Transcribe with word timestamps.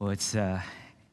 Well, 0.00 0.12
it's 0.12 0.34
a 0.34 0.64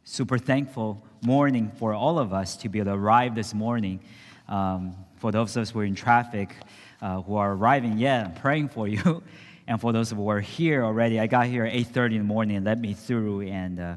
super 0.06 0.38
thankful 0.38 1.06
morning 1.22 1.74
for 1.78 1.94
all 1.94 2.20
of 2.20 2.32
us 2.32 2.56
to 2.56 2.70
be 2.70 2.80
able 2.80 2.94
to 2.94 2.98
arrive 2.98 3.36
this 3.36 3.54
morning. 3.54 4.00
Um, 4.48 4.96
for 5.18 5.30
those 5.30 5.58
of 5.58 5.64
us 5.64 5.72
who 5.72 5.82
are 5.82 5.84
in 5.84 5.94
traffic, 5.94 6.56
uh, 7.02 7.22
who 7.22 7.36
are 7.36 7.52
arriving, 7.52 7.98
yeah, 7.98 8.24
I'm 8.24 8.34
praying 8.34 8.70
for 8.70 8.88
you. 8.88 9.24
and 9.68 9.82
for 9.82 9.92
those 9.92 10.12
who 10.12 10.30
are 10.30 10.40
here 10.40 10.86
already, 10.86 11.20
I 11.20 11.28
got 11.28 11.48
here 11.48 11.66
at 11.66 11.74
8:30 11.74 12.12
in 12.12 12.18
the 12.20 12.24
morning 12.24 12.56
and 12.56 12.66
let 12.66 12.80
me 12.80 12.94
through, 12.94 13.42
and 13.42 13.78
uh, 13.78 13.96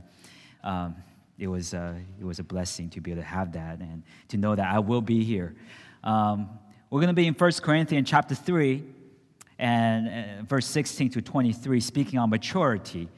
um, 0.64 0.96
it 1.38 1.46
was 1.46 1.72
uh, 1.72 1.94
it 2.18 2.24
was 2.24 2.40
a 2.40 2.44
blessing 2.44 2.90
to 2.90 3.00
be 3.00 3.12
able 3.12 3.22
to 3.22 3.28
have 3.28 3.52
that 3.52 3.78
and 3.78 4.02
to 4.26 4.38
know 4.38 4.56
that 4.56 4.66
I 4.66 4.80
will 4.80 5.02
be 5.02 5.22
here. 5.22 5.54
Um, 6.02 6.48
we're 6.90 7.00
going 7.00 7.14
to 7.14 7.22
be 7.22 7.28
in 7.28 7.34
1 7.34 7.52
Corinthians 7.62 8.10
chapter 8.10 8.34
3 8.34 8.82
and 9.56 10.08
uh, 10.08 10.42
verse 10.42 10.66
16 10.66 11.10
to 11.10 11.22
23, 11.22 11.78
speaking 11.78 12.18
on 12.18 12.28
maturity. 12.28 13.08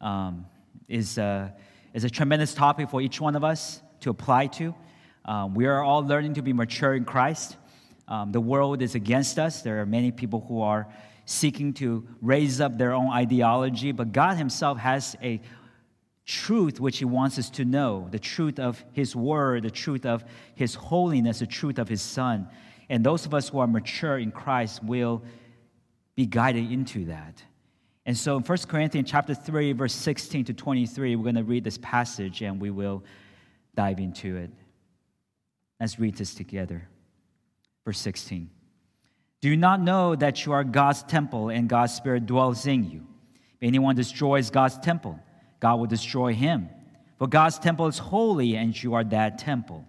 Um, 0.00 0.46
is, 0.88 1.18
uh, 1.18 1.50
is 1.92 2.04
a 2.04 2.10
tremendous 2.10 2.54
topic 2.54 2.90
for 2.90 3.00
each 3.00 3.20
one 3.20 3.36
of 3.36 3.44
us 3.44 3.82
to 4.00 4.10
apply 4.10 4.46
to. 4.46 4.74
Um, 5.24 5.54
we 5.54 5.66
are 5.66 5.82
all 5.82 6.04
learning 6.04 6.34
to 6.34 6.42
be 6.42 6.52
mature 6.52 6.94
in 6.94 7.04
Christ. 7.04 7.56
Um, 8.06 8.32
the 8.32 8.40
world 8.40 8.80
is 8.80 8.94
against 8.94 9.38
us. 9.38 9.62
There 9.62 9.80
are 9.80 9.86
many 9.86 10.10
people 10.10 10.44
who 10.48 10.62
are 10.62 10.88
seeking 11.26 11.74
to 11.74 12.08
raise 12.22 12.60
up 12.60 12.78
their 12.78 12.94
own 12.94 13.10
ideology, 13.12 13.92
but 13.92 14.12
God 14.12 14.36
Himself 14.38 14.78
has 14.78 15.14
a 15.22 15.42
truth 16.24 16.80
which 16.80 16.98
He 16.98 17.04
wants 17.04 17.38
us 17.38 17.50
to 17.50 17.66
know 17.66 18.08
the 18.10 18.18
truth 18.18 18.58
of 18.58 18.82
His 18.92 19.14
Word, 19.14 19.64
the 19.64 19.70
truth 19.70 20.06
of 20.06 20.24
His 20.54 20.74
holiness, 20.74 21.40
the 21.40 21.46
truth 21.46 21.78
of 21.78 21.88
His 21.88 22.00
Son. 22.00 22.48
And 22.88 23.04
those 23.04 23.26
of 23.26 23.34
us 23.34 23.50
who 23.50 23.58
are 23.58 23.66
mature 23.66 24.18
in 24.18 24.30
Christ 24.30 24.82
will 24.82 25.22
be 26.16 26.24
guided 26.24 26.72
into 26.72 27.04
that. 27.06 27.42
And 28.08 28.16
so 28.16 28.38
in 28.38 28.42
1 28.42 28.58
Corinthians 28.68 29.10
chapter 29.10 29.34
3, 29.34 29.72
verse 29.72 29.92
16 29.92 30.46
to 30.46 30.54
23, 30.54 31.14
we're 31.14 31.22
going 31.22 31.34
to 31.34 31.44
read 31.44 31.62
this 31.62 31.76
passage 31.76 32.40
and 32.40 32.58
we 32.58 32.70
will 32.70 33.04
dive 33.76 33.98
into 33.98 34.34
it. 34.38 34.50
Let's 35.78 35.98
read 35.98 36.16
this 36.16 36.32
together. 36.32 36.88
Verse 37.84 37.98
16. 37.98 38.48
Do 39.42 39.50
you 39.50 39.58
not 39.58 39.82
know 39.82 40.16
that 40.16 40.46
you 40.46 40.52
are 40.52 40.64
God's 40.64 41.02
temple 41.02 41.50
and 41.50 41.68
God's 41.68 41.92
Spirit 41.92 42.24
dwells 42.24 42.66
in 42.66 42.90
you? 42.90 43.06
If 43.60 43.68
anyone 43.68 43.94
destroys 43.94 44.48
God's 44.48 44.78
temple, 44.78 45.20
God 45.60 45.78
will 45.78 45.86
destroy 45.86 46.32
him. 46.32 46.70
For 47.18 47.28
God's 47.28 47.58
temple 47.58 47.88
is 47.88 47.98
holy 47.98 48.56
and 48.56 48.82
you 48.82 48.94
are 48.94 49.04
that 49.04 49.36
temple. 49.36 49.84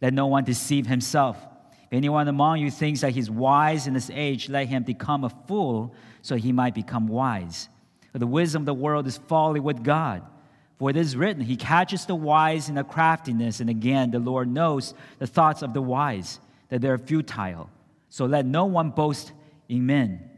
Let 0.00 0.14
no 0.14 0.28
one 0.28 0.44
deceive 0.44 0.86
himself. 0.86 1.36
If 1.90 1.96
anyone 1.96 2.28
among 2.28 2.58
you 2.60 2.70
thinks 2.70 3.00
that 3.00 3.12
he's 3.12 3.30
wise 3.30 3.86
in 3.86 3.94
this 3.94 4.10
age, 4.12 4.50
let 4.50 4.68
him 4.68 4.82
become 4.82 5.24
a 5.24 5.30
fool 5.30 5.94
so 6.20 6.36
he 6.36 6.52
might 6.52 6.74
become 6.74 7.08
wise. 7.08 7.70
For 8.12 8.18
the 8.18 8.26
wisdom 8.26 8.62
of 8.62 8.66
the 8.66 8.74
world 8.74 9.06
is 9.06 9.16
folly 9.16 9.58
with 9.58 9.82
God. 9.82 10.22
For 10.78 10.90
it 10.90 10.98
is 10.98 11.16
written, 11.16 11.42
He 11.42 11.56
catches 11.56 12.04
the 12.04 12.14
wise 12.14 12.68
in 12.68 12.74
the 12.74 12.84
craftiness. 12.84 13.60
And 13.60 13.70
again, 13.70 14.10
the 14.10 14.18
Lord 14.18 14.48
knows 14.48 14.92
the 15.18 15.26
thoughts 15.26 15.62
of 15.62 15.72
the 15.72 15.80
wise, 15.80 16.40
that 16.68 16.82
they're 16.82 16.98
futile. 16.98 17.70
So 18.10 18.26
let 18.26 18.44
no 18.44 18.66
one 18.66 18.90
boast 18.90 19.32
in 19.70 19.86
men. 19.86 20.28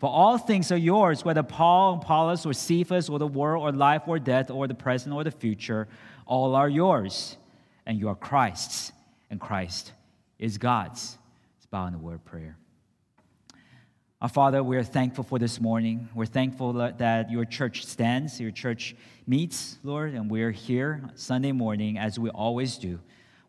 For 0.00 0.10
all 0.10 0.38
things 0.38 0.72
are 0.72 0.76
yours, 0.76 1.24
whether 1.24 1.44
Paul, 1.44 2.00
Apollos, 2.02 2.44
or 2.44 2.52
Cephas, 2.52 3.08
or 3.08 3.20
the 3.20 3.28
world, 3.28 3.62
or 3.62 3.70
life, 3.70 4.02
or 4.08 4.18
death, 4.18 4.50
or 4.50 4.66
the 4.66 4.74
present, 4.74 5.14
or 5.14 5.22
the 5.22 5.30
future, 5.30 5.86
all 6.26 6.56
are 6.56 6.68
yours, 6.68 7.36
and 7.86 7.96
you 7.96 8.08
are 8.08 8.16
Christ's, 8.16 8.90
and 9.30 9.40
Christ 9.40 9.92
is 10.38 10.58
God's. 10.58 11.18
Let's 11.56 11.66
bow 11.66 11.86
in 11.86 11.92
the 11.92 11.98
word 11.98 12.24
prayer. 12.24 12.56
Our 14.20 14.28
Father, 14.28 14.62
we 14.62 14.76
are 14.76 14.82
thankful 14.82 15.24
for 15.24 15.38
this 15.38 15.60
morning. 15.60 16.08
We're 16.14 16.26
thankful 16.26 16.72
that 16.74 17.30
your 17.30 17.44
church 17.44 17.84
stands, 17.84 18.40
your 18.40 18.50
church 18.50 18.96
meets, 19.26 19.78
Lord, 19.82 20.14
and 20.14 20.30
we're 20.30 20.50
here 20.50 21.02
Sunday 21.14 21.52
morning 21.52 21.98
as 21.98 22.18
we 22.18 22.30
always 22.30 22.76
do, 22.78 22.98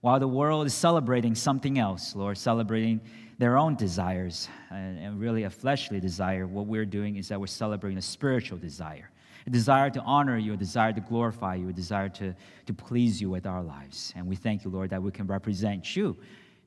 while 0.02 0.19
the 0.19 0.27
world 0.27 0.65
is 0.65 0.73
celebrating 0.73 1.35
something 1.35 1.80
else, 1.80 2.15
Lord, 2.15 2.38
celebrating 2.38 2.99
their 3.38 3.58
own 3.58 3.75
desires 3.75 4.49
and, 4.69 5.19
really 5.19 5.43
a 5.43 5.49
fleshly 5.49 5.99
desire. 5.99 6.48
What 6.48 6.67
we're 6.67 6.86
doing 6.86 7.15
is 7.15 7.30
that 7.30 7.39
we're 7.39 7.48
celebrating 7.48 7.98
a 7.98 8.02
spiritual 8.02 8.58
desire 8.58 9.09
a 9.45 9.49
desire 9.49 9.89
to 9.89 10.02
honor 10.02 10.37
you, 10.37 10.52
a 10.52 10.58
desire 10.58 10.92
to 10.92 10.99
glorify 10.99 11.55
you, 11.55 11.69
a 11.69 11.73
desire 11.73 12.09
to, 12.09 12.36
to 12.65 12.73
please 12.73 13.21
you 13.21 13.30
with 13.30 13.45
our 13.45 13.64
lives. 13.64 14.11
And 14.17 14.27
we 14.27 14.36
thank 14.36 14.65
you, 14.65 14.69
Lord, 14.69 14.89
that 14.89 15.02
we 15.02 15.09
can 15.09 15.25
represent 15.25 15.95
you 15.95 16.17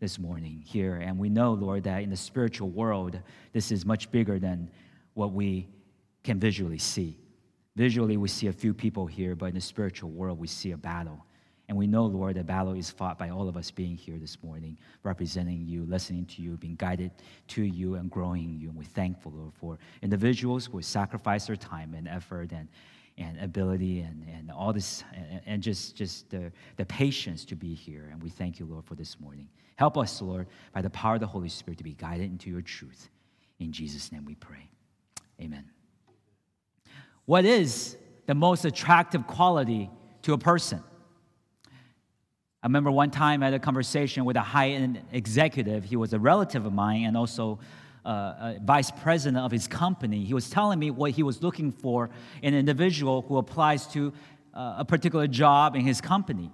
this 0.00 0.18
morning 0.18 0.62
here. 0.64 0.96
And 0.96 1.18
we 1.18 1.28
know, 1.28 1.52
Lord, 1.52 1.84
that 1.84 2.02
in 2.02 2.10
the 2.10 2.16
spiritual 2.16 2.70
world, 2.70 3.20
this 3.52 3.70
is 3.70 3.84
much 3.84 4.10
bigger 4.10 4.38
than 4.38 4.70
what 5.14 5.32
we 5.32 5.68
can 6.24 6.40
visually 6.40 6.78
see. 6.78 7.18
Visually, 7.76 8.16
we 8.16 8.28
see 8.28 8.48
a 8.48 8.52
few 8.52 8.74
people 8.74 9.06
here, 9.06 9.34
but 9.34 9.46
in 9.46 9.54
the 9.54 9.60
spiritual 9.60 10.10
world, 10.10 10.38
we 10.38 10.46
see 10.46 10.72
a 10.72 10.76
battle. 10.76 11.24
And 11.68 11.78
we 11.78 11.86
know, 11.86 12.04
Lord, 12.06 12.34
the 12.34 12.42
battle 12.42 12.72
is 12.72 12.90
fought 12.90 13.16
by 13.16 13.28
all 13.28 13.48
of 13.48 13.56
us 13.56 13.70
being 13.70 13.94
here 13.94 14.18
this 14.18 14.42
morning, 14.42 14.76
representing 15.04 15.64
you, 15.66 15.84
listening 15.84 16.26
to 16.26 16.42
you, 16.42 16.56
being 16.56 16.74
guided 16.74 17.12
to 17.48 17.62
you, 17.62 17.94
and 17.94 18.10
growing 18.10 18.58
you. 18.58 18.70
And 18.70 18.76
we're 18.76 18.82
thankful, 18.82 19.32
Lord, 19.36 19.52
for 19.54 19.78
individuals 20.02 20.66
who 20.66 20.82
sacrifice 20.82 21.46
their 21.46 21.54
time 21.54 21.94
and 21.94 22.08
effort 22.08 22.50
and, 22.50 22.66
and 23.18 23.38
ability 23.38 24.00
and, 24.00 24.26
and 24.34 24.50
all 24.50 24.72
this, 24.72 25.04
and, 25.14 25.40
and 25.46 25.62
just, 25.62 25.94
just 25.94 26.28
the, 26.30 26.50
the 26.76 26.86
patience 26.86 27.44
to 27.44 27.54
be 27.54 27.72
here. 27.72 28.08
And 28.10 28.20
we 28.20 28.30
thank 28.30 28.58
you, 28.58 28.66
Lord, 28.66 28.84
for 28.84 28.96
this 28.96 29.20
morning. 29.20 29.48
Help 29.80 29.96
us, 29.96 30.20
Lord, 30.20 30.46
by 30.74 30.82
the 30.82 30.90
power 30.90 31.14
of 31.14 31.20
the 31.20 31.26
Holy 31.26 31.48
Spirit 31.48 31.78
to 31.78 31.84
be 31.84 31.94
guided 31.94 32.30
into 32.30 32.50
your 32.50 32.60
truth. 32.60 33.08
In 33.60 33.72
Jesus' 33.72 34.12
name 34.12 34.26
we 34.26 34.34
pray. 34.34 34.68
Amen. 35.40 35.64
What 37.24 37.46
is 37.46 37.96
the 38.26 38.34
most 38.34 38.66
attractive 38.66 39.26
quality 39.26 39.88
to 40.20 40.34
a 40.34 40.38
person? 40.38 40.84
I 42.62 42.66
remember 42.66 42.90
one 42.90 43.10
time 43.10 43.42
I 43.42 43.46
had 43.46 43.54
a 43.54 43.58
conversation 43.58 44.26
with 44.26 44.36
a 44.36 44.42
high 44.42 44.68
end 44.68 45.00
executive. 45.12 45.82
He 45.82 45.96
was 45.96 46.12
a 46.12 46.18
relative 46.18 46.66
of 46.66 46.74
mine 46.74 47.04
and 47.04 47.16
also 47.16 47.58
uh, 48.04 48.56
vice 48.62 48.90
president 48.90 49.42
of 49.42 49.50
his 49.50 49.66
company. 49.66 50.26
He 50.26 50.34
was 50.34 50.50
telling 50.50 50.78
me 50.78 50.90
what 50.90 51.12
he 51.12 51.22
was 51.22 51.42
looking 51.42 51.72
for 51.72 52.10
in 52.42 52.52
an 52.52 52.60
individual 52.60 53.22
who 53.22 53.38
applies 53.38 53.86
to 53.94 54.12
uh, 54.52 54.74
a 54.76 54.84
particular 54.84 55.26
job 55.26 55.74
in 55.74 55.86
his 55.86 56.02
company. 56.02 56.50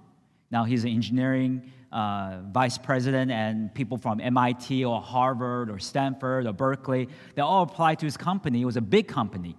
Now, 0.49 0.63
he's 0.63 0.83
an 0.83 0.91
engineering 0.91 1.71
uh, 1.91 2.39
vice 2.51 2.77
president, 2.77 3.31
and 3.31 3.73
people 3.73 3.97
from 3.97 4.19
MIT 4.19 4.83
or 4.83 5.01
Harvard 5.01 5.69
or 5.69 5.79
Stanford 5.79 6.45
or 6.45 6.53
Berkeley, 6.53 7.07
they 7.35 7.41
all 7.41 7.63
apply 7.63 7.95
to 7.95 8.05
his 8.05 8.17
company. 8.17 8.61
It 8.61 8.65
was 8.65 8.77
a 8.77 8.81
big 8.81 9.07
company. 9.07 9.57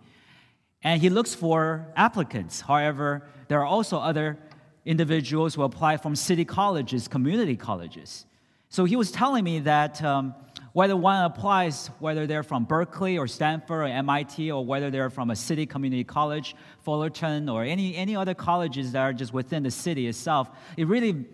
And 0.82 1.00
he 1.00 1.10
looks 1.10 1.34
for 1.34 1.93
applicants. 1.97 2.60
However, 2.60 3.28
there 3.49 3.60
are 3.60 3.66
also 3.66 3.99
other 3.99 4.38
individuals 4.84 5.54
who 5.54 5.62
apply 5.62 5.97
from 5.97 6.15
city 6.15 6.44
colleges, 6.44 7.09
community 7.09 7.56
colleges. 7.56 8.26
So 8.69 8.84
he 8.84 8.97
was 8.97 9.10
telling 9.10 9.44
me 9.44 9.60
that 9.60 10.03
um, 10.05 10.34
whether 10.78 10.96
one 10.96 11.24
applies, 11.24 11.90
whether 11.98 12.24
they're 12.28 12.44
from 12.44 12.62
Berkeley 12.64 13.18
or 13.18 13.26
Stanford 13.26 13.82
or 13.82 13.84
MIT, 13.86 14.52
or 14.52 14.64
whether 14.64 14.92
they're 14.92 15.10
from 15.10 15.28
a 15.28 15.34
city 15.34 15.66
community 15.66 16.04
college, 16.04 16.54
Fullerton, 16.84 17.48
or 17.48 17.64
any, 17.64 17.96
any 17.96 18.14
other 18.14 18.32
colleges 18.32 18.92
that 18.92 19.00
are 19.00 19.12
just 19.12 19.32
within 19.32 19.64
the 19.64 19.72
city 19.72 20.06
itself, 20.06 20.48
it 20.76 20.86
really 20.86 21.24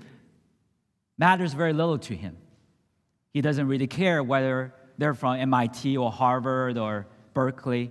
matters 1.19 1.53
very 1.53 1.75
little 1.75 1.99
to 1.99 2.17
him. 2.17 2.39
He 3.35 3.43
doesn't 3.43 3.69
really 3.69 3.87
care 3.87 4.23
whether 4.23 4.73
they're 4.97 5.13
from 5.13 5.37
MIT 5.37 5.95
or 5.95 6.11
Harvard 6.11 6.79
or 6.79 7.07
Berkeley. 7.35 7.91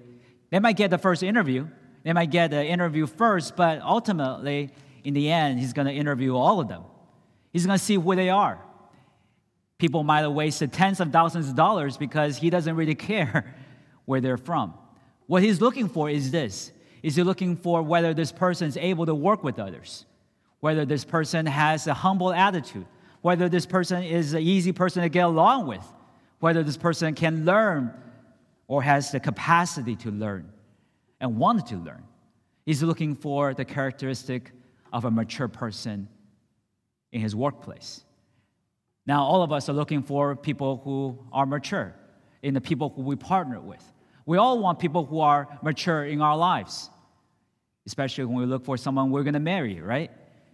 They 0.50 0.58
might 0.58 0.76
get 0.76 0.90
the 0.90 0.98
first 0.98 1.22
interview, 1.22 1.68
they 2.02 2.14
might 2.14 2.32
get 2.32 2.50
the 2.50 2.66
interview 2.66 3.06
first, 3.06 3.56
but 3.56 3.80
ultimately, 3.84 4.72
in 5.04 5.14
the 5.14 5.30
end, 5.30 5.60
he's 5.60 5.74
going 5.74 5.86
to 5.86 5.94
interview 5.94 6.36
all 6.36 6.60
of 6.60 6.68
them. 6.68 6.82
He's 7.52 7.68
going 7.68 7.78
to 7.78 7.86
see 7.86 7.94
who 7.94 8.16
they 8.16 8.32
are. 8.32 8.60
People 9.84 10.06
might 10.06 10.22
have 10.22 10.32
wasted 10.32 10.72
tens 10.72 11.02
of 11.02 11.12
thousands 11.12 11.50
of 11.50 11.56
dollars 11.58 11.98
because 11.98 12.38
he 12.38 12.50
doesn't 12.50 12.78
really 12.78 12.96
care 12.96 13.54
where 14.06 14.22
they're 14.22 14.38
from. 14.38 14.74
What 15.28 15.44
he's 15.44 15.60
looking 15.60 15.90
for 15.90 16.10
is 16.10 16.32
this 16.32 16.72
is 17.02 17.18
he 17.18 17.24
looking 17.24 17.58
for 17.58 17.84
whether 17.84 18.14
this 18.14 18.32
person 18.32 18.70
is 18.70 18.78
able 18.78 19.06
to 19.06 19.14
work 19.14 19.44
with 19.44 19.60
others, 19.60 20.06
whether 20.62 20.86
this 20.86 21.04
person 21.04 21.46
has 21.46 21.86
a 21.86 21.94
humble 21.94 22.32
attitude, 22.32 22.86
whether 23.24 23.50
this 23.50 23.66
person 23.66 24.04
is 24.04 24.34
an 24.34 24.42
easy 24.42 24.72
person 24.72 25.04
to 25.04 25.10
get 25.10 25.26
along 25.26 25.68
with, 25.68 25.86
whether 26.40 26.64
this 26.64 26.78
person 26.78 27.14
can 27.14 27.44
learn 27.44 27.94
or 28.70 28.82
has 28.84 29.12
the 29.12 29.20
capacity 29.20 29.98
to 29.98 30.12
learn 30.12 30.50
and 31.20 31.36
wanted 31.36 31.66
to 31.66 31.76
learn. 31.76 32.06
He's 32.66 32.82
looking 32.82 33.16
for 33.16 33.54
the 33.54 33.66
characteristic 33.66 34.54
of 34.94 35.04
a 35.04 35.12
mature 35.12 35.50
person 35.50 36.08
in 37.12 37.20
his 37.20 37.36
workplace. 37.36 38.06
Now, 39.06 39.24
all 39.24 39.44
of 39.44 39.52
us 39.52 39.68
are 39.70 39.74
looking 39.74 40.02
for 40.02 40.36
people 40.36 40.82
who 40.84 41.20
are 41.32 41.46
mature 41.46 41.94
in 42.42 42.54
the 42.54 42.62
people 42.62 42.94
who 42.96 43.02
we 43.02 43.16
partner 43.16 43.60
with. 43.60 43.84
We 44.26 44.38
all 44.38 44.60
want 44.60 44.80
people 44.80 45.06
who 45.06 45.20
are 45.20 45.48
mature 45.62 46.06
in 46.06 46.22
our 46.22 46.38
lives, 46.38 46.90
especially 47.86 48.26
when 48.26 48.38
we 48.38 48.46
look 48.46 48.64
for 48.64 48.78
someone 48.78 49.12
we're 49.12 49.24
going 49.24 49.34
to 49.34 49.40
marry, 49.40 49.82
right? 49.82 50.10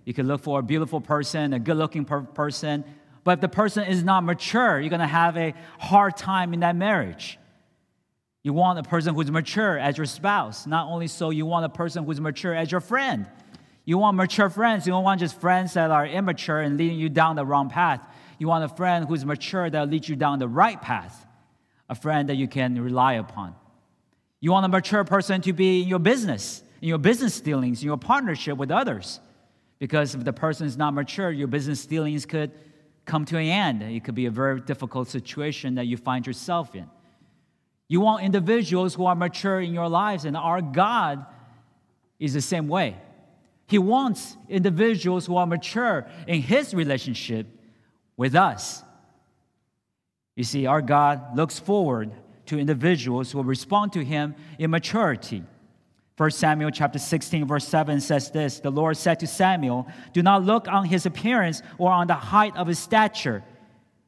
You 0.05 0.13
can 0.13 0.27
look 0.27 0.41
for 0.41 0.59
a 0.59 0.63
beautiful 0.63 1.01
person, 1.01 1.53
a 1.53 1.59
good 1.59 1.77
looking 1.77 2.05
per- 2.05 2.21
person, 2.21 2.83
but 3.23 3.33
if 3.33 3.41
the 3.41 3.49
person 3.49 3.83
is 3.83 4.03
not 4.03 4.23
mature, 4.23 4.79
you're 4.79 4.89
going 4.89 5.01
to 5.01 5.05
have 5.05 5.37
a 5.37 5.53
hard 5.77 6.17
time 6.17 6.53
in 6.53 6.61
that 6.61 6.75
marriage. 6.75 7.37
You 8.41 8.53
want 8.53 8.79
a 8.79 8.83
person 8.83 9.13
who's 9.13 9.29
mature 9.29 9.77
as 9.77 9.97
your 9.97 10.05
spouse. 10.05 10.65
Not 10.65 10.87
only 10.87 11.07
so, 11.07 11.29
you 11.29 11.45
want 11.45 11.65
a 11.65 11.69
person 11.69 12.05
who's 12.05 12.21
mature 12.21 12.55
as 12.55 12.71
your 12.71 12.81
friend. 12.81 13.27
You 13.85 13.97
want 13.97 14.17
mature 14.17 14.49
friends. 14.49 14.87
You 14.87 14.93
don't 14.93 15.03
want 15.03 15.19
just 15.19 15.39
friends 15.39 15.73
that 15.73 15.91
are 15.91 16.07
immature 16.07 16.61
and 16.61 16.77
leading 16.77 16.97
you 16.97 17.09
down 17.09 17.35
the 17.35 17.45
wrong 17.45 17.69
path. 17.69 18.07
You 18.39 18.47
want 18.47 18.63
a 18.63 18.69
friend 18.69 19.05
who's 19.05 19.25
mature 19.25 19.69
that 19.69 19.89
leads 19.89 20.09
you 20.09 20.15
down 20.15 20.39
the 20.39 20.47
right 20.47 20.81
path, 20.81 21.27
a 21.89 21.95
friend 21.95 22.29
that 22.29 22.35
you 22.35 22.47
can 22.47 22.81
rely 22.81 23.13
upon. 23.13 23.53
You 24.39 24.51
want 24.51 24.65
a 24.65 24.69
mature 24.69 25.03
person 25.03 25.41
to 25.41 25.53
be 25.53 25.81
in 25.81 25.87
your 25.87 25.99
business, 25.99 26.63
in 26.81 26.87
your 26.87 26.97
business 26.97 27.41
dealings, 27.41 27.81
in 27.81 27.87
your 27.87 27.97
partnership 27.97 28.57
with 28.57 28.71
others. 28.71 29.19
Because 29.77 30.15
if 30.15 30.23
the 30.23 30.33
person 30.33 30.65
is 30.65 30.77
not 30.77 30.93
mature, 30.93 31.31
your 31.31 31.47
business 31.47 31.85
dealings 31.85 32.25
could 32.25 32.51
come 33.05 33.25
to 33.25 33.37
an 33.37 33.45
end. 33.45 33.83
It 33.83 34.05
could 34.05 34.15
be 34.15 34.27
a 34.27 34.31
very 34.31 34.61
difficult 34.61 35.09
situation 35.09 35.75
that 35.75 35.87
you 35.87 35.97
find 35.97 36.25
yourself 36.25 36.75
in. 36.75 36.89
You 37.89 37.99
want 37.99 38.23
individuals 38.23 38.95
who 38.95 39.05
are 39.05 39.15
mature 39.15 39.59
in 39.59 39.73
your 39.73 39.89
lives, 39.89 40.23
and 40.23 40.37
our 40.37 40.61
God 40.61 41.25
is 42.19 42.33
the 42.33 42.41
same 42.41 42.67
way. 42.69 42.95
He 43.67 43.79
wants 43.79 44.37
individuals 44.47 45.25
who 45.25 45.37
are 45.37 45.47
mature 45.47 46.07
in 46.27 46.41
His 46.41 46.73
relationship 46.73 47.47
with 48.19 48.35
us. 48.35 48.83
You 50.35 50.43
see, 50.43 50.65
our 50.65 50.81
God 50.81 51.37
looks 51.37 51.57
forward 51.57 52.11
to 52.47 52.59
individuals 52.59 53.31
who 53.31 53.37
will 53.37 53.45
respond 53.45 53.93
to 53.93 54.03
Him 54.03 54.35
in 54.59 54.71
maturity. 54.71 55.41
1 56.17 56.31
Samuel 56.31 56.69
chapter 56.69 56.99
16, 56.99 57.47
verse 57.47 57.65
7 57.65 58.01
says 58.01 58.29
this 58.29 58.59
The 58.59 58.71
Lord 58.71 58.97
said 58.97 59.21
to 59.21 59.27
Samuel, 59.27 59.87
Do 60.11 60.21
not 60.21 60.43
look 60.43 60.67
on 60.67 60.83
his 60.83 61.05
appearance 61.05 61.61
or 61.77 61.91
on 61.91 62.07
the 62.07 62.13
height 62.13 62.57
of 62.57 62.67
his 62.67 62.77
stature, 62.77 63.41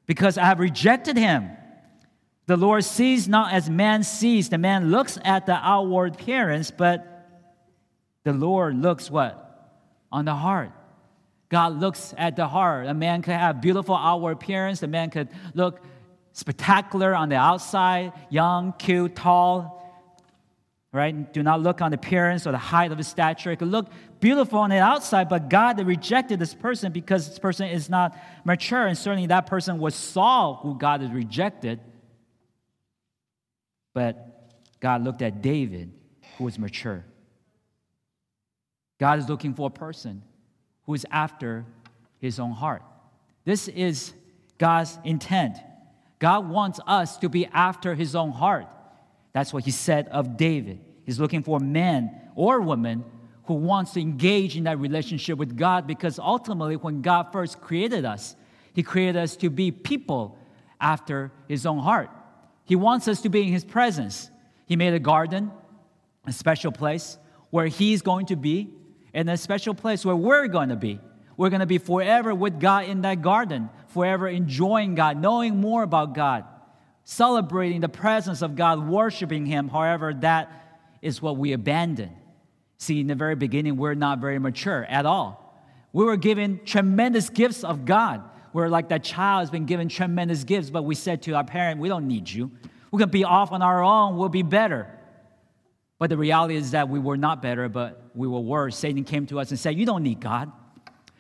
because 0.08 0.38
I 0.38 0.44
have 0.44 0.60
rejected 0.60 1.16
him. 1.16 1.50
The 2.48 2.58
Lord 2.58 2.84
sees 2.84 3.30
not 3.30 3.54
as 3.54 3.70
man 3.70 4.04
sees. 4.04 4.50
The 4.50 4.58
man 4.58 4.92
looks 4.92 5.18
at 5.24 5.46
the 5.46 5.56
outward 5.56 6.16
appearance, 6.16 6.70
but 6.70 7.08
the 8.26 8.34
Lord 8.34 8.76
looks 8.76 9.10
what? 9.10 9.80
On 10.12 10.26
the 10.26 10.36
heart. 10.36 10.74
God 11.52 11.82
looks 11.82 12.14
at 12.18 12.38
the 12.38 12.48
heart. 12.48 12.88
A 12.88 12.94
man 12.94 13.22
could 13.22 13.34
have 13.34 13.60
beautiful 13.62 13.94
outward 13.94 14.32
appearance. 14.32 14.82
A 14.84 14.88
man 14.88 15.10
could 15.10 15.28
look 15.54 15.82
spectacular 16.32 17.14
on 17.14 17.28
the 17.28 17.36
outside, 17.36 18.14
young, 18.30 18.72
cute, 18.80 19.18
tall, 19.18 19.78
right? 20.94 21.34
Do 21.34 21.44
not 21.44 21.62
look 21.62 21.82
on 21.82 21.92
the 21.92 21.96
appearance 21.96 22.48
or 22.48 22.52
the 22.52 22.58
height 22.58 22.94
of 22.94 22.98
his 22.98 23.10
stature. 23.10 23.52
It 23.52 23.58
could 23.58 23.68
look 23.68 23.90
beautiful 24.22 24.60
on 24.60 24.70
the 24.70 24.78
outside, 24.78 25.28
but 25.28 25.50
God 25.50 25.86
rejected 25.86 26.40
this 26.40 26.54
person 26.54 26.94
because 26.94 27.28
this 27.28 27.38
person 27.38 27.68
is 27.68 27.90
not 27.90 28.18
mature. 28.46 28.88
And 28.88 28.98
certainly 28.98 29.28
that 29.28 29.46
person 29.46 29.78
was 29.78 29.94
Saul, 29.94 30.58
who 30.64 30.78
God 30.78 31.02
has 31.02 31.12
rejected. 31.12 31.82
But 33.94 34.54
God 34.80 35.04
looked 35.04 35.22
at 35.22 35.42
David, 35.42 35.92
who 36.38 36.46
was 36.46 36.58
mature. 36.58 37.04
God 39.02 39.20
is 39.20 39.28
looking 39.28 39.54
for 39.54 39.68
a 39.68 39.72
person 39.72 40.24
who 40.86 40.94
is 40.94 41.06
after 41.12 41.66
his 42.20 42.40
own 42.40 42.52
heart. 42.52 42.84
This 43.46 43.68
is 43.68 44.14
God's 44.58 44.98
intent. 45.04 45.58
God 46.20 46.48
wants 46.48 46.80
us 46.86 47.18
to 47.18 47.30
be 47.30 47.48
after 47.48 47.96
his 47.96 48.16
own 48.16 48.32
heart. 48.32 48.68
That's 49.34 49.54
what 49.54 49.64
he 49.64 49.72
said 49.72 50.08
of 50.10 50.38
David. 50.38 50.80
He's 51.04 51.20
looking 51.20 51.42
for 51.44 51.58
a 51.58 51.64
man 51.64 52.12
or 52.36 52.62
woman 52.62 53.04
who 53.46 53.56
wants 53.56 53.94
to 53.94 54.02
engage 54.02 54.56
in 54.56 54.66
that 54.66 54.80
relationship 54.80 55.38
with 55.38 55.58
God 55.58 55.88
because 55.88 56.20
ultimately, 56.20 56.76
when 56.76 57.02
God 57.02 57.32
first 57.32 57.60
created 57.60 58.06
us, 58.06 58.36
he 58.74 58.84
created 58.84 59.18
us 59.18 59.36
to 59.38 59.50
be 59.50 59.72
people 59.72 60.38
after 60.80 61.32
his 61.48 61.66
own 61.66 61.80
heart. 61.80 62.10
He 62.66 62.76
wants 62.76 63.08
us 63.08 63.22
to 63.22 63.30
be 63.30 63.42
in 63.42 63.48
his 63.48 63.66
presence. 63.66 64.30
He 64.66 64.76
made 64.76 64.94
a 64.94 65.00
garden, 65.00 65.52
a 66.26 66.32
special 66.32 66.72
place 66.72 67.18
where 67.50 67.68
he's 67.68 68.02
going 68.02 68.28
to 68.28 68.36
be 68.36 68.70
in 69.14 69.28
a 69.30 69.38
special 69.38 69.74
place 69.74 70.06
where 70.06 70.16
we're 70.16 70.48
going 70.48 70.70
to 70.70 70.76
be. 70.76 71.00
We're 71.38 71.50
going 71.50 71.62
to 71.62 71.66
be 71.66 71.78
forever 71.78 72.36
with 72.36 72.60
God 72.60 72.86
in 72.86 73.02
that 73.02 73.22
garden, 73.22 73.70
forever 73.88 74.28
enjoying 74.28 74.96
God, 74.96 75.20
knowing 75.20 75.58
more 75.60 75.84
about 75.84 76.14
God, 76.14 76.46
celebrating 77.04 77.82
the 77.82 77.90
presence 77.90 78.42
of 78.42 78.56
God, 78.56 78.88
worshiping 78.88 79.46
Him. 79.46 79.68
However, 79.68 80.14
that 80.16 80.98
is 81.02 81.22
what 81.22 81.38
we 81.38 81.54
abandon. 81.54 82.12
See, 82.78 83.00
in 83.00 83.08
the 83.08 83.16
very 83.16 83.36
beginning, 83.36 83.78
we're 83.78 83.94
not 83.94 84.20
very 84.20 84.40
mature 84.40 84.86
at 84.86 85.06
all. 85.06 85.42
We 85.94 86.06
were 86.06 86.18
given 86.18 86.62
tremendous 86.66 87.30
gifts 87.30 87.64
of 87.64 87.86
God. 87.86 88.24
We're 88.54 88.70
like 88.70 88.90
that 88.90 89.04
child 89.04 89.42
has 89.42 89.50
been 89.50 89.66
given 89.66 89.88
tremendous 89.88 90.44
gifts, 90.44 90.70
but 90.70 90.84
we 90.84 90.96
said 90.96 91.22
to 91.24 91.34
our 91.34 91.44
parent, 91.44 91.80
We 91.80 91.90
don't 91.90 92.08
need 92.08 92.30
you. 92.30 92.52
We 92.92 93.00
can 93.00 93.10
be 93.10 93.24
off 93.24 93.52
on 93.52 93.62
our 93.62 93.82
own, 93.82 94.18
we'll 94.18 94.30
be 94.30 94.44
better. 94.44 94.88
But 96.02 96.10
the 96.10 96.18
reality 96.18 96.56
is 96.56 96.72
that 96.72 96.90
we 96.90 96.98
were 96.98 97.16
not 97.16 97.44
better, 97.44 97.70
but 97.70 98.10
we 98.16 98.28
were 98.28 98.40
worse. 98.40 98.76
Satan 98.76 99.04
came 99.04 99.28
to 99.28 99.40
us 99.40 99.52
and 99.52 99.60
said, 99.60 99.78
You 99.78 99.86
don't 99.86 100.02
need 100.02 100.20
God. 100.20 100.52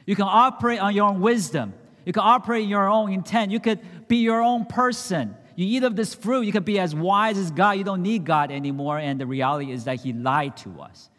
You 0.08 0.16
can 0.16 0.26
operate 0.28 0.80
on 0.80 0.96
your 0.96 1.08
own 1.08 1.22
wisdom. 1.22 1.76
You 2.04 2.14
can 2.14 2.24
operate 2.24 2.64
in 2.64 2.70
your 2.70 2.88
own 2.88 3.14
intent. 3.14 3.52
You 3.52 3.60
could 3.60 4.08
be 4.08 4.24
your 4.24 4.42
own 4.42 4.66
person. 4.66 5.38
You 5.56 5.68
eat 5.68 5.84
of 5.84 5.96
this 5.96 6.16
fruit, 6.16 6.48
you 6.48 6.52
could 6.52 6.66
be 6.66 6.80
as 6.80 6.96
wise 6.96 7.38
as 7.38 7.52
God. 7.52 7.74
You 7.74 7.84
don't 7.84 8.02
need 8.02 8.26
God 8.26 8.50
anymore. 8.50 8.98
And 8.98 9.22
the 9.22 9.28
reality 9.28 9.72
is 9.72 9.84
that 9.84 10.02
He 10.02 10.14
lied 10.14 10.58
to 10.58 10.82
us. 10.82 11.12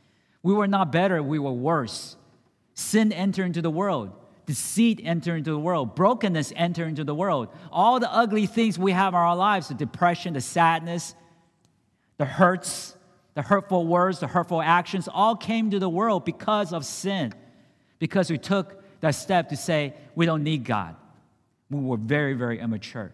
We 0.42 0.52
were 0.54 0.66
not 0.66 0.90
better, 0.90 1.22
we 1.22 1.38
were 1.38 1.52
worse. 1.52 2.16
Sin 2.74 3.12
entered 3.12 3.44
into 3.44 3.62
the 3.62 3.70
world. 3.70 4.10
Deceit 4.44 5.00
entered 5.04 5.36
into 5.36 5.52
the 5.52 5.58
world. 5.60 5.94
Brokenness 5.94 6.52
entered 6.56 6.88
into 6.88 7.04
the 7.04 7.14
world. 7.14 7.46
All 7.70 8.00
the 8.00 8.12
ugly 8.12 8.46
things 8.46 8.76
we 8.76 8.90
have 8.90 9.14
in 9.14 9.20
our 9.20 9.36
lives 9.36 9.68
the 9.68 9.74
depression, 9.74 10.34
the 10.34 10.40
sadness, 10.40 11.14
the 12.18 12.24
hurts, 12.24 12.96
the 13.34 13.42
hurtful 13.42 13.86
words, 13.86 14.20
the 14.20 14.26
hurtful 14.26 14.60
actions 14.60 15.08
all 15.12 15.36
came 15.36 15.70
to 15.70 15.78
the 15.78 15.88
world 15.88 16.24
because 16.24 16.72
of 16.72 16.84
sin, 16.84 17.32
because 17.98 18.30
we 18.30 18.38
took 18.38 18.82
that 19.00 19.14
step 19.14 19.48
to 19.48 19.56
say, 19.56 19.94
we 20.14 20.26
don't 20.26 20.42
need 20.42 20.64
God. 20.64 20.96
We 21.70 21.80
were 21.80 21.96
very, 21.96 22.34
very 22.34 22.60
immature. 22.60 23.12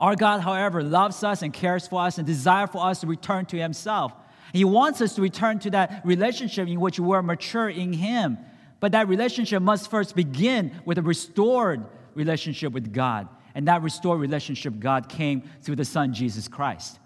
Our 0.00 0.14
God, 0.14 0.40
however, 0.40 0.82
loves 0.82 1.24
us 1.24 1.42
and 1.42 1.52
cares 1.52 1.86
for 1.86 2.00
us 2.02 2.18
and 2.18 2.26
desires 2.26 2.70
for 2.70 2.84
us 2.84 3.00
to 3.00 3.06
return 3.06 3.46
to 3.46 3.58
Himself. 3.58 4.12
He 4.52 4.64
wants 4.64 5.00
us 5.00 5.14
to 5.16 5.22
return 5.22 5.58
to 5.60 5.70
that 5.70 6.02
relationship 6.04 6.68
in 6.68 6.80
which 6.80 6.98
we're 7.00 7.22
mature 7.22 7.68
in 7.68 7.92
Him. 7.92 8.38
But 8.80 8.92
that 8.92 9.08
relationship 9.08 9.60
must 9.62 9.90
first 9.90 10.14
begin 10.14 10.80
with 10.84 10.98
a 10.98 11.02
restored 11.02 11.84
relationship 12.14 12.72
with 12.72 12.92
God. 12.92 13.28
And 13.54 13.66
that 13.66 13.82
restored 13.82 14.20
relationship, 14.20 14.78
God 14.78 15.08
came 15.08 15.42
through 15.62 15.76
the 15.76 15.84
Son, 15.84 16.14
Jesus 16.14 16.46
Christ. 16.46 16.98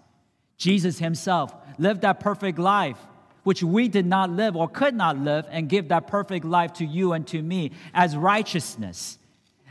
Jesus 0.57 0.99
himself 0.99 1.53
lived 1.77 2.01
that 2.01 2.19
perfect 2.19 2.59
life, 2.59 2.97
which 3.43 3.63
we 3.63 3.87
did 3.87 4.05
not 4.05 4.29
live 4.29 4.55
or 4.55 4.67
could 4.67 4.95
not 4.95 5.17
live, 5.17 5.45
and 5.49 5.67
give 5.67 5.89
that 5.89 6.07
perfect 6.07 6.45
life 6.45 6.73
to 6.73 6.85
you 6.85 7.13
and 7.13 7.27
to 7.27 7.41
me 7.41 7.71
as 7.93 8.15
righteousness. 8.15 9.17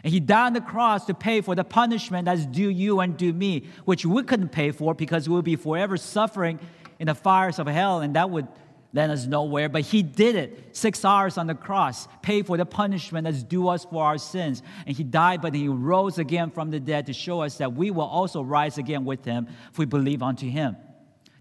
And 0.05 0.13
he 0.13 0.21
died 0.21 0.47
on 0.47 0.53
the 0.53 0.61
cross 0.61 1.07
to 1.07 1.15
pay 1.15 1.41
for 1.41 1.55
the 1.55 1.65
punishment 1.65 2.25
that's 2.25 2.45
due 2.45 2.69
you 2.69 3.01
and 3.01 3.17
due 3.17 3.33
me, 3.33 3.65
which 3.85 4.05
we 4.05 4.23
couldn't 4.25 4.51
pay 4.51 4.73
for 4.73 4.95
because 4.95 5.29
we 5.29 5.35
would 5.37 5.45
be 5.45 5.57
forever 5.57 5.97
suffering 5.97 6.59
in 6.99 7.07
the 7.07 7.15
fires 7.15 7.59
of 7.59 7.67
hell, 7.67 8.01
and 8.01 8.17
that 8.17 8.31
would 8.31 8.49
land 8.93 9.13
us 9.13 9.27
nowhere. 9.27 9.69
But 9.69 9.83
he 9.83 10.03
did 10.03 10.37
it 10.37 10.77
six 10.77 11.05
hours 11.05 11.39
on 11.39 11.47
the 11.47 11.55
cross, 11.55 12.09
paid 12.21 12.47
for 12.47 12.57
the 12.57 12.67
punishment 12.67 13.25
that's 13.25 13.43
due 13.43 13.69
us 13.69 13.85
for 13.85 14.05
our 14.05 14.19
sins. 14.19 14.63
And 14.87 14.97
he 14.97 15.05
died, 15.05 15.41
but 15.41 15.55
he 15.55 15.69
rose 15.69 16.19
again 16.19 16.51
from 16.51 16.71
the 16.71 16.81
dead 16.81 17.07
to 17.07 17.13
show 17.13 17.41
us 17.41 17.59
that 17.59 17.73
we 17.73 17.91
will 17.91 18.03
also 18.03 18.43
rise 18.43 18.79
again 18.79 19.05
with 19.05 19.25
him 19.25 19.49
if 19.71 19.79
we 19.79 19.85
believe 19.85 20.23
unto 20.23 20.49
him. 20.49 20.77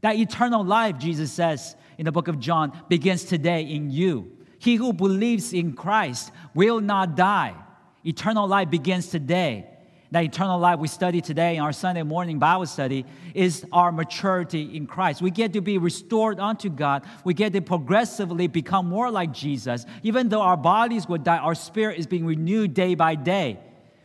That 0.02 0.16
eternal 0.16 0.64
life, 0.64 0.98
Jesus 0.98 1.32
says 1.32 1.76
in 1.98 2.06
the 2.06 2.12
book 2.12 2.28
of 2.28 2.40
John, 2.40 2.80
begins 2.90 3.24
today 3.24 3.64
in 3.64 3.92
you. 3.92 4.38
He 4.60 4.76
who 4.76 4.94
believes 4.94 5.54
in 5.54 5.74
Christ 5.74 6.32
will 6.54 6.80
not 6.82 7.16
die. 7.16 7.56
Eternal 8.04 8.48
life 8.48 8.70
begins 8.70 9.08
today 9.08 9.68
that 10.12 10.26
eternal 10.26 10.60
life 10.60 10.78
we 10.78 10.90
study 10.90 11.22
today 11.22 11.56
in 11.56 11.62
our 11.62 11.72
Sunday 11.72 12.04
morning 12.04 12.38
Bible 12.38 12.66
study 12.66 13.06
is 13.34 13.66
our 13.72 13.94
maturity 13.94 14.76
in 14.76 14.86
Christ. 14.86 15.22
We 15.22 15.32
get 15.32 15.54
to 15.54 15.62
be 15.62 15.78
restored 15.78 16.38
unto 16.38 16.70
God. 16.70 17.06
We 17.24 17.34
get 17.34 17.54
to 17.54 17.62
progressively 17.62 18.48
become 18.48 18.88
more 18.88 19.10
like 19.10 19.32
Jesus. 19.32 19.86
Even 20.04 20.28
though 20.28 20.42
our 20.42 20.58
bodies 20.58 21.08
will 21.08 21.18
die, 21.18 21.38
our 21.38 21.56
spirit 21.56 21.98
is 21.98 22.08
being 22.08 22.26
renewed 22.26 22.74
day 22.74 22.94
by 22.94 23.16
day. 23.16 23.58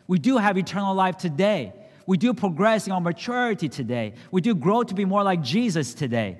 We 0.06 0.20
do 0.20 0.36
have 0.36 0.56
eternal 0.56 0.94
life 0.94 1.16
today. 1.16 1.72
We 2.06 2.18
do 2.18 2.32
progress 2.32 2.86
in 2.86 2.92
our 2.92 3.00
maturity 3.00 3.68
today. 3.68 4.14
We 4.30 4.40
do 4.40 4.54
grow 4.54 4.84
to 4.84 4.94
be 4.94 5.04
more 5.04 5.24
like 5.24 5.42
Jesus 5.42 5.92
today. 5.92 6.38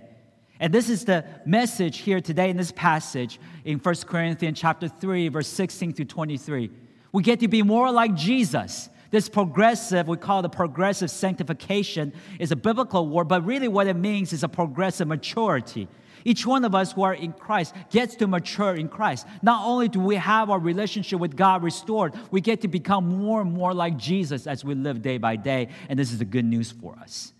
And 0.61 0.73
this 0.73 0.88
is 0.88 1.04
the 1.04 1.25
message 1.44 1.99
here 1.99 2.20
today 2.20 2.50
in 2.50 2.56
this 2.56 2.70
passage 2.70 3.40
in 3.64 3.78
1 3.78 3.94
Corinthians 4.06 4.61
chapter 4.61 4.87
3 4.87 5.26
verse 5.28 5.49
16 5.49 5.92
to 5.94 6.04
23. 6.04 6.70
We 7.11 7.23
get 7.25 7.40
to 7.40 7.49
be 7.49 7.64
more 7.64 7.90
like 7.90 8.14
Jesus. 8.14 8.90
This 9.16 9.30
progressive, 9.30 10.08
we 10.08 10.18
call 10.18 10.44
it 10.44 10.52
progressive 10.52 11.11
sanctification, 11.11 12.12
is 12.38 12.52
a 12.52 12.56
biblical 12.56 13.08
word, 13.08 13.28
but 13.28 13.46
really 13.46 13.66
what 13.66 13.87
it 13.87 13.96
means 13.96 14.35
is 14.35 14.44
a 14.44 14.49
progressive 14.49 15.08
maturity. 15.08 15.88
Each 16.26 16.44
one 16.44 16.66
of 16.66 16.75
us 16.75 16.92
who 16.92 17.02
are 17.02 17.14
in 17.14 17.32
Christ 17.32 17.75
gets 17.88 18.14
to 18.16 18.26
mature 18.26 18.75
in 18.75 18.88
Christ. 18.88 19.26
Not 19.40 19.66
only 19.66 19.88
do 19.88 20.00
we 20.00 20.16
have 20.16 20.50
our 20.50 20.58
relationship 20.58 21.18
with 21.18 21.35
God 21.35 21.62
restored, 21.62 22.12
we 22.30 22.42
get 22.42 22.61
to 22.61 22.68
become 22.68 23.06
more 23.06 23.40
and 23.40 23.50
more 23.50 23.73
like 23.73 23.96
Jesus 23.96 24.46
as 24.46 24.66
we 24.66 24.75
live 24.75 25.00
day 25.00 25.16
by 25.16 25.37
day. 25.37 25.68
And 25.88 25.99
this 25.99 26.12
is 26.12 26.18
the 26.18 26.26
good 26.26 26.44
news 26.44 26.70
for 26.70 26.94
us. 27.00 27.32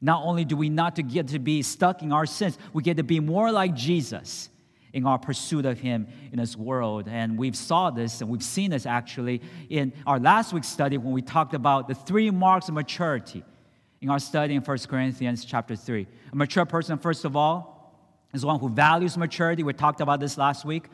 Not 0.00 0.22
only 0.24 0.44
do 0.44 0.56
we 0.56 0.68
not 0.68 0.94
to 0.94 1.02
get 1.02 1.26
to 1.28 1.40
be 1.40 1.62
stuck 1.62 2.00
in 2.00 2.12
our 2.12 2.26
sins, 2.26 2.58
we 2.72 2.84
get 2.84 2.98
to 2.98 3.02
be 3.02 3.18
more 3.18 3.50
like 3.50 3.74
Jesus. 3.74 4.50
In 4.94 5.06
our 5.06 5.18
pursuit 5.18 5.66
of 5.66 5.78
Him 5.78 6.06
in 6.32 6.38
this 6.38 6.56
world. 6.56 7.08
And 7.08 7.36
we've 7.36 7.56
saw 7.56 7.90
this 7.90 8.22
and 8.22 8.30
we've 8.30 8.42
seen 8.42 8.70
this 8.70 8.86
actually 8.86 9.42
in 9.68 9.92
our 10.06 10.18
last 10.18 10.54
week's 10.54 10.68
study 10.68 10.96
when 10.96 11.12
we 11.12 11.20
talked 11.20 11.52
about 11.52 11.88
the 11.88 11.94
three 11.94 12.30
marks 12.30 12.68
of 12.68 12.74
maturity 12.74 13.44
in 14.00 14.08
our 14.08 14.18
study 14.18 14.54
in 14.54 14.62
1 14.62 14.78
Corinthians 14.88 15.44
chapter 15.44 15.74
3. 15.74 16.06
A 16.32 16.36
mature 16.36 16.64
person, 16.64 16.96
first 16.96 17.24
of 17.24 17.36
all, 17.36 17.92
is 18.32 18.44
one 18.44 18.60
who 18.60 18.68
values 18.68 19.18
maturity. 19.18 19.62
We 19.62 19.72
talked 19.72 20.00
about 20.00 20.20
this 20.20 20.38
last 20.38 20.64
week. 20.64 20.88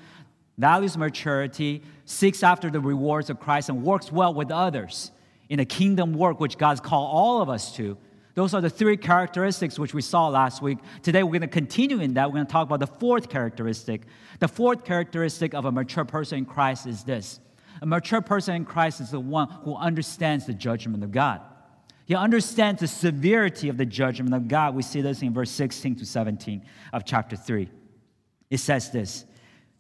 Values 0.57 0.97
maturity, 0.97 1.83
seeks 2.05 2.43
after 2.43 2.71
the 2.71 2.81
rewards 2.81 3.31
of 3.31 3.41
Christ, 3.41 3.69
and 3.69 3.83
works 3.83 4.13
well 4.13 4.33
with 4.35 4.51
others 4.51 5.11
in 5.49 5.59
a 5.59 5.65
kingdom 5.65 6.13
work 6.13 6.39
which 6.39 6.57
God's 6.57 6.81
called 6.81 7.11
all 7.13 7.43
of 7.43 7.49
us 7.49 7.75
to. 7.77 7.97
Those 8.41 8.55
are 8.55 8.63
the 8.63 8.71
three 8.71 8.97
characteristics 8.97 9.79
which 9.79 9.93
we 9.93 10.01
saw 10.01 10.29
last 10.29 10.63
week. 10.63 10.79
Today 11.03 11.23
we're 11.23 11.33
going 11.33 11.43
to 11.43 11.47
continue 11.47 12.01
in 12.01 12.15
that. 12.15 12.31
We're 12.31 12.37
going 12.37 12.47
to 12.47 12.51
talk 12.51 12.67
about 12.67 12.81
the 12.81 12.87
fourth 12.87 13.29
characteristic. 13.29 14.07
The 14.39 14.49
fourth 14.49 14.83
characteristic 14.83 15.53
of 15.53 15.67
a 15.67 15.71
mature 15.71 16.07
person 16.07 16.39
in 16.39 16.45
Christ 16.47 16.87
is 16.87 17.05
this 17.05 17.39
a 17.83 17.87
mature 17.87 18.23
person 18.23 18.55
in 18.55 18.65
Christ 18.65 19.03
is 19.03 19.11
the 19.11 19.21
one 19.21 19.51
who 19.65 19.77
understands 19.77 20.47
the 20.47 20.55
judgment 20.55 21.05
of 21.05 21.13
God. 21.13 21.43
He 22.07 22.15
understands 22.15 22.81
the 22.81 22.89
severity 22.89 23.69
of 23.69 23.77
the 23.77 23.85
judgment 23.85 24.35
of 24.35 24.49
God. 24.49 24.75
We 24.75 24.85
see 24.85 25.03
this 25.03 25.21
in 25.21 25.35
verse 25.35 25.51
16 25.51 25.97
to 25.97 26.07
17 26.07 26.63
of 26.95 27.05
chapter 27.05 27.37
3. 27.37 27.71
It 28.49 28.57
says 28.57 28.91
this 28.91 29.27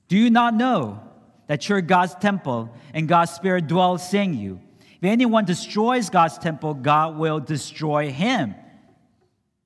Do 0.08 0.18
you 0.18 0.28
not 0.28 0.52
know 0.52 1.00
that 1.46 1.66
you're 1.66 1.80
God's 1.80 2.14
temple 2.16 2.76
and 2.92 3.08
God's 3.08 3.30
Spirit 3.30 3.68
dwells 3.68 4.12
in 4.12 4.34
you? 4.34 4.60
If 5.00 5.04
anyone 5.04 5.46
destroys 5.46 6.10
God's 6.10 6.36
temple, 6.36 6.74
God 6.74 7.16
will 7.16 7.40
destroy 7.40 8.10
him. 8.10 8.54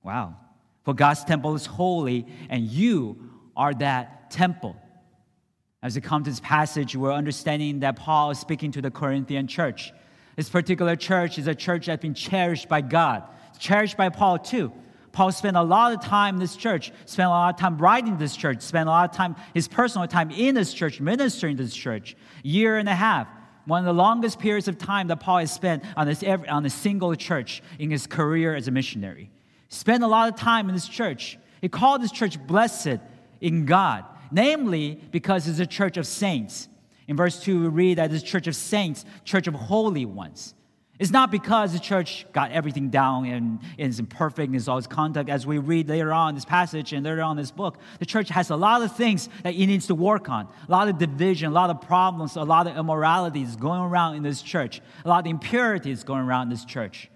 Wow. 0.04 0.36
For 0.84 0.94
God's 0.94 1.24
temple 1.24 1.56
is 1.56 1.66
holy, 1.66 2.26
and 2.48 2.62
you 2.62 3.30
are 3.56 3.74
that 3.74 4.30
temple. 4.30 4.76
As 5.82 5.96
we 5.96 6.02
come 6.02 6.22
to 6.22 6.30
this 6.30 6.38
passage, 6.38 6.94
we're 6.94 7.12
understanding 7.12 7.80
that 7.80 7.96
Paul 7.96 8.30
is 8.30 8.38
speaking 8.38 8.70
to 8.72 8.82
the 8.82 8.92
Corinthian 8.92 9.48
church. 9.48 9.92
This 10.36 10.48
particular 10.48 10.94
church 10.94 11.36
is 11.36 11.48
a 11.48 11.54
church 11.54 11.86
that's 11.86 12.00
been 12.00 12.14
cherished 12.14 12.68
by 12.68 12.80
God, 12.80 13.24
cherished 13.58 13.96
by 13.96 14.10
Paul 14.10 14.38
too. 14.38 14.72
Paul 15.10 15.32
spent 15.32 15.56
a 15.56 15.62
lot 15.62 15.92
of 15.92 16.00
time 16.00 16.36
in 16.36 16.40
this 16.40 16.54
church, 16.54 16.92
spent 17.06 17.26
a 17.26 17.30
lot 17.30 17.54
of 17.54 17.60
time 17.60 17.78
writing 17.78 18.18
this 18.18 18.36
church, 18.36 18.62
spent 18.62 18.88
a 18.88 18.90
lot 18.92 19.10
of 19.10 19.16
time, 19.16 19.34
his 19.52 19.66
personal 19.66 20.06
time 20.06 20.30
in 20.30 20.54
this 20.54 20.72
church, 20.72 21.00
ministering 21.00 21.56
to 21.56 21.64
this 21.64 21.74
church, 21.74 22.16
year 22.44 22.76
and 22.76 22.88
a 22.88 22.94
half 22.94 23.26
one 23.66 23.80
of 23.80 23.86
the 23.86 23.94
longest 23.94 24.38
periods 24.38 24.68
of 24.68 24.78
time 24.78 25.08
that 25.08 25.20
Paul 25.20 25.38
has 25.38 25.52
spent 25.52 25.84
on, 25.96 26.06
this, 26.06 26.22
on 26.22 26.66
a 26.66 26.70
single 26.70 27.14
church 27.14 27.62
in 27.78 27.90
his 27.90 28.06
career 28.06 28.54
as 28.54 28.68
a 28.68 28.70
missionary. 28.70 29.30
He 29.68 29.74
spent 29.74 30.02
a 30.02 30.06
lot 30.06 30.28
of 30.28 30.38
time 30.38 30.68
in 30.68 30.74
this 30.74 30.88
church. 30.88 31.38
He 31.60 31.68
called 31.68 32.02
this 32.02 32.12
church 32.12 32.38
blessed 32.46 32.98
in 33.40 33.64
God, 33.66 34.04
namely 34.30 35.00
because 35.10 35.48
it's 35.48 35.60
a 35.60 35.66
church 35.66 35.96
of 35.96 36.06
saints. 36.06 36.68
In 37.08 37.16
verse 37.16 37.40
2, 37.40 37.62
we 37.62 37.68
read 37.68 37.98
that 37.98 38.10
this 38.10 38.22
church 38.22 38.46
of 38.46 38.56
saints, 38.56 39.04
church 39.24 39.46
of 39.46 39.54
holy 39.54 40.04
ones. 40.04 40.54
It's 41.04 41.12
not 41.12 41.30
because 41.30 41.74
the 41.74 41.78
church 41.78 42.24
got 42.32 42.50
everything 42.50 42.88
down 42.88 43.26
and, 43.26 43.60
is 43.76 44.00
imperfect 44.00 44.54
its 44.54 44.68
all 44.68 44.78
its 44.78 44.86
conduct. 44.86 45.28
As 45.28 45.46
we 45.46 45.58
read 45.58 45.86
later 45.86 46.14
on 46.14 46.34
this 46.34 46.46
passage 46.46 46.94
and 46.94 47.04
later 47.04 47.20
on 47.20 47.36
this 47.36 47.50
book, 47.50 47.76
the 47.98 48.06
church 48.06 48.30
has 48.30 48.48
a 48.48 48.56
lot 48.56 48.80
of 48.80 48.96
things 48.96 49.28
that 49.42 49.52
it 49.52 49.66
needs 49.66 49.88
to 49.88 49.94
work 49.94 50.30
on. 50.30 50.48
A 50.66 50.72
lot 50.72 50.88
of 50.88 50.96
division, 50.96 51.50
a 51.50 51.54
lot 51.54 51.68
of 51.68 51.82
problems, 51.82 52.36
a 52.36 52.42
lot 52.42 52.66
of 52.66 52.78
immoralities 52.78 53.54
going 53.54 53.82
around 53.82 54.14
in 54.16 54.22
this 54.22 54.40
church. 54.40 54.80
A 55.04 55.08
lot 55.10 55.26
of 55.26 55.30
impurities 55.30 56.04
going 56.04 56.22
around 56.22 56.44
in 56.44 56.48
this 56.48 56.64
church. 56.64 57.10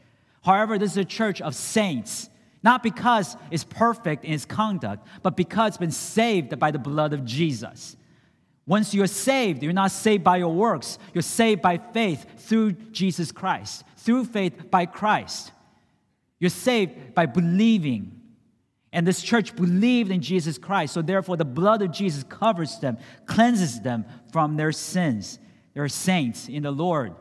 However, 0.45 0.77
this 0.77 0.91
is 0.91 0.99
a 0.99 1.05
church 1.07 1.41
of 1.41 1.55
saints. 1.55 2.29
Not 2.63 2.83
because 2.83 3.39
it's 3.51 3.65
perfect 3.65 4.23
in 4.27 4.35
its 4.35 4.45
conduct, 4.45 5.09
but 5.23 5.35
because 5.35 5.69
it's 5.69 5.79
been 5.79 5.91
saved 5.93 6.59
by 6.59 6.73
the 6.73 6.79
blood 6.79 7.15
of 7.15 7.25
Jesus. 7.25 7.97
Once 8.69 8.93
you're 8.93 9.07
saved, 9.07 9.63
you're 9.63 9.73
not 9.73 9.91
saved 9.91 10.23
by 10.23 10.37
your 10.37 10.53
works. 10.53 10.99
You're 11.15 11.23
saved 11.23 11.63
by 11.63 11.79
faith 11.79 12.27
through 12.37 12.73
Jesus 12.73 13.33
Christ, 13.33 13.83
through 13.97 14.27
faith 14.27 14.71
by 14.71 14.85
Christ. 14.85 15.53
You're 16.39 16.51
saved 16.51 17.15
by 17.15 17.25
believing. 17.25 18.21
And 18.93 19.07
this 19.07 19.23
church 19.23 19.57
believed 19.57 20.11
in 20.11 20.21
Jesus 20.21 20.59
Christ. 20.59 20.93
So, 20.93 21.01
therefore, 21.01 21.39
the 21.39 21.47
blood 21.47 21.81
of 21.81 21.93
Jesus 21.93 22.25
covers 22.25 22.79
them, 22.79 22.99
cleanses 23.25 23.81
them 23.81 24.05
from 24.33 24.59
their 24.59 24.73
sins. 24.73 25.39
They're 25.73 25.89
saints 25.89 26.47
in 26.47 26.65
the 26.65 26.71
Lord. 26.71 27.15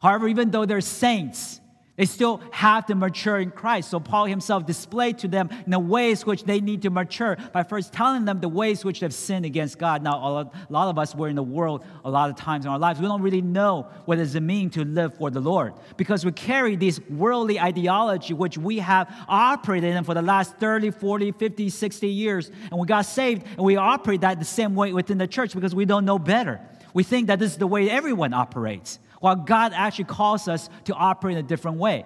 However, 0.00 0.28
even 0.28 0.50
though 0.50 0.64
they're 0.64 0.80
saints, 0.80 1.60
they 1.96 2.06
still 2.06 2.42
have 2.50 2.86
to 2.86 2.96
mature 2.96 3.38
in 3.38 3.52
Christ. 3.52 3.88
So 3.88 4.00
Paul 4.00 4.24
himself 4.24 4.66
displayed 4.66 5.18
to 5.18 5.28
them 5.28 5.48
the 5.66 5.78
ways 5.78 6.26
which 6.26 6.42
they 6.42 6.60
need 6.60 6.82
to 6.82 6.90
mature 6.90 7.36
by 7.52 7.62
first 7.62 7.92
telling 7.92 8.24
them 8.24 8.40
the 8.40 8.48
ways 8.48 8.84
which 8.84 8.98
they've 8.98 9.14
sinned 9.14 9.44
against 9.44 9.78
God. 9.78 10.02
Now, 10.02 10.16
a 10.16 10.50
lot 10.70 10.88
of 10.88 10.98
us 10.98 11.14
were 11.14 11.28
in 11.28 11.36
the 11.36 11.42
world 11.42 11.84
a 12.04 12.10
lot 12.10 12.30
of 12.30 12.36
times 12.36 12.64
in 12.64 12.72
our 12.72 12.80
lives. 12.80 13.00
We 13.00 13.06
don't 13.06 13.22
really 13.22 13.42
know 13.42 13.86
what 14.06 14.16
does 14.16 14.34
it 14.34 14.40
mean 14.40 14.70
to 14.70 14.84
live 14.84 15.14
for 15.14 15.30
the 15.30 15.40
Lord 15.40 15.74
because 15.96 16.24
we 16.24 16.32
carry 16.32 16.74
this 16.74 17.00
worldly 17.08 17.60
ideology 17.60 18.34
which 18.34 18.58
we 18.58 18.78
have 18.78 19.14
operated 19.28 19.94
in 19.94 20.02
for 20.02 20.14
the 20.14 20.22
last 20.22 20.56
30, 20.56 20.90
40, 20.90 21.30
50, 21.30 21.68
60 21.68 22.08
years. 22.08 22.50
And 22.72 22.80
we 22.80 22.88
got 22.88 23.02
saved 23.02 23.46
and 23.46 23.60
we 23.60 23.76
operate 23.76 24.22
that 24.22 24.40
the 24.40 24.44
same 24.44 24.74
way 24.74 24.92
within 24.92 25.18
the 25.18 25.28
church 25.28 25.54
because 25.54 25.76
we 25.76 25.84
don't 25.84 26.04
know 26.04 26.18
better. 26.18 26.60
We 26.92 27.04
think 27.04 27.28
that 27.28 27.38
this 27.38 27.52
is 27.52 27.58
the 27.58 27.66
way 27.68 27.88
everyone 27.88 28.32
operates 28.32 28.98
while 29.24 29.36
God 29.36 29.72
actually 29.74 30.04
calls 30.04 30.48
us 30.48 30.68
to 30.84 30.92
operate 30.92 31.38
in 31.38 31.42
a 31.42 31.48
different 31.48 31.78
way. 31.78 32.04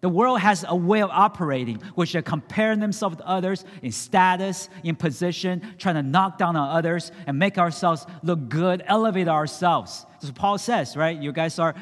The 0.00 0.08
world 0.08 0.40
has 0.40 0.64
a 0.66 0.74
way 0.74 1.02
of 1.02 1.10
operating, 1.10 1.76
which 1.96 2.14
they 2.14 2.22
comparing 2.22 2.80
themselves 2.80 3.18
to 3.18 3.28
others 3.28 3.66
in 3.82 3.92
status, 3.92 4.70
in 4.82 4.96
position, 4.96 5.60
trying 5.76 5.96
to 5.96 6.02
knock 6.02 6.38
down 6.38 6.56
on 6.56 6.74
others 6.74 7.12
and 7.26 7.38
make 7.38 7.58
ourselves 7.58 8.06
look 8.22 8.48
good, 8.48 8.82
elevate 8.86 9.28
ourselves. 9.28 10.06
That's 10.12 10.28
what 10.28 10.34
Paul 10.34 10.56
says, 10.56 10.96
right? 10.96 11.20
You 11.20 11.30
guys 11.30 11.58
are 11.58 11.74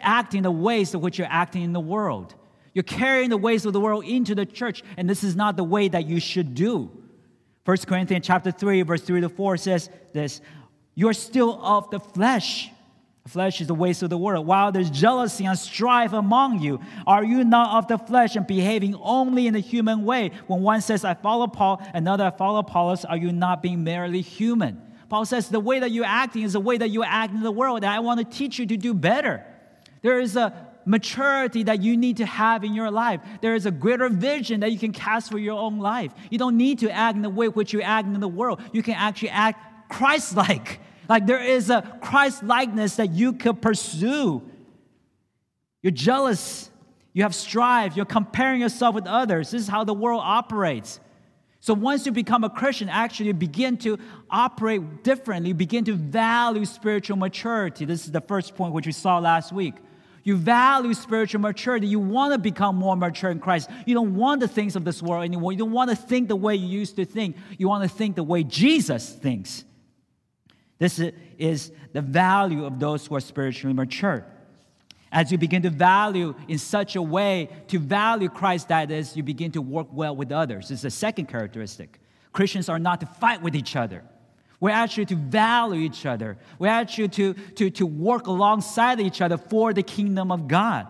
acting 0.00 0.42
the 0.42 0.52
ways 0.52 0.94
of 0.94 1.00
which 1.00 1.18
you're 1.18 1.26
acting 1.28 1.64
in 1.64 1.72
the 1.72 1.80
world. 1.80 2.36
You're 2.72 2.84
carrying 2.84 3.30
the 3.30 3.36
ways 3.36 3.66
of 3.66 3.72
the 3.72 3.80
world 3.80 4.04
into 4.04 4.36
the 4.36 4.46
church, 4.46 4.84
and 4.96 5.10
this 5.10 5.24
is 5.24 5.34
not 5.34 5.56
the 5.56 5.64
way 5.64 5.88
that 5.88 6.06
you 6.06 6.20
should 6.20 6.54
do. 6.54 6.88
1 7.64 7.76
Corinthians 7.78 8.28
chapter 8.28 8.52
3, 8.52 8.82
verse 8.82 9.02
3 9.02 9.22
to 9.22 9.28
4 9.28 9.56
says 9.56 9.90
this: 10.12 10.40
You're 10.94 11.14
still 11.14 11.60
of 11.64 11.90
the 11.90 11.98
flesh 11.98 12.70
Flesh 13.28 13.60
is 13.60 13.66
the 13.66 13.74
waste 13.74 14.02
of 14.02 14.10
the 14.10 14.18
world. 14.18 14.46
While 14.46 14.72
there's 14.72 14.90
jealousy 14.90 15.44
and 15.44 15.58
strife 15.58 16.12
among 16.12 16.60
you, 16.60 16.80
are 17.06 17.22
you 17.22 17.44
not 17.44 17.76
of 17.76 17.86
the 17.86 17.98
flesh 17.98 18.34
and 18.34 18.46
behaving 18.46 18.94
only 18.96 19.46
in 19.46 19.54
the 19.54 19.60
human 19.60 20.04
way? 20.04 20.32
When 20.46 20.62
one 20.62 20.80
says, 20.80 21.04
I 21.04 21.14
follow 21.14 21.46
Paul, 21.46 21.82
another, 21.94 22.24
I 22.24 22.30
follow 22.30 22.60
Apollos, 22.60 23.04
are 23.04 23.16
you 23.16 23.30
not 23.30 23.62
being 23.62 23.84
merely 23.84 24.22
human? 24.22 24.80
Paul 25.08 25.26
says, 25.26 25.48
the 25.48 25.60
way 25.60 25.80
that 25.80 25.90
you're 25.90 26.04
acting 26.04 26.42
is 26.42 26.54
the 26.54 26.60
way 26.60 26.78
that 26.78 26.88
you 26.88 27.04
act 27.04 27.34
in 27.34 27.42
the 27.42 27.52
world, 27.52 27.84
and 27.84 27.92
I 27.92 28.00
want 28.00 28.20
to 28.20 28.38
teach 28.38 28.58
you 28.58 28.66
to 28.66 28.76
do 28.76 28.94
better. 28.94 29.44
There 30.02 30.18
is 30.18 30.36
a 30.36 30.68
maturity 30.86 31.64
that 31.64 31.82
you 31.82 31.96
need 31.96 32.16
to 32.16 32.26
have 32.26 32.64
in 32.64 32.74
your 32.74 32.90
life. 32.90 33.20
There 33.42 33.54
is 33.54 33.66
a 33.66 33.70
greater 33.70 34.08
vision 34.08 34.60
that 34.60 34.72
you 34.72 34.78
can 34.78 34.92
cast 34.92 35.30
for 35.30 35.38
your 35.38 35.58
own 35.58 35.78
life. 35.78 36.12
You 36.30 36.38
don't 36.38 36.56
need 36.56 36.78
to 36.80 36.90
act 36.90 37.16
in 37.16 37.22
the 37.22 37.30
way 37.30 37.48
which 37.48 37.72
you 37.72 37.82
act 37.82 38.08
in 38.08 38.18
the 38.18 38.28
world. 38.28 38.60
You 38.72 38.82
can 38.82 38.94
actually 38.94 39.30
act 39.30 39.90
Christ 39.90 40.36
like 40.36 40.80
like 41.10 41.26
there 41.26 41.42
is 41.42 41.70
a 41.70 41.82
Christ 42.00 42.44
likeness 42.44 42.94
that 42.96 43.10
you 43.10 43.32
could 43.32 43.60
pursue. 43.60 44.42
You're 45.82 45.90
jealous, 45.90 46.70
you 47.12 47.24
have 47.24 47.34
strife, 47.34 47.96
you're 47.96 48.04
comparing 48.06 48.60
yourself 48.60 48.94
with 48.94 49.08
others. 49.08 49.50
This 49.50 49.62
is 49.62 49.68
how 49.68 49.82
the 49.82 49.92
world 49.92 50.22
operates. 50.24 51.00
So 51.58 51.74
once 51.74 52.06
you 52.06 52.12
become 52.12 52.44
a 52.44 52.48
Christian, 52.48 52.88
actually 52.88 53.26
you 53.26 53.34
begin 53.34 53.76
to 53.78 53.98
operate 54.30 55.02
differently. 55.02 55.48
You 55.48 55.54
begin 55.54 55.84
to 55.86 55.94
value 55.94 56.64
spiritual 56.64 57.16
maturity. 57.16 57.84
This 57.84 58.04
is 58.04 58.12
the 58.12 58.20
first 58.20 58.54
point 58.54 58.72
which 58.72 58.86
we 58.86 58.92
saw 58.92 59.18
last 59.18 59.52
week. 59.52 59.74
You 60.22 60.36
value 60.36 60.94
spiritual 60.94 61.40
maturity. 61.40 61.88
You 61.88 61.98
want 61.98 62.34
to 62.34 62.38
become 62.38 62.76
more 62.76 62.96
mature 62.96 63.32
in 63.32 63.40
Christ. 63.40 63.68
You 63.84 63.94
don't 63.94 64.14
want 64.14 64.40
the 64.40 64.48
things 64.48 64.76
of 64.76 64.84
this 64.84 65.02
world 65.02 65.24
anymore. 65.24 65.50
You 65.50 65.58
don't 65.58 65.72
want 65.72 65.90
to 65.90 65.96
think 65.96 66.28
the 66.28 66.36
way 66.36 66.54
you 66.54 66.68
used 66.68 66.94
to 66.96 67.04
think. 67.04 67.36
You 67.58 67.68
want 67.68 67.82
to 67.82 67.88
think 67.88 68.14
the 68.14 68.22
way 68.22 68.44
Jesus 68.44 69.10
thinks. 69.10 69.64
This 70.80 70.98
is 71.38 71.70
the 71.92 72.00
value 72.00 72.64
of 72.64 72.80
those 72.80 73.06
who 73.06 73.14
are 73.14 73.20
spiritually 73.20 73.74
mature. 73.74 74.24
As 75.12 75.30
you 75.30 75.36
begin 75.36 75.60
to 75.62 75.70
value 75.70 76.34
in 76.48 76.56
such 76.56 76.96
a 76.96 77.02
way 77.02 77.50
to 77.68 77.78
value 77.78 78.30
Christ, 78.30 78.68
that 78.68 78.90
is, 78.90 79.14
you 79.14 79.22
begin 79.22 79.52
to 79.52 79.60
work 79.60 79.88
well 79.92 80.16
with 80.16 80.32
others. 80.32 80.68
This 80.68 80.78
is 80.78 80.82
the 80.82 80.90
second 80.90 81.26
characteristic. 81.26 82.00
Christians 82.32 82.70
are 82.70 82.78
not 82.78 83.00
to 83.00 83.06
fight 83.06 83.42
with 83.42 83.54
each 83.54 83.76
other. 83.76 84.02
We're 84.58 84.70
actually 84.70 85.06
to 85.06 85.16
value 85.16 85.80
each 85.82 86.06
other. 86.06 86.38
We're 86.58 86.68
actually 86.68 87.08
to, 87.08 87.34
to, 87.34 87.70
to 87.70 87.86
work 87.86 88.26
alongside 88.26 89.00
each 89.00 89.20
other 89.20 89.36
for 89.36 89.74
the 89.74 89.82
kingdom 89.82 90.32
of 90.32 90.48
God. 90.48 90.86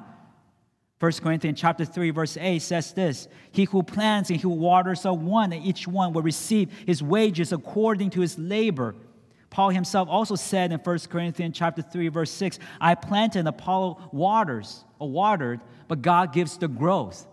1 1.01 1.13
Corinthians 1.13 1.59
chapter 1.59 1.85
3, 1.85 2.11
verse 2.11 2.37
8 2.37 2.61
says 2.61 2.93
this 2.93 3.27
He 3.51 3.65
who 3.65 3.83
plants 3.83 4.31
and 4.31 4.37
he 4.37 4.43
who 4.43 4.51
waters 4.51 5.05
are 5.05 5.15
one, 5.15 5.53
and 5.53 5.65
each 5.65 5.89
one 5.89 6.13
will 6.13 6.23
receive 6.23 6.71
his 6.87 7.03
wages 7.03 7.53
according 7.53 8.11
to 8.11 8.21
his 8.21 8.39
labor. 8.39 8.95
Paul 9.51 9.71
himself 9.71 10.09
also 10.09 10.37
said 10.37 10.73
in 10.73 10.79
1 10.79 10.99
Corinthians 11.11 11.57
chapter 11.57 11.83
3 11.83 12.09
verse 12.09 12.31
6, 12.31 12.59
I 12.81 12.95
planted 12.95 13.47
Apollo 13.47 14.11
waters 14.13 14.85
or 14.99 15.11
watered, 15.11 15.61
but 15.89 16.03
God 16.03 16.33
gives 16.33 16.57
the 16.57 16.69
growth. 16.69 17.27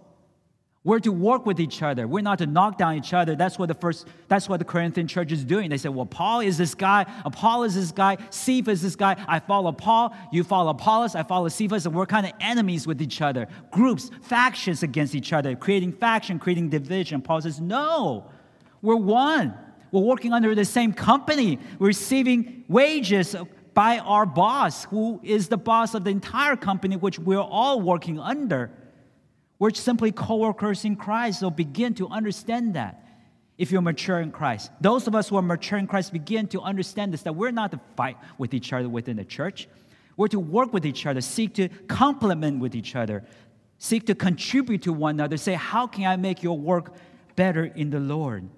We're 0.83 0.99
to 1.01 1.11
work 1.11 1.45
with 1.45 1.59
each 1.59 1.83
other. 1.83 2.07
We're 2.07 2.21
not 2.21 2.37
to 2.37 2.45
knock 2.45 2.77
down 2.77 2.95
each 2.95 3.13
other. 3.13 3.35
That's 3.35 3.59
what 3.59 3.67
the 3.67 3.73
first, 3.73 4.07
that's 4.29 4.47
what 4.47 4.59
the 4.59 4.65
Corinthian 4.65 5.05
church 5.05 5.33
is 5.33 5.43
doing. 5.43 5.69
They 5.69 5.77
said, 5.77 5.93
well, 5.93 6.05
Paul 6.05 6.39
is 6.39 6.57
this 6.57 6.73
guy, 6.75 7.05
Apollos 7.25 7.75
is 7.75 7.89
this 7.89 7.91
guy, 7.91 8.17
Cephas 8.29 8.75
is 8.75 8.81
this 8.81 8.95
guy. 8.95 9.21
I 9.27 9.39
follow 9.39 9.73
Paul, 9.73 10.15
you 10.31 10.45
follow 10.45 10.69
Apollos, 10.69 11.13
I 11.13 11.23
follow 11.23 11.49
Cephas, 11.49 11.85
and 11.85 11.93
we're 11.93 12.05
kind 12.05 12.25
of 12.25 12.31
enemies 12.39 12.87
with 12.87 13.01
each 13.01 13.21
other. 13.21 13.49
Groups, 13.69 14.09
factions 14.21 14.81
against 14.81 15.13
each 15.13 15.33
other, 15.33 15.57
creating 15.57 15.91
faction, 15.91 16.39
creating 16.39 16.69
division. 16.69 17.21
Paul 17.21 17.41
says, 17.41 17.59
no, 17.59 18.31
we're 18.81 18.95
one. 18.95 19.55
We're 19.91 20.01
working 20.01 20.33
under 20.33 20.53
the 20.55 20.65
same 20.65 20.93
company, 20.93 21.59
We're 21.79 21.87
receiving 21.87 22.65
wages 22.67 23.35
by 23.73 23.99
our 23.99 24.25
boss, 24.25 24.85
who 24.85 25.19
is 25.23 25.49
the 25.49 25.57
boss 25.57 25.93
of 25.93 26.03
the 26.03 26.09
entire 26.09 26.55
company, 26.55 26.95
which 26.95 27.19
we're 27.19 27.39
all 27.39 27.79
working 27.79 28.19
under. 28.19 28.71
We're 29.59 29.71
simply 29.71 30.11
co 30.11 30.37
workers 30.37 30.83
in 30.83 30.95
Christ, 30.95 31.41
so 31.41 31.49
begin 31.49 31.93
to 31.95 32.07
understand 32.07 32.73
that 32.73 33.03
if 33.57 33.71
you're 33.71 33.81
mature 33.81 34.19
in 34.19 34.31
Christ. 34.31 34.71
Those 34.81 35.07
of 35.07 35.15
us 35.15 35.29
who 35.29 35.37
are 35.37 35.41
mature 35.41 35.79
in 35.79 35.87
Christ 35.87 36.13
begin 36.13 36.47
to 36.47 36.61
understand 36.61 37.13
this 37.13 37.23
that 37.23 37.35
we're 37.35 37.51
not 37.51 37.71
to 37.71 37.79
fight 37.95 38.17
with 38.37 38.53
each 38.53 38.73
other 38.73 38.89
within 38.89 39.17
the 39.17 39.25
church. 39.25 39.67
We're 40.15 40.27
to 40.29 40.39
work 40.39 40.73
with 40.73 40.85
each 40.85 41.05
other, 41.05 41.21
seek 41.21 41.53
to 41.55 41.69
complement 41.87 42.59
with 42.59 42.75
each 42.75 42.95
other, 42.95 43.23
seek 43.77 44.07
to 44.07 44.15
contribute 44.15 44.83
to 44.83 44.93
one 44.93 45.15
another, 45.15 45.37
say, 45.37 45.53
How 45.53 45.87
can 45.87 46.05
I 46.05 46.15
make 46.15 46.41
your 46.41 46.57
work 46.57 46.95
better 47.35 47.65
in 47.65 47.89
the 47.91 47.99
Lord? 47.99 48.49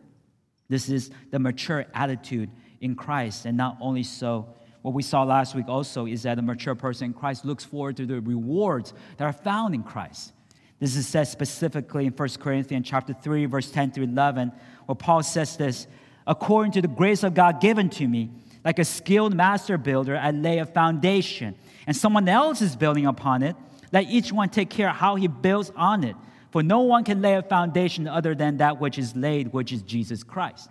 This 0.70 0.90
is 0.90 1.12
the 1.32 1.40
mature 1.40 1.86
attitude 1.94 2.50
in 2.80 2.96
Christ. 2.96 3.46
And 3.46 3.58
not 3.58 3.78
only 3.82 4.04
so, 4.04 4.54
what 4.82 4.94
we 4.94 5.04
saw 5.04 5.24
last 5.24 5.56
week 5.56 5.68
also 5.68 6.06
is 6.06 6.24
that 6.24 6.40
a 6.40 6.42
mature 6.42 6.76
person 6.76 7.08
in 7.08 7.14
Christ 7.14 7.44
looks 7.44 7.66
forward 7.66 7.98
to 7.98 8.06
the 8.06 8.22
rewards 8.22 8.94
that 9.18 9.26
are 9.26 9.34
found 9.34 9.76
in 9.76 9.84
Christ. 9.84 10.32
This 10.80 10.96
is 10.96 11.08
said 11.08 11.26
specifically 11.26 12.06
in 12.06 12.14
1 12.14 12.30
Corinthians 12.40 12.88
chapter 12.88 13.14
3, 13.14 13.46
verse 13.46 13.70
10 13.70 13.92
through 13.92 14.06
11, 14.06 14.54
where 14.86 14.96
Paul 14.96 15.24
says 15.24 15.58
this, 15.58 15.88
according 16.26 16.72
to 16.74 16.82
the 16.82 16.88
grace 16.88 17.24
of 17.24 17.34
God 17.34 17.60
given 17.60 17.90
to 17.90 18.08
me, 18.08 18.30
like 18.64 18.80
a 18.80 18.86
skilled 18.86 19.36
master 19.36 19.78
builder, 19.78 20.18
I 20.18 20.32
lay 20.32 20.60
a 20.60 20.66
foundation, 20.66 21.56
and 21.86 21.96
someone 21.96 22.28
else 22.30 22.62
is 22.62 22.76
building 22.76 23.06
upon 23.06 23.44
it. 23.44 23.56
Let 23.92 24.10
each 24.10 24.32
one 24.32 24.50
take 24.50 24.70
care 24.70 24.90
how 24.90 25.16
he 25.16 25.28
builds 25.28 25.72
on 25.76 26.04
it. 26.04 26.16
For 26.52 26.64
no 26.64 26.82
one 26.82 27.04
can 27.04 27.22
lay 27.22 27.36
a 27.36 27.42
foundation 27.42 28.08
other 28.08 28.34
than 28.34 28.58
that 28.58 28.80
which 28.80 28.98
is 28.98 29.16
laid, 29.16 29.54
which 29.54 29.72
is 29.72 29.82
Jesus 29.84 30.24
Christ. 30.24 30.70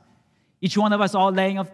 Each 0.61 0.77
one 0.77 0.93
of 0.93 1.01
us 1.01 1.15
all 1.15 1.33
laying 1.33 1.59
a 1.59 1.69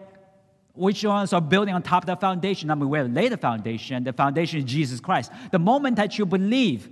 which 0.73 1.05
ones 1.05 1.31
are 1.31 1.39
building 1.39 1.73
on 1.73 1.81
top 1.81 2.03
of 2.03 2.07
that 2.07 2.19
foundation? 2.19 2.69
I 2.69 2.75
mean, 2.75 2.89
we 2.89 2.97
have 2.97 3.09
laid 3.09 3.31
the 3.31 3.37
foundation. 3.37 4.03
The 4.03 4.11
foundation 4.11 4.59
is 4.59 4.65
Jesus 4.65 4.99
Christ. 4.99 5.31
The 5.51 5.57
moment 5.57 5.95
that 5.95 6.19
you 6.19 6.25
believe 6.25 6.89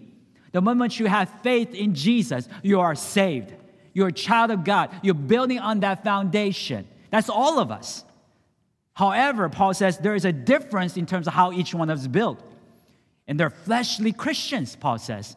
the 0.54 0.62
moment 0.62 1.00
you 1.00 1.08
have 1.08 1.30
faith 1.42 1.74
in 1.74 1.96
Jesus, 1.96 2.48
you 2.62 2.80
are 2.80 2.96
saved. 2.96 3.54
You're 3.94 4.10
a 4.10 4.14
child 4.14 4.52
of 4.52 4.64
God. 4.64 4.92
You're 5.02 5.16
building 5.16 5.60
on 5.60 5.82
that 5.82 6.04
foundation. 6.04 6.88
That's 7.10 7.28
all 7.28 7.60
of 7.60 7.72
us. 7.72 8.06
However, 8.94 9.50
Paul 9.50 9.74
says 9.74 9.98
there 9.98 10.16
is 10.16 10.26
a 10.26 10.32
difference 10.32 10.96
in 10.96 11.08
terms 11.08 11.28
of 11.28 11.34
how 11.34 11.52
each 11.52 11.74
one 11.74 11.90
of 11.90 12.00
us 12.00 12.08
built. 12.08 12.40
And 13.28 13.40
they're 13.40 13.50
fleshly 13.50 14.12
Christians, 14.14 14.76
Paul 14.76 15.00
says. 15.00 15.36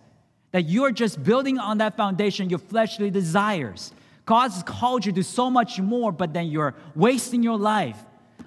That 0.56 0.70
you're 0.70 0.90
just 0.90 1.22
building 1.22 1.58
on 1.58 1.76
that 1.78 1.98
foundation, 1.98 2.48
your 2.48 2.58
fleshly 2.58 3.10
desires. 3.10 3.92
God's 4.24 4.62
called 4.62 5.04
you 5.04 5.12
to 5.12 5.22
so 5.22 5.50
much 5.50 5.78
more, 5.78 6.10
but 6.10 6.32
then 6.32 6.46
you're 6.46 6.74
wasting 6.94 7.42
your 7.42 7.58
life 7.58 7.98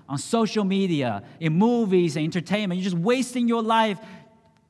on 0.07 0.17
social 0.17 0.63
media, 0.63 1.21
in 1.39 1.53
movies 1.53 2.15
and 2.15 2.25
entertainment. 2.25 2.81
You're 2.81 2.89
just 2.89 2.97
wasting 2.99 3.47
your 3.47 3.61
life 3.61 3.99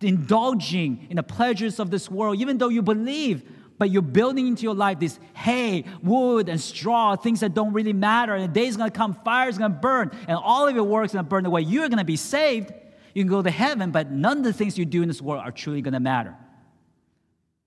indulging 0.02 1.08
in 1.10 1.16
the 1.16 1.24
pleasures 1.24 1.80
of 1.80 1.90
this 1.90 2.12
world, 2.12 2.42
even 2.42 2.58
though 2.58 2.68
you 2.68 2.82
believe, 2.82 3.50
but 3.78 3.90
you're 3.90 4.02
building 4.02 4.46
into 4.46 4.64
your 4.64 4.76
life 4.76 5.00
this 5.00 5.18
hay, 5.34 5.86
wood, 6.04 6.50
and 6.50 6.60
straw, 6.60 7.16
things 7.16 7.40
that 7.40 7.54
don't 7.54 7.72
really 7.72 7.94
matter. 7.94 8.36
And 8.36 8.44
the 8.44 8.54
day's 8.54 8.76
gonna 8.76 8.92
come, 8.92 9.14
fire's 9.24 9.58
gonna 9.58 9.76
burn, 9.76 10.12
and 10.28 10.38
all 10.38 10.68
of 10.68 10.76
your 10.76 10.84
work's 10.84 11.14
gonna 11.14 11.24
burn 11.24 11.46
away. 11.46 11.62
You're 11.62 11.88
gonna 11.88 12.04
be 12.04 12.18
saved. 12.18 12.74
You 13.16 13.24
can 13.24 13.30
go 13.30 13.42
to 13.42 13.50
heaven, 13.50 13.92
but 13.92 14.12
none 14.12 14.40
of 14.40 14.44
the 14.44 14.52
things 14.52 14.78
you 14.78 14.84
do 14.84 15.02
in 15.02 15.08
this 15.08 15.22
world 15.22 15.42
are 15.42 15.54
truly 15.54 15.82
gonna 15.82 16.02
matter. 16.02 16.36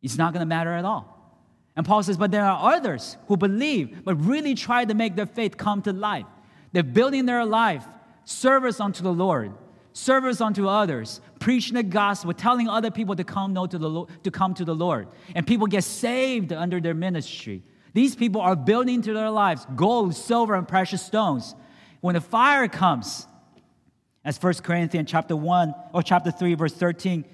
It's 0.03 0.19
not 0.19 0.33
gonna 0.33 0.47
matter 0.47 0.73
at 0.73 0.85
all. 0.85 1.09
And 1.75 1.87
Paul 1.87 2.03
says, 2.03 2.19
but 2.19 2.31
there 2.31 2.45
are 2.45 2.75
others 2.75 3.17
who 3.29 3.37
believe, 3.37 4.05
but 4.05 4.17
really 4.17 4.55
try 4.55 4.85
to 4.85 4.93
make 4.93 5.17
their 5.17 5.27
faith 5.27 5.57
come 5.57 5.81
to 5.83 5.93
life. 5.93 6.27
They're 6.73 6.83
building 6.83 7.25
their 7.25 7.47
life, 7.47 7.85
service 8.25 8.79
unto 8.79 9.03
the 9.03 9.13
Lord 9.13 9.55
service 9.93 10.41
unto 10.41 10.69
others, 10.69 11.21
preaching 11.39 11.75
the 11.75 11.83
gospel, 11.83 12.33
telling 12.33 12.69
other 12.69 12.91
people 12.91 13.15
to 13.17 13.25
come, 13.25 13.53
know 13.53 13.67
to, 13.67 13.79
the, 13.79 13.89
Lord, 13.89 14.11
to 14.25 14.31
come 14.31 14.55
to 14.55 14.65
the 14.65 14.75
Lord. 14.75 15.09
And 15.35 15.47
people 15.47 15.67
get 15.67 15.85
saved 15.85 16.53
under 16.53 16.81
their 16.81 16.95
ministry. 16.95 17.63
These 17.95 18.17
people 18.17 18.41
are 18.41 18.57
building 18.57 18.97
into 18.97 19.13
their 19.13 19.31
lives 19.31 19.67
gold, 19.77 20.15
silver, 20.15 20.55
and 20.55 20.67
precious 20.67 21.03
stones. 21.03 21.55
When 22.01 22.15
the 22.15 22.21
fire 22.21 22.69
comes, 22.69 23.27
as 24.25 24.43
1 24.43 24.55
Corinthians 24.55 25.11
chapter 25.11 25.37
1 25.37 25.75
or 25.93 26.03
chapter 26.03 26.31
3, 26.31 26.55
verse 26.55 26.73
13 26.73 27.25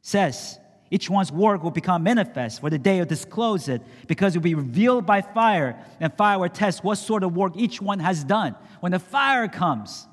says, 0.00 0.58
each 0.92 1.08
one's 1.08 1.32
work 1.32 1.62
will 1.62 1.70
become 1.70 2.02
manifest, 2.02 2.60
for 2.60 2.68
the 2.68 2.78
day 2.78 2.98
will 2.98 3.06
disclose 3.06 3.66
it, 3.66 3.80
because 4.08 4.34
it 4.34 4.40
will 4.40 4.42
be 4.42 4.54
revealed 4.54 5.06
by 5.06 5.22
fire, 5.22 5.82
and 6.00 6.12
fire 6.12 6.38
will 6.38 6.50
test 6.50 6.84
what 6.84 6.96
sort 6.96 7.22
of 7.22 7.34
work 7.34 7.54
each 7.56 7.80
one 7.80 7.98
has 7.98 8.22
done. 8.22 8.54
When 8.80 8.92
the 8.92 8.98
fire 8.98 9.48
comes, 9.48 10.06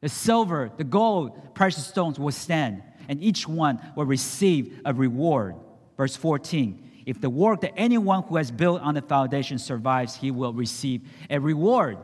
the 0.00 0.08
silver, 0.08 0.70
the 0.78 0.84
gold, 0.84 1.54
precious 1.54 1.86
stones 1.86 2.18
will 2.18 2.32
stand, 2.32 2.82
and 3.06 3.22
each 3.22 3.46
one 3.46 3.78
will 3.96 4.06
receive 4.06 4.80
a 4.86 4.94
reward. 4.94 5.56
Verse 5.98 6.16
14 6.16 7.02
If 7.04 7.20
the 7.20 7.28
work 7.28 7.60
that 7.60 7.74
anyone 7.76 8.22
who 8.22 8.36
has 8.36 8.50
built 8.50 8.80
on 8.80 8.94
the 8.94 9.02
foundation 9.02 9.58
survives, 9.58 10.16
he 10.16 10.30
will 10.30 10.54
receive 10.54 11.02
a 11.28 11.38
reward. 11.38 11.98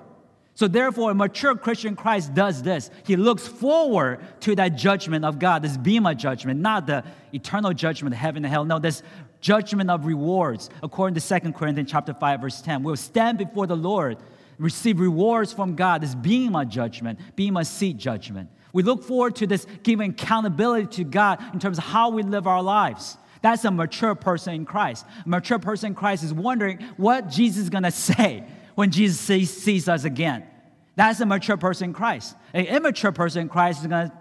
So, 0.61 0.69
therefore, 0.69 1.13
a 1.13 1.15
mature 1.15 1.57
Christian 1.57 1.97
Christ 1.97 2.35
does 2.35 2.63
this. 2.63 2.91
He 3.07 3.17
looks 3.17 3.49
forward 3.49 4.21
to 4.41 4.55
that 4.57 4.77
judgment 4.77 5.25
of 5.25 5.39
God, 5.39 5.63
this 5.63 5.79
Bema 5.79 6.15
judgment, 6.15 6.61
not 6.61 6.87
the 6.87 7.03
eternal 7.33 7.73
judgment 7.73 8.15
of 8.15 8.21
heaven 8.21 8.45
and 8.45 8.53
hell. 8.53 8.67
No, 8.67 8.79
this 8.79 9.03
judgment 9.41 9.89
of 9.89 10.05
rewards, 10.05 10.69
according 10.83 11.19
to 11.19 11.41
2 11.41 11.53
Corinthians 11.53 11.91
chapter 11.91 12.13
5, 12.13 12.43
verse 12.43 12.61
10. 12.61 12.83
We'll 12.83 12.97
stand 12.97 13.39
before 13.39 13.67
the 13.67 13.75
Lord 13.75 14.19
receive 14.59 15.01
rewards 15.01 15.51
from 15.51 15.77
God, 15.77 16.03
this 16.03 16.15
Bema 16.15 16.67
judgment, 16.67 17.19
Bema 17.37 17.65
seat 17.65 17.97
judgment. 17.97 18.51
We 18.75 18.83
look 18.83 19.03
forward 19.03 19.37
to 19.37 19.47
this 19.47 19.67
giving 19.83 20.11
accountability 20.11 20.89
to 20.97 21.05
God 21.05 21.43
in 21.55 21.59
terms 21.59 21.79
of 21.79 21.85
how 21.85 22.11
we 22.11 22.23
live 22.23 22.47
our 22.47 22.63
lives. 22.63 23.17
That's 23.41 23.65
a 23.65 23.71
mature 23.71 24.15
person 24.15 24.53
in 24.53 24.67
Christ. 24.67 25.07
A 25.25 25.27
mature 25.27 25.59
person 25.59 25.87
in 25.87 25.95
Christ 25.95 26.23
is 26.23 26.35
wondering 26.35 26.83
what 26.99 27.31
Jesus 27.31 27.63
is 27.63 27.71
going 27.71 27.85
to 27.85 27.91
say 27.91 28.45
when 28.75 28.91
Jesus 28.91 29.19
sees 29.51 29.89
us 29.89 30.05
again. 30.05 30.45
That's 30.97 31.21
a 31.21 31.27
mature 31.27 31.57
person 31.57 31.91
in 31.91 31.93
Christ. 31.93 32.37
An 32.53 32.67
immature 32.67 33.13
person 33.13 33.43
in 33.43 33.49
Christ 33.49 33.81
is 33.81 33.87
going 33.87 34.11
to 34.11 34.17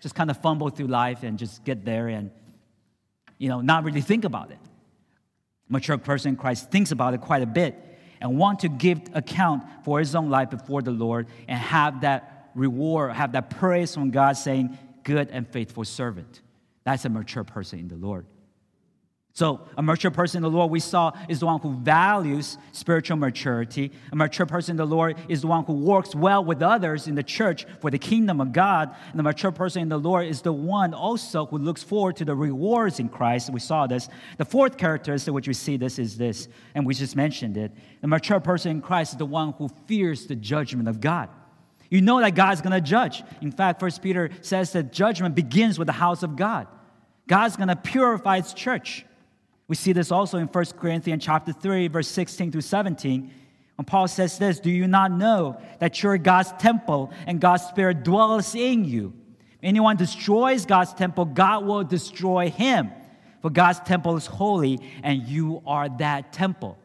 just 0.00 0.14
kind 0.14 0.30
of 0.30 0.36
fumble 0.38 0.70
through 0.70 0.86
life 0.86 1.22
and 1.22 1.38
just 1.38 1.64
get 1.64 1.84
there 1.84 2.08
and, 2.08 2.30
you 3.38 3.48
know, 3.48 3.60
not 3.60 3.84
really 3.84 4.00
think 4.00 4.24
about 4.24 4.50
it. 4.50 4.58
Mature 5.68 5.98
person 5.98 6.30
in 6.30 6.36
Christ 6.36 6.70
thinks 6.70 6.92
about 6.92 7.14
it 7.14 7.20
quite 7.20 7.42
a 7.42 7.46
bit 7.46 7.76
and 8.20 8.38
want 8.38 8.60
to 8.60 8.68
give 8.68 9.00
account 9.14 9.64
for 9.84 9.98
his 9.98 10.14
own 10.14 10.30
life 10.30 10.50
before 10.50 10.82
the 10.82 10.90
Lord 10.90 11.28
and 11.46 11.58
have 11.58 12.02
that 12.02 12.50
reward, 12.54 13.12
have 13.12 13.32
that 13.32 13.50
praise 13.50 13.94
from 13.94 14.10
God 14.10 14.32
saying, 14.36 14.76
Good 15.04 15.30
and 15.30 15.48
faithful 15.48 15.84
servant. 15.84 16.42
That's 16.84 17.04
a 17.06 17.08
mature 17.08 17.44
person 17.44 17.78
in 17.78 17.88
the 17.88 17.96
Lord. 17.96 18.26
So, 19.38 19.60
a 19.76 19.82
mature 19.84 20.10
person 20.10 20.38
in 20.38 20.42
the 20.42 20.50
Lord 20.50 20.68
we 20.68 20.80
saw 20.80 21.12
is 21.28 21.38
the 21.38 21.46
one 21.46 21.60
who 21.60 21.72
values 21.74 22.58
spiritual 22.72 23.18
maturity. 23.18 23.92
A 24.10 24.16
mature 24.16 24.46
person 24.46 24.72
in 24.72 24.76
the 24.78 24.84
Lord 24.84 25.16
is 25.28 25.42
the 25.42 25.46
one 25.46 25.62
who 25.62 25.74
works 25.74 26.12
well 26.12 26.44
with 26.44 26.60
others 26.60 27.06
in 27.06 27.14
the 27.14 27.22
church 27.22 27.64
for 27.80 27.88
the 27.88 28.00
kingdom 28.00 28.40
of 28.40 28.52
God. 28.52 28.92
And 29.10 29.16
the 29.16 29.22
mature 29.22 29.52
person 29.52 29.82
in 29.82 29.90
the 29.90 29.96
Lord 29.96 30.26
is 30.26 30.42
the 30.42 30.52
one 30.52 30.92
also 30.92 31.46
who 31.46 31.56
looks 31.56 31.84
forward 31.84 32.16
to 32.16 32.24
the 32.24 32.34
rewards 32.34 32.98
in 32.98 33.08
Christ. 33.08 33.52
We 33.52 33.60
saw 33.60 33.86
this. 33.86 34.08
The 34.38 34.44
fourth 34.44 34.76
characteristic 34.76 35.32
which 35.32 35.46
we 35.46 35.54
see 35.54 35.76
this 35.76 36.00
is 36.00 36.18
this, 36.18 36.48
and 36.74 36.84
we 36.84 36.94
just 36.94 37.14
mentioned 37.14 37.56
it. 37.56 37.70
The 38.00 38.08
mature 38.08 38.40
person 38.40 38.72
in 38.72 38.80
Christ 38.80 39.12
is 39.12 39.18
the 39.18 39.24
one 39.24 39.52
who 39.52 39.68
fears 39.86 40.26
the 40.26 40.34
judgment 40.34 40.88
of 40.88 41.00
God. 41.00 41.28
You 41.90 42.00
know 42.00 42.18
that 42.18 42.34
God's 42.34 42.60
going 42.60 42.72
to 42.72 42.80
judge. 42.80 43.22
In 43.40 43.52
fact, 43.52 43.78
First 43.78 44.02
Peter 44.02 44.30
says 44.40 44.72
that 44.72 44.92
judgment 44.92 45.36
begins 45.36 45.78
with 45.78 45.86
the 45.86 45.92
house 45.92 46.24
of 46.24 46.34
God. 46.34 46.66
God's 47.28 47.54
going 47.54 47.68
to 47.68 47.76
purify 47.76 48.40
His 48.40 48.52
church. 48.52 49.04
We 49.68 49.76
see 49.76 49.92
this 49.92 50.10
also 50.10 50.38
in 50.38 50.46
1 50.46 50.64
Corinthians 50.78 51.22
chapter 51.24 51.52
3, 51.52 51.88
verse 51.88 52.08
16 52.08 52.50
through 52.50 52.62
17. 52.62 53.30
When 53.76 53.84
Paul 53.84 54.08
says 54.08 54.38
this, 54.38 54.58
do 54.58 54.70
you 54.70 54.88
not 54.88 55.12
know 55.12 55.60
that 55.78 56.02
you're 56.02 56.18
God's 56.18 56.52
temple 56.58 57.12
and 57.26 57.40
God's 57.40 57.64
Spirit 57.64 58.02
dwells 58.02 58.54
in 58.54 58.84
you? 58.84 59.12
If 59.38 59.58
anyone 59.62 59.96
destroys 59.96 60.66
God's 60.66 60.94
temple, 60.94 61.26
God 61.26 61.64
will 61.64 61.84
destroy 61.84 62.50
him. 62.50 62.90
For 63.42 63.50
God's 63.50 63.78
temple 63.80 64.16
is 64.16 64.26
holy, 64.26 64.80
and 65.04 65.22
you 65.22 65.62
are 65.64 65.88
that 65.98 66.32
temple. 66.32 66.76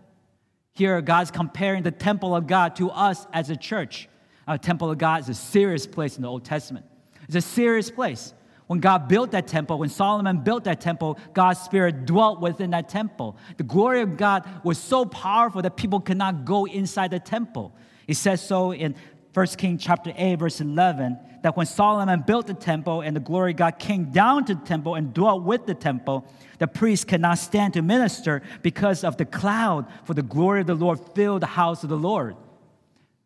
Here, 0.73 1.01
God's 1.01 1.31
comparing 1.31 1.81
the 1.83 1.91
temple 1.91 2.35
of 2.35 2.45
God 2.45 2.75
to 2.75 2.91
us 2.91 3.25
as 3.33 3.49
a 3.49 3.55
church. 3.55 4.07
A 4.47 4.59
temple 4.59 4.91
of 4.91 4.97
God 4.97 5.21
is 5.21 5.29
a 5.29 5.33
serious 5.33 5.87
place 5.87 6.15
in 6.15 6.21
the 6.21 6.27
Old 6.27 6.45
Testament. 6.45 6.85
It's 7.27 7.35
a 7.35 7.41
serious 7.41 7.89
place. 7.89 8.33
When 8.67 8.79
God 8.79 9.07
built 9.07 9.31
that 9.31 9.47
temple, 9.47 9.77
when 9.77 9.89
Solomon 9.89 10.37
built 10.37 10.63
that 10.63 10.79
temple, 10.79 11.19
God's 11.33 11.59
Spirit 11.59 12.05
dwelt 12.05 12.39
within 12.39 12.71
that 12.71 12.89
temple. 12.89 13.37
The 13.57 13.63
glory 13.63 14.01
of 14.01 14.17
God 14.17 14.47
was 14.63 14.77
so 14.77 15.05
powerful 15.05 15.61
that 15.61 15.75
people 15.75 15.99
could 15.99 16.17
not 16.17 16.45
go 16.45 16.65
inside 16.65 17.11
the 17.11 17.19
temple. 17.19 17.75
It 18.07 18.15
says 18.15 18.41
so 18.41 18.73
in 18.73 18.95
1 19.33 19.47
Kings 19.57 19.83
chapter 19.83 20.13
8, 20.15 20.35
verse 20.35 20.61
11, 20.61 21.17
that 21.41 21.57
when 21.57 21.65
Solomon 21.65 22.23
built 22.25 22.47
the 22.47 22.53
temple 22.53 23.01
and 23.01 23.15
the 23.15 23.19
glory 23.19 23.51
of 23.51 23.57
God 23.57 23.79
came 23.79 24.11
down 24.11 24.45
to 24.45 24.55
the 24.55 24.65
temple 24.65 24.95
and 24.95 25.13
dwelt 25.13 25.43
with 25.43 25.65
the 25.65 25.73
temple, 25.73 26.25
the 26.59 26.67
priests 26.67 27.03
cannot 27.03 27.39
stand 27.39 27.73
to 27.73 27.81
minister 27.81 28.43
because 28.61 29.03
of 29.03 29.17
the 29.17 29.25
cloud, 29.25 29.87
for 30.05 30.13
the 30.13 30.21
glory 30.21 30.61
of 30.61 30.67
the 30.67 30.75
Lord 30.75 30.99
filled 31.15 31.41
the 31.41 31.47
house 31.47 31.83
of 31.83 31.89
the 31.89 31.97
Lord. 31.97 32.35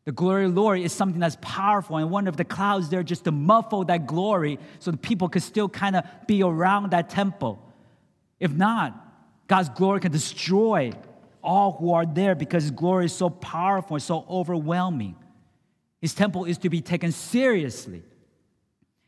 The 0.08 0.14
glory 0.14 0.46
of 0.46 0.56
the 0.56 0.62
Lord 0.62 0.80
is 0.80 0.94
something 0.94 1.20
that's 1.20 1.36
powerful, 1.42 1.98
and 1.98 2.10
one 2.10 2.30
of 2.30 2.38
the 2.38 2.46
clouds 2.46 2.88
there 2.88 3.04
just 3.04 3.26
to 3.26 3.32
muffle 3.34 3.84
that 3.84 4.08
glory 4.08 4.58
so 4.80 4.90
the 4.90 4.96
people 4.96 5.28
could 5.28 5.44
still 5.44 5.68
kind 5.68 5.98
of 5.98 6.06
be 6.26 6.42
around 6.42 6.92
that 6.92 7.10
temple. 7.10 7.62
If 8.40 8.54
not, 8.54 8.96
God's 9.50 9.68
glory 9.68 10.00
can 10.00 10.14
destroy 10.14 10.94
all 11.44 11.74
who 11.74 11.92
are 11.92 12.06
there 12.06 12.36
because 12.36 12.64
His 12.64 12.72
glory 12.72 13.08
is 13.08 13.12
so 13.14 13.30
powerful 13.30 13.98
and 13.98 14.02
so 14.02 14.26
overwhelming. 14.30 15.18
His 16.00 16.14
temple 16.14 16.46
is 16.46 16.58
to 16.60 16.70
be 16.70 16.80
taken 16.80 17.12
seriously. 17.12 18.02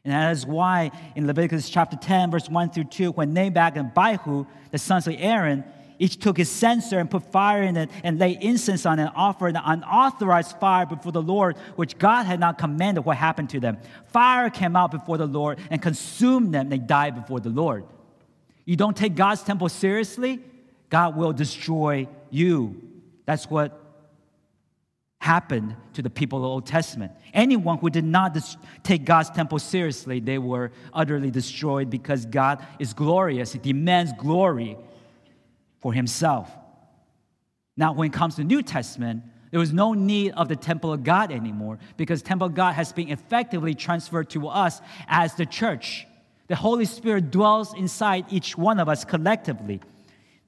And 0.04 0.12
that 0.12 0.34
is 0.34 0.46
why 0.46 0.92
in 1.16 1.28
Leviticus 1.28 1.70
chapter 1.70 1.96
10, 1.96 2.32
verse 2.32 2.50
1 2.50 2.72
through 2.72 2.84
2, 2.84 3.12
when 3.12 3.32
Nadab 3.32 3.78
and 3.78 3.92
Abihu, 3.96 4.46
the 4.72 4.78
sons 4.78 5.08
of 5.08 5.16
Aaron, 5.18 5.64
each 6.00 6.18
took 6.18 6.38
his 6.38 6.50
censer 6.50 6.98
and 6.98 7.12
put 7.12 7.24
fire 7.32 7.62
in 7.62 7.76
it 7.76 7.90
and 8.04 8.18
laid 8.18 8.42
incense 8.42 8.86
on 8.86 9.00
it 9.00 9.04
and 9.04 9.12
offered 9.16 9.56
an 9.56 9.62
unauthorized 9.64 10.58
fire 10.58 10.86
before 10.86 11.12
the 11.12 11.22
Lord, 11.22 11.58
which 11.76 11.98
God 11.98 12.24
had 12.24 12.40
not 12.40 12.58
commanded 12.58 13.02
what 13.02 13.18
happened 13.18 13.50
to 13.52 13.60
them. 13.60 13.78
Fire 14.08 14.50
came 14.50 14.78
out 14.78 14.92
before 14.92 15.18
the 15.18 15.28
Lord 15.28 15.60
and 15.70 15.82
consumed 15.82 16.54
them. 16.54 16.70
They 16.70 16.78
died 16.78 17.16
before 17.16 17.42
the 17.42 17.50
Lord. 17.50 17.84
You 18.64 18.78
don't 18.78 18.96
take 18.96 19.16
God's 19.16 19.44
temple 19.44 19.68
seriously, 19.68 20.40
God 20.90 21.16
will 21.16 21.34
destroy 21.34 22.08
you. 22.30 22.82
That's 23.26 23.50
what 23.50 23.80
happened 25.20 25.76
to 25.94 26.02
the 26.02 26.10
people 26.10 26.40
of 26.40 26.44
the 26.44 26.48
Old 26.48 26.66
Testament. 26.66 27.12
Anyone 27.34 27.78
who 27.78 27.90
did 27.90 28.06
not 28.06 28.34
dis- 28.34 28.58
take 28.84 29.04
God's 29.04 29.30
temple 29.30 29.60
seriously, 29.60 30.20
they 30.20 30.38
were 30.38 30.72
utterly 30.94 31.30
destroyed 31.30 31.90
because 31.90 32.26
God 32.26 32.66
is 32.80 32.94
glorious. 32.94 33.52
He 33.52 33.60
demands 33.60 34.14
glory 34.18 34.78
for 35.80 35.94
himself. 35.94 36.52
Now, 37.78 37.94
when 37.94 38.08
it 38.08 38.14
comes 38.14 38.36
to 38.36 38.44
New 38.44 38.62
Testament, 38.62 39.24
there 39.52 39.60
was 39.60 39.74
no 39.74 39.94
need 39.94 40.34
of 40.34 40.48
the 40.48 40.56
temple 40.56 40.94
of 40.94 41.04
God 41.04 41.32
anymore 41.32 41.80
because 41.98 42.22
temple 42.22 42.48
of 42.48 42.54
God 42.54 42.74
has 42.74 42.94
been 42.94 43.10
effectively 43.10 43.74
transferred 43.74 44.30
to 44.32 44.48
us 44.48 44.82
as 45.08 45.36
the 45.36 45.46
church. 45.46 46.06
The 46.48 46.56
Holy 46.56 46.86
Spirit 46.86 47.32
dwells 47.32 47.74
inside 47.74 48.26
each 48.30 48.58
one 48.58 48.80
of 48.80 48.90
us 48.90 49.06
collectively. 49.06 49.80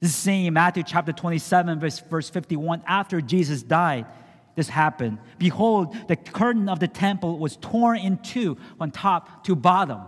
This 0.00 0.10
is 0.10 0.16
seen 0.16 0.46
in 0.46 0.54
Matthew 0.54 0.82
chapter 0.82 1.12
27, 1.12 1.78
verse, 1.80 2.00
verse 2.00 2.28
51. 2.28 2.82
After 2.86 3.20
Jesus 3.20 3.62
died, 3.62 4.06
this 4.54 4.68
happened. 4.68 5.18
Behold, 5.38 5.96
the 6.08 6.16
curtain 6.16 6.68
of 6.68 6.80
the 6.80 6.88
temple 6.88 7.38
was 7.38 7.56
torn 7.56 7.98
in 7.98 8.18
two 8.18 8.58
from 8.78 8.90
top 8.90 9.44
to 9.44 9.54
bottom. 9.54 10.00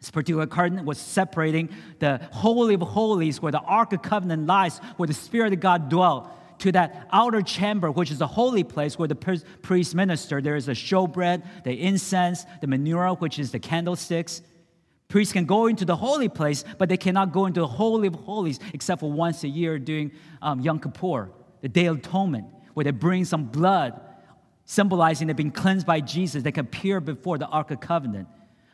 This 0.00 0.10
particular 0.10 0.46
curtain 0.46 0.84
was 0.86 0.98
separating 0.98 1.68
the 1.98 2.20
Holy 2.32 2.74
of 2.74 2.80
Holies, 2.80 3.42
where 3.42 3.52
the 3.52 3.60
Ark 3.60 3.92
of 3.92 4.00
Covenant 4.02 4.46
lies, 4.46 4.78
where 4.96 5.06
the 5.06 5.14
Spirit 5.14 5.52
of 5.52 5.60
God 5.60 5.90
dwelt, 5.90 6.28
to 6.60 6.72
that 6.72 7.08
outer 7.12 7.42
chamber, 7.42 7.90
which 7.90 8.10
is 8.10 8.18
the 8.18 8.26
holy 8.26 8.64
place 8.64 8.98
where 8.98 9.08
the 9.08 9.42
priest 9.62 9.94
minister. 9.94 10.40
There 10.40 10.56
is 10.56 10.66
the 10.66 10.72
showbread, 10.72 11.42
the 11.64 11.72
incense, 11.72 12.44
the 12.60 12.66
menorah, 12.66 13.20
which 13.20 13.38
is 13.38 13.50
the 13.50 13.58
candlesticks. 13.58 14.42
Priests 15.08 15.32
can 15.32 15.44
go 15.44 15.66
into 15.66 15.84
the 15.84 15.96
holy 15.96 16.28
place, 16.28 16.64
but 16.78 16.88
they 16.88 16.96
cannot 16.96 17.32
go 17.32 17.46
into 17.46 17.60
the 17.60 17.66
Holy 17.66 18.08
of 18.08 18.14
Holies 18.14 18.60
except 18.72 19.00
for 19.00 19.10
once 19.10 19.42
a 19.42 19.48
year 19.48 19.78
during 19.78 20.12
um, 20.40 20.60
Yom 20.60 20.78
Kippur, 20.78 21.30
the 21.62 21.68
Day 21.68 21.86
of 21.86 21.98
Atonement, 21.98 22.46
where 22.74 22.84
they 22.84 22.90
bring 22.90 23.24
some 23.24 23.44
blood, 23.46 24.00
symbolizing 24.64 25.26
they've 25.26 25.36
been 25.36 25.50
cleansed 25.50 25.86
by 25.86 26.00
Jesus. 26.00 26.42
They 26.42 26.52
can 26.52 26.66
appear 26.66 27.00
before 27.00 27.38
the 27.38 27.46
Ark 27.46 27.70
of 27.70 27.80
Covenant. 27.80 28.28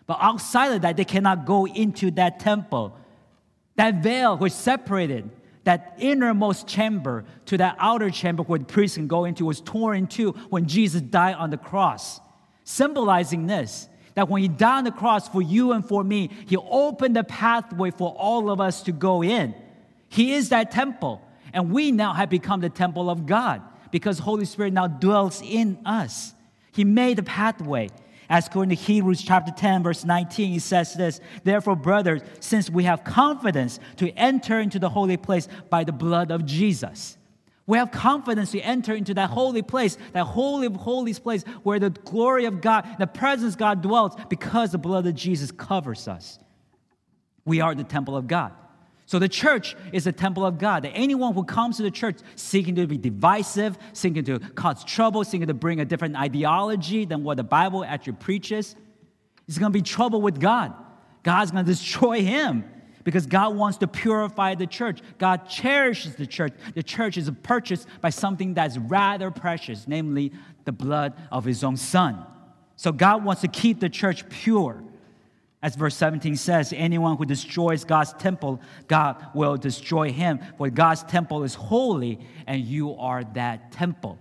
But 0.07 0.19
outside 0.21 0.73
of 0.73 0.83
that, 0.83 0.97
they 0.97 1.05
cannot 1.05 1.47
go 1.47 1.66
into 1.66 2.11
that 2.12 2.40
temple. 2.40 2.97
That 3.77 4.03
veil 4.03 4.37
which 4.37 4.53
separated 4.53 5.31
that 5.66 5.97
innermost 5.99 6.69
chamber 6.69 7.25
to 7.47 7.57
that 7.59 7.77
outer 7.81 8.09
chamber 8.09 8.45
where 8.45 8.61
the 8.61 8.64
priest 8.64 8.95
can 8.95 9.09
go 9.09 9.25
into 9.25 9.45
was 9.45 9.61
torn 9.61 9.99
in 9.99 10.07
two 10.07 10.31
when 10.49 10.66
Jesus 10.66 11.03
died 11.03 11.35
on 11.35 11.51
the 11.51 11.57
cross. 11.57 12.21
Symbolizing 12.62 13.49
this, 13.49 13.88
that 14.14 14.29
when 14.29 14.42
he 14.42 14.49
died 14.49 14.79
on 14.79 14.85
the 14.85 14.92
cross 14.92 15.29
for 15.29 15.42
you 15.42 15.73
and 15.73 15.87
for 15.87 16.05
me, 16.05 16.31
he 16.47 16.57
opened 16.57 17.16
the 17.16 17.25
pathway 17.25 17.90
for 17.90 18.12
all 18.12 18.49
of 18.49 18.61
us 18.61 18.83
to 18.85 18.92
go 18.92 19.25
in. 19.25 19.57
He 20.09 20.35
is 20.35 20.51
that 20.51 20.71
temple, 20.71 21.21
and 21.53 21.73
we 21.73 21.90
now 21.90 22.12
have 22.12 22.31
become 22.31 22.61
the 22.61 22.71
temple 22.71 23.11
of 23.11 23.27
God 23.27 23.61
because 23.90 24.21
Holy 24.21 24.45
Spirit 24.45 24.73
now 24.73 24.87
dwells 24.87 25.42
in 25.45 25.79
us. 25.85 26.33
He 26.71 26.85
made 26.85 27.19
the 27.19 27.25
pathway. 27.25 27.90
As 28.29 28.47
according 28.47 28.77
to 28.77 28.83
Hebrews 28.83 29.23
chapter 29.23 29.53
10, 29.53 29.83
verse 29.83 30.05
19, 30.05 30.51
he 30.51 30.59
says 30.59 30.95
this 30.95 31.21
Therefore, 31.45 31.77
brothers, 31.77 32.23
since 32.41 32.69
we 32.69 32.85
have 32.85 33.05
confidence 33.05 33.79
to 33.97 34.11
enter 34.12 34.59
into 34.59 34.79
the 34.79 34.89
holy 34.89 35.17
place 35.17 35.49
by 35.71 35.85
the 35.85 35.93
blood 35.93 36.31
of 36.31 36.45
Jesus, 36.45 37.17
we 37.67 37.79
have 37.79 37.91
confidence 37.91 38.53
to 38.53 38.61
enter 38.61 38.95
into 38.95 39.15
that 39.15 39.31
holy 39.31 39.62
place, 39.62 39.99
that 40.12 40.25
holy 40.25 40.67
of 40.67 40.77
holies 40.77 41.19
place 41.19 41.43
where 41.65 41.81
the 41.81 41.91
glory 41.91 42.45
of 42.45 42.61
God, 42.61 42.87
the 42.99 43.07
presence 43.07 43.55
of 43.55 43.59
God 43.59 43.83
dwells 43.83 44.15
because 44.29 44.71
the 44.73 44.79
blood 44.79 45.07
of 45.07 45.15
Jesus 45.15 45.51
covers 45.51 46.07
us. 46.07 46.39
We 47.45 47.61
are 47.61 47.75
the 47.75 47.85
temple 47.85 48.17
of 48.17 48.27
God. 48.27 48.53
So 49.07 49.21
the 49.21 49.29
church 49.29 49.77
is 49.92 50.05
the 50.05 50.12
temple 50.12 50.45
of 50.45 50.59
God. 50.59 50.83
That 50.83 50.90
anyone 50.90 51.33
who 51.33 51.45
comes 51.45 51.77
to 51.77 51.85
the 51.85 51.90
church 51.90 52.19
seeking 52.35 52.75
to 52.75 52.87
be 52.87 52.99
divisive, 52.99 53.79
seeking 53.92 54.25
to 54.25 54.40
cause 54.40 54.85
trouble, 54.85 55.23
seeking 55.23 55.47
to 55.47 55.55
bring 55.55 55.81
a 55.81 55.85
different 55.85 56.16
ideology 56.16 57.05
than 57.05 57.23
what 57.23 57.37
the 57.37 57.45
Bible 57.45 57.85
actually 57.85 58.14
preaches, 58.14 58.75
is 59.47 59.59
going 59.59 59.73
to 59.73 59.77
be 59.77 59.83
trouble 59.83 60.21
with 60.21 60.40
God. 60.40 60.75
God's 61.23 61.53
going 61.53 61.64
to 61.64 61.71
destroy 61.71 62.23
him 62.23 62.64
because 63.05 63.27
God 63.27 63.55
wants 63.55 63.79
to 63.79 63.87
purify 63.87 64.57
the 64.57 64.66
church. 64.66 65.01
God 65.19 65.49
cherishes 65.49 66.16
the 66.16 66.27
church. 66.27 66.53
The 66.75 66.83
church 66.83 67.16
is 67.16 67.31
purchased 67.45 67.87
by 68.01 68.11
something 68.11 68.55
that's 68.55 68.77
rather 68.77 69.31
precious, 69.31 69.87
namely 69.87 70.33
the 70.64 70.73
blood 70.73 71.14
of 71.31 71.45
his 71.45 71.62
own 71.62 71.77
son. 71.77 72.27
So 72.75 72.90
God 72.90 73.25
wants 73.25 73.42
to 73.42 73.49
keep 73.49 73.79
the 73.79 73.88
church 73.88 74.29
pure. 74.29 74.83
As 75.62 75.75
verse 75.75 75.97
17 75.97 76.37
says, 76.37 76.73
anyone 76.77 77.16
who 77.16 77.25
destroys 77.25 77.85
God's 77.85 78.12
temple, 78.14 78.61
God 78.88 79.16
will 79.35 79.57
destroy 79.57 80.12
him. 80.12 80.38
For 80.59 80.71
God's 80.71 81.03
temple 81.05 81.42
is 81.45 81.55
holy, 81.55 82.21
and 82.47 82.62
you 82.62 82.95
are 82.97 83.25
that 83.35 83.73
temple. 83.73 84.19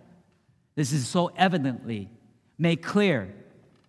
This 0.75 0.91
is 0.91 1.07
so 1.07 1.31
evidently 1.35 2.09
made 2.57 2.81
clear 2.81 3.33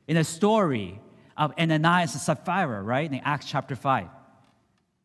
in 0.09 0.17
the 0.17 0.25
story 0.25 1.01
of 1.37 1.53
Ananias 1.59 2.13
and 2.15 2.21
Sapphira, 2.21 2.83
right? 2.83 3.11
In 3.11 3.21
Acts 3.25 3.47
chapter 3.47 3.77
5. 3.77 4.09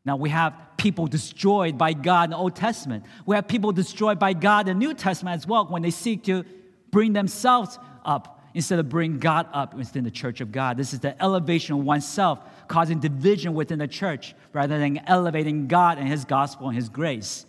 Now 0.04 0.16
we 0.16 0.30
have 0.30 0.56
people 0.78 1.06
destroyed 1.06 1.78
by 1.78 1.94
God 1.94 2.26
in 2.26 2.30
the 2.32 2.38
Old 2.38 2.56
Testament. 2.56 3.06
We 3.26 3.36
have 3.36 3.48
people 3.48 3.72
destroyed 3.72 4.18
by 4.18 4.34
God 4.34 4.68
in 4.68 4.80
the 4.80 4.86
New 4.86 4.94
Testament 4.96 5.36
as 5.36 5.48
well 5.48 5.68
when 5.68 5.84
they 5.84 5.92
seek 5.92 6.24
to 6.24 6.44
bring 6.90 7.14
themselves 7.14 7.78
up 8.04 8.41
instead 8.54 8.80
of 8.80 8.90
bring 8.90 9.20
God 9.20 9.48
up 9.54 9.74
within 9.74 10.04
the 10.04 10.12
church 10.12 10.42
of 10.42 10.52
God. 10.52 10.78
This 10.78 10.94
is 10.94 11.00
the 11.00 11.22
elevation 11.22 11.76
of 11.76 11.86
oneself, 11.86 12.40
causing 12.68 13.00
division 13.00 13.54
within 13.54 13.80
the 13.80 13.88
church 13.88 14.36
rather 14.54 14.78
than 14.78 15.00
elevating 15.08 15.68
God 15.68 15.98
and 15.98 16.08
His 16.08 16.26
gospel 16.26 16.68
and 16.68 16.76
His 16.76 16.90
grace. 16.90 17.46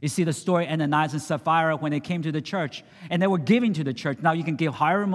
You 0.00 0.08
see 0.08 0.24
the 0.24 0.34
story 0.34 0.68
Ananias 0.68 1.14
and 1.14 1.22
Sapphira 1.22 1.76
when 1.76 1.90
they 1.90 2.00
came 2.00 2.20
to 2.22 2.30
the 2.30 2.42
church 2.42 2.84
and 3.08 3.22
they 3.22 3.26
were 3.26 3.38
giving 3.38 3.72
to 3.72 3.84
the 3.84 3.94
church. 3.94 4.18
Now 4.20 4.32
you 4.32 4.44
can 4.44 4.54
give 4.54 4.74
however 4.74 5.06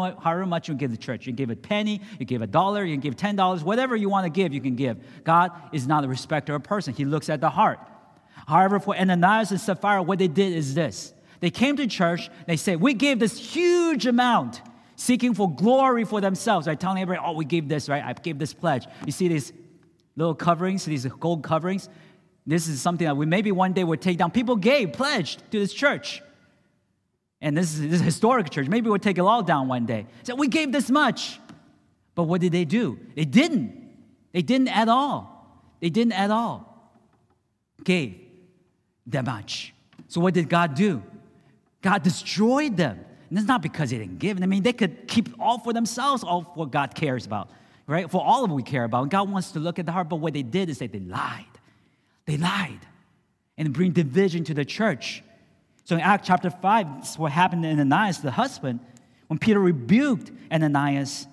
much 0.45 0.67
you 0.67 0.73
can 0.73 0.77
give 0.77 0.89
the 0.89 0.97
church. 0.97 1.27
You 1.27 1.31
can 1.31 1.35
give 1.35 1.51
a 1.51 1.55
penny, 1.55 2.01
you 2.17 2.25
give 2.25 2.41
a 2.41 2.47
dollar, 2.47 2.83
you 2.83 2.95
can 2.95 3.01
give 3.01 3.15
ten 3.15 3.35
dollars, 3.35 3.63
whatever 3.63 3.95
you 3.95 4.09
want 4.09 4.25
to 4.25 4.31
give, 4.31 4.51
you 4.51 4.61
can 4.61 4.75
give. 4.75 4.97
God 5.23 5.51
is 5.71 5.85
not 5.85 6.05
a 6.05 6.07
respecter 6.07 6.55
of 6.55 6.63
person. 6.63 6.95
He 6.95 7.05
looks 7.05 7.29
at 7.29 7.39
the 7.39 7.51
heart. 7.51 7.79
However, 8.47 8.79
for 8.79 8.97
Ananias 8.97 9.51
and 9.51 9.61
Sapphira, 9.61 10.01
what 10.01 10.17
they 10.17 10.27
did 10.27 10.53
is 10.53 10.73
this. 10.73 11.13
They 11.39 11.51
came 11.51 11.77
to 11.77 11.85
church, 11.85 12.29
they 12.47 12.57
said, 12.57 12.81
We 12.81 12.95
gave 12.95 13.19
this 13.19 13.37
huge 13.37 14.07
amount 14.07 14.61
seeking 14.99 15.33
for 15.33 15.49
glory 15.49 16.03
for 16.03 16.19
themselves, 16.19 16.67
right? 16.67 16.77
Telling 16.77 17.01
everybody, 17.01 17.25
oh, 17.25 17.31
we 17.31 17.45
gave 17.45 17.69
this, 17.69 17.87
right? 17.87 18.03
I 18.03 18.11
gave 18.11 18.37
this 18.37 18.53
pledge. 18.53 18.85
You 19.05 19.13
see 19.13 19.29
these 19.29 19.53
little 20.17 20.35
coverings, 20.35 20.83
these 20.83 21.05
gold 21.05 21.41
coverings? 21.41 21.87
This 22.45 22.67
is 22.67 22.81
something 22.81 23.07
that 23.07 23.15
we 23.15 23.25
maybe 23.25 23.53
one 23.53 23.71
day 23.71 23.85
would 23.85 24.01
take 24.01 24.17
down. 24.17 24.31
People 24.31 24.57
gave, 24.57 24.91
pledged 24.91 25.39
to 25.51 25.59
this 25.59 25.73
church. 25.73 26.21
And 27.39 27.55
this 27.55 27.73
is, 27.73 27.81
this 27.81 27.93
is 27.93 28.01
a 28.01 28.03
historic 28.03 28.49
church. 28.49 28.67
Maybe 28.67 28.89
we'll 28.89 28.99
take 28.99 29.17
it 29.17 29.21
all 29.21 29.41
down 29.41 29.69
one 29.69 29.85
day. 29.85 30.05
So 30.23 30.35
we 30.35 30.49
gave 30.49 30.73
this 30.73 30.89
much. 30.89 31.39
But 32.13 32.23
what 32.23 32.41
did 32.41 32.51
they 32.51 32.65
do? 32.65 32.99
They 33.15 33.23
didn't. 33.23 33.73
They 34.33 34.41
didn't 34.41 34.67
at 34.67 34.89
all. 34.89 35.63
They 35.79 35.89
didn't 35.89 36.13
at 36.13 36.29
all. 36.29 36.91
Gave 37.85 38.19
that 39.07 39.25
much. 39.25 39.73
So 40.09 40.19
what 40.19 40.33
did 40.33 40.49
God 40.49 40.75
do? 40.75 41.01
God 41.81 42.03
destroyed 42.03 42.75
them. 42.75 43.05
And 43.29 43.37
it's 43.37 43.47
not 43.47 43.61
because 43.61 43.91
they 43.91 43.97
didn't 43.97 44.19
give. 44.19 44.41
I 44.41 44.45
mean, 44.45 44.63
they 44.63 44.73
could 44.73 45.07
keep 45.07 45.29
all 45.39 45.59
for 45.59 45.71
themselves, 45.71 46.23
all 46.23 46.51
for 46.55 46.67
God 46.67 46.95
cares 46.95 47.25
about. 47.25 47.49
right? 47.89 48.09
For 48.09 48.23
all 48.23 48.43
of 48.43 48.51
we 48.51 48.63
care 48.63 48.83
about. 48.83 49.03
And 49.03 49.11
God 49.11 49.31
wants 49.31 49.51
to 49.51 49.59
look 49.59 49.79
at 49.79 49.85
the 49.85 49.91
heart, 49.91 50.09
but 50.09 50.17
what 50.17 50.33
they 50.33 50.43
did 50.43 50.69
is 50.69 50.79
that 50.79 50.91
they 50.91 50.99
lied. 50.99 51.45
They 52.25 52.37
lied 52.37 52.79
and 53.57 53.73
bring 53.73 53.91
division 53.91 54.43
to 54.45 54.53
the 54.53 54.63
church. 54.63 55.23
So 55.85 55.95
in 55.95 56.01
Acts 56.01 56.27
chapter 56.27 56.51
5, 56.51 57.01
this 57.01 57.11
is 57.11 57.19
what 57.19 57.31
happened 57.31 57.63
to 57.63 57.69
Ananias, 57.69 58.19
the 58.19 58.31
husband. 58.31 58.79
When 59.27 59.39
Peter 59.39 59.59
rebuked 59.59 60.31
Ananias, 60.51 61.27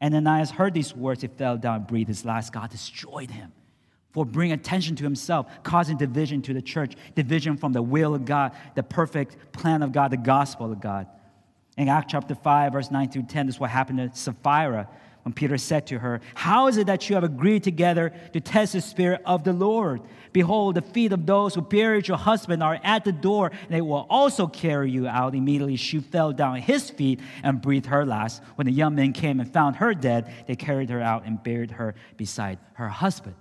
Ananias 0.00 0.50
heard 0.50 0.74
these 0.74 0.94
words, 0.94 1.22
he 1.22 1.28
fell 1.28 1.56
down 1.56 1.76
and 1.76 1.86
breathed 1.86 2.08
his 2.08 2.24
last. 2.24 2.52
God 2.52 2.70
destroyed 2.70 3.30
him 3.30 3.52
for 4.12 4.24
bringing 4.24 4.54
attention 4.54 4.94
to 4.96 5.04
himself, 5.04 5.46
causing 5.64 5.96
division 5.96 6.40
to 6.42 6.54
the 6.54 6.62
church, 6.62 6.94
division 7.14 7.56
from 7.56 7.72
the 7.72 7.82
will 7.82 8.14
of 8.14 8.24
God, 8.24 8.52
the 8.74 8.82
perfect 8.82 9.52
plan 9.52 9.82
of 9.82 9.92
God, 9.92 10.12
the 10.12 10.16
gospel 10.16 10.70
of 10.70 10.80
God. 10.80 11.08
In 11.76 11.88
Acts 11.88 12.12
chapter 12.12 12.34
5, 12.34 12.72
verse 12.72 12.90
9 12.90 13.10
through 13.10 13.24
10, 13.24 13.46
this 13.46 13.56
is 13.56 13.60
what 13.60 13.70
happened 13.70 13.98
to 13.98 14.18
Sapphira 14.18 14.88
when 15.26 15.32
Peter 15.32 15.58
said 15.58 15.88
to 15.88 15.98
her, 15.98 16.20
How 16.36 16.68
is 16.68 16.76
it 16.76 16.86
that 16.86 17.08
you 17.10 17.16
have 17.16 17.24
agreed 17.24 17.64
together 17.64 18.12
to 18.32 18.40
test 18.40 18.74
the 18.74 18.80
Spirit 18.80 19.22
of 19.26 19.42
the 19.42 19.52
Lord? 19.52 20.00
Behold, 20.32 20.76
the 20.76 20.82
feet 20.82 21.12
of 21.12 21.26
those 21.26 21.56
who 21.56 21.62
buried 21.62 22.06
your 22.06 22.16
husband 22.16 22.62
are 22.62 22.78
at 22.84 23.04
the 23.04 23.10
door, 23.10 23.50
and 23.50 23.70
they 23.70 23.80
will 23.80 24.06
also 24.08 24.46
carry 24.46 24.88
you 24.88 25.08
out. 25.08 25.34
Immediately 25.34 25.74
she 25.76 25.98
fell 25.98 26.32
down 26.32 26.58
at 26.58 26.62
his 26.62 26.90
feet 26.90 27.18
and 27.42 27.60
breathed 27.60 27.86
her 27.86 28.06
last. 28.06 28.40
When 28.54 28.66
the 28.66 28.72
young 28.72 28.94
men 28.94 29.12
came 29.12 29.40
and 29.40 29.52
found 29.52 29.74
her 29.76 29.94
dead, 29.94 30.32
they 30.46 30.54
carried 30.54 30.90
her 30.90 31.02
out 31.02 31.24
and 31.26 31.42
buried 31.42 31.72
her 31.72 31.96
beside 32.16 32.60
her 32.74 32.88
husband. 32.88 33.34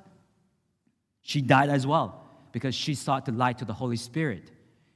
She 1.22 1.40
died 1.40 1.70
as 1.70 1.86
well 1.86 2.28
because 2.52 2.74
she 2.74 2.96
sought 2.96 3.28
to 3.28 3.32
lie 3.32 3.54
to 3.54 3.66
the 3.66 3.74
Holy 3.74 3.98
Spirit. 3.98 4.50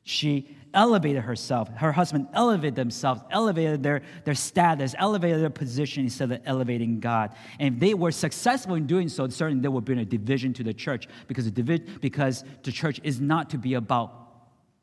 She 0.09 0.47
elevated 0.73 1.21
herself. 1.21 1.69
Her 1.69 1.91
husband 1.91 2.29
elevated 2.33 2.73
themselves, 2.73 3.21
elevated 3.29 3.83
their, 3.83 4.01
their 4.25 4.33
status, 4.33 4.95
elevated 4.97 5.39
their 5.39 5.51
position 5.51 6.05
instead 6.05 6.31
of 6.31 6.41
elevating 6.45 6.99
God. 6.99 7.35
And 7.59 7.75
if 7.75 7.79
they 7.79 7.93
were 7.93 8.11
successful 8.11 8.73
in 8.73 8.87
doing 8.87 9.07
so, 9.07 9.27
certainly 9.27 9.61
there 9.61 9.69
would 9.69 9.85
be 9.85 9.93
a 9.93 10.03
division 10.03 10.51
to 10.53 10.63
the 10.63 10.73
church 10.73 11.07
because 11.27 11.45
the, 11.45 11.51
divi- 11.51 11.85
because 12.01 12.43
the 12.63 12.71
church 12.71 12.99
is 13.03 13.21
not 13.21 13.51
to 13.51 13.59
be 13.59 13.75
about 13.75 14.15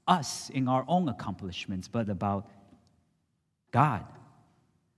us 0.06 0.48
in 0.50 0.68
our 0.68 0.84
own 0.86 1.08
accomplishments, 1.08 1.88
but 1.88 2.08
about 2.08 2.48
God. 3.72 4.04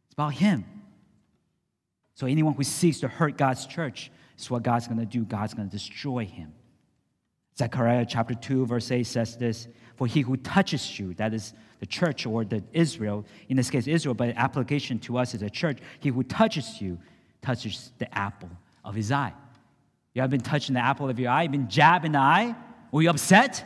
It's 0.05 0.13
about 0.13 0.35
Him. 0.35 0.67
So 2.13 2.27
anyone 2.27 2.53
who 2.53 2.65
seeks 2.65 3.01
to 3.01 3.09
hurt 3.09 3.39
God's 3.39 3.65
church 3.65 4.11
is 4.39 4.51
what 4.51 4.63
God's 4.63 4.87
going 4.89 5.01
to 5.01 5.07
do. 5.07 5.25
God's 5.25 5.55
going 5.55 5.71
to 5.71 5.73
destroy 5.75 6.27
him. 6.27 6.53
Zechariah 7.59 8.07
chapter 8.09 8.35
2, 8.35 8.67
verse 8.67 8.91
8 8.93 9.05
says 9.05 9.37
this 9.37 9.67
For 9.99 10.07
he 10.07 10.21
who 10.21 10.37
touches 10.37 10.99
you, 10.99 11.13
that 11.15 11.35
is 11.35 11.53
the 11.81 11.87
church 11.87 12.25
or 12.25 12.45
the 12.45 12.63
Israel, 12.73 13.27
in 13.49 13.57
this 13.57 13.69
case 13.69 13.89
Israel, 13.89 14.15
but 14.15 14.33
application 14.37 15.01
to 15.01 15.19
us 15.19 15.35
as 15.35 15.43
a 15.43 15.51
church, 15.51 15.79
he 15.99 16.09
who 16.09 16.23
touches 16.23 16.81
you 16.81 16.99
touches 17.43 17.91
the 17.99 18.13
apple 18.17 18.51
of 18.85 18.95
his 18.95 19.11
eye. 19.11 19.35
You 20.15 20.23
have 20.23 20.31
been 20.31 20.41
touching 20.41 20.75
the 20.75 20.81
apple 20.81 21.11
of 21.11 21.19
your 21.19 21.31
eye, 21.31 21.43
you've 21.43 21.53
been 21.53 21.69
jabbing 21.69 22.13
the 22.13 22.19
eye? 22.19 22.55
Were 22.93 23.03
you 23.03 23.11
upset? 23.11 23.65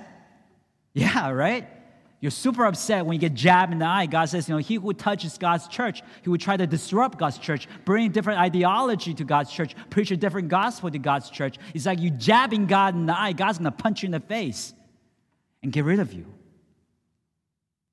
Yeah, 0.94 1.30
right? 1.30 1.68
You're 2.20 2.30
super 2.30 2.64
upset 2.64 3.04
when 3.04 3.14
you 3.14 3.20
get 3.20 3.34
jabbed 3.34 3.72
in 3.72 3.80
the 3.80 3.86
eye. 3.86 4.06
God 4.06 4.26
says, 4.26 4.48
you 4.48 4.54
know, 4.54 4.58
he 4.58 4.76
who 4.76 4.92
touches 4.94 5.36
God's 5.36 5.68
church, 5.68 6.02
he 6.22 6.30
would 6.30 6.40
try 6.40 6.56
to 6.56 6.66
disrupt 6.66 7.18
God's 7.18 7.38
church, 7.38 7.68
bring 7.84 8.10
different 8.10 8.40
ideology 8.40 9.12
to 9.14 9.24
God's 9.24 9.50
church, 9.50 9.74
preach 9.90 10.10
a 10.12 10.16
different 10.16 10.48
gospel 10.48 10.90
to 10.90 10.98
God's 10.98 11.30
church. 11.30 11.58
It's 11.74 11.84
like 11.84 11.98
you 11.98 12.10
jabbing 12.10 12.66
God 12.66 12.94
in 12.94 13.06
the 13.06 13.18
eye. 13.18 13.32
God's 13.32 13.58
to 13.58 13.70
punch 13.70 14.02
you 14.02 14.06
in 14.06 14.12
the 14.12 14.20
face 14.20 14.72
and 15.62 15.72
get 15.72 15.84
rid 15.84 16.00
of 16.00 16.12
you. 16.12 16.26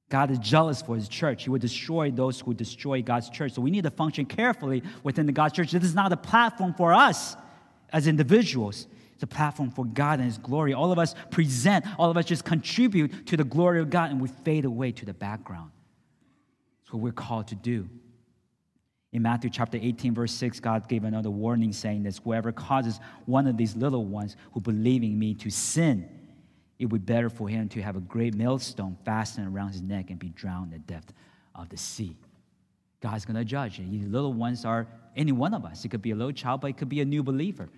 God 0.10 0.32
is 0.32 0.40
jealous 0.40 0.82
for 0.82 0.96
his 0.96 1.08
church. 1.08 1.44
He 1.44 1.52
would 1.52 1.62
destroy 1.62 2.10
those 2.10 2.40
who 2.40 2.54
destroy 2.54 3.02
God's 3.02 3.30
church. 3.30 3.54
So 3.54 3.62
we 3.62 3.70
need 3.70 3.84
to 3.84 3.92
function 3.92 4.26
carefully 4.26 4.82
within 5.04 5.28
the 5.28 5.32
God's 5.32 5.54
church. 5.54 5.72
This 5.72 5.84
is 5.84 5.94
not 5.94 6.12
a 6.12 6.18
platform 6.18 6.74
for 6.74 6.94
us 6.94 7.36
as 7.94 8.08
individuals. 8.08 8.88
It's 9.14 9.24
a 9.24 9.28
platform 9.28 9.70
for 9.70 9.86
God 9.86 10.20
and 10.20 10.26
His 10.26 10.38
glory. 10.38 10.74
All 10.74 10.92
of 10.92 10.98
us 10.98 11.14
present, 11.30 11.86
all 12.00 12.10
of 12.10 12.18
us 12.18 12.26
just 12.26 12.44
contribute 12.44 13.28
to 13.28 13.38
the 13.38 13.44
glory 13.44 13.82
of 13.82 13.90
God, 13.90 14.12
and 14.12 14.20
we 14.20 14.30
fade 14.30 14.66
away 14.66 14.92
to 14.94 15.06
the 15.06 15.14
background. 15.14 15.72
That's 16.80 16.94
what 16.94 17.04
we're 17.04 17.12
called 17.12 17.50
to 17.50 17.56
do. 17.56 17.88
In 19.12 19.22
Matthew 19.24 19.50
chapter 19.50 19.78
18, 19.80 20.14
verse 20.14 20.32
6, 20.32 20.60
God 20.60 20.88
gave 20.88 21.04
another 21.04 21.30
warning 21.30 21.74
saying 21.74 22.04
this 22.04 22.20
Whoever 22.24 22.52
causes 22.52 23.00
one 23.26 23.46
of 23.46 23.58
these 23.58 23.76
little 23.76 24.06
ones 24.06 24.36
who 24.54 24.62
believe 24.62 25.04
in 25.04 25.20
me 25.20 25.34
to 25.36 25.50
sin, 25.50 26.10
it 26.80 26.86
would 26.86 27.06
be 27.06 27.14
better 27.14 27.30
for 27.30 27.50
him 27.50 27.68
to 27.70 27.82
have 27.82 27.98
a 27.98 28.00
great 28.00 28.34
millstone 28.34 28.98
fastened 29.04 29.54
around 29.54 29.74
his 29.74 29.82
neck 29.82 30.10
and 30.10 30.18
be 30.18 30.30
drowned 30.30 30.74
in 30.74 30.80
the 30.80 30.94
depth 30.94 31.14
of 31.54 31.68
the 31.70 31.78
sea. 31.78 32.16
God's 33.02 33.26
going 33.26 33.36
to 33.36 33.46
judge. 33.46 33.78
These 33.78 34.08
little 34.08 34.34
ones 34.34 34.66
are 34.66 34.88
any 35.16 35.34
one 35.34 35.54
of 35.54 35.66
us. 35.66 35.84
It 35.84 35.90
could 35.90 36.02
be 36.02 36.12
a 36.12 36.16
little 36.16 36.32
child, 36.32 36.62
but 36.62 36.68
it 36.68 36.78
could 36.78 36.90
be 36.90 37.02
a 37.02 37.06
new 37.06 37.22
believer. 37.22 37.70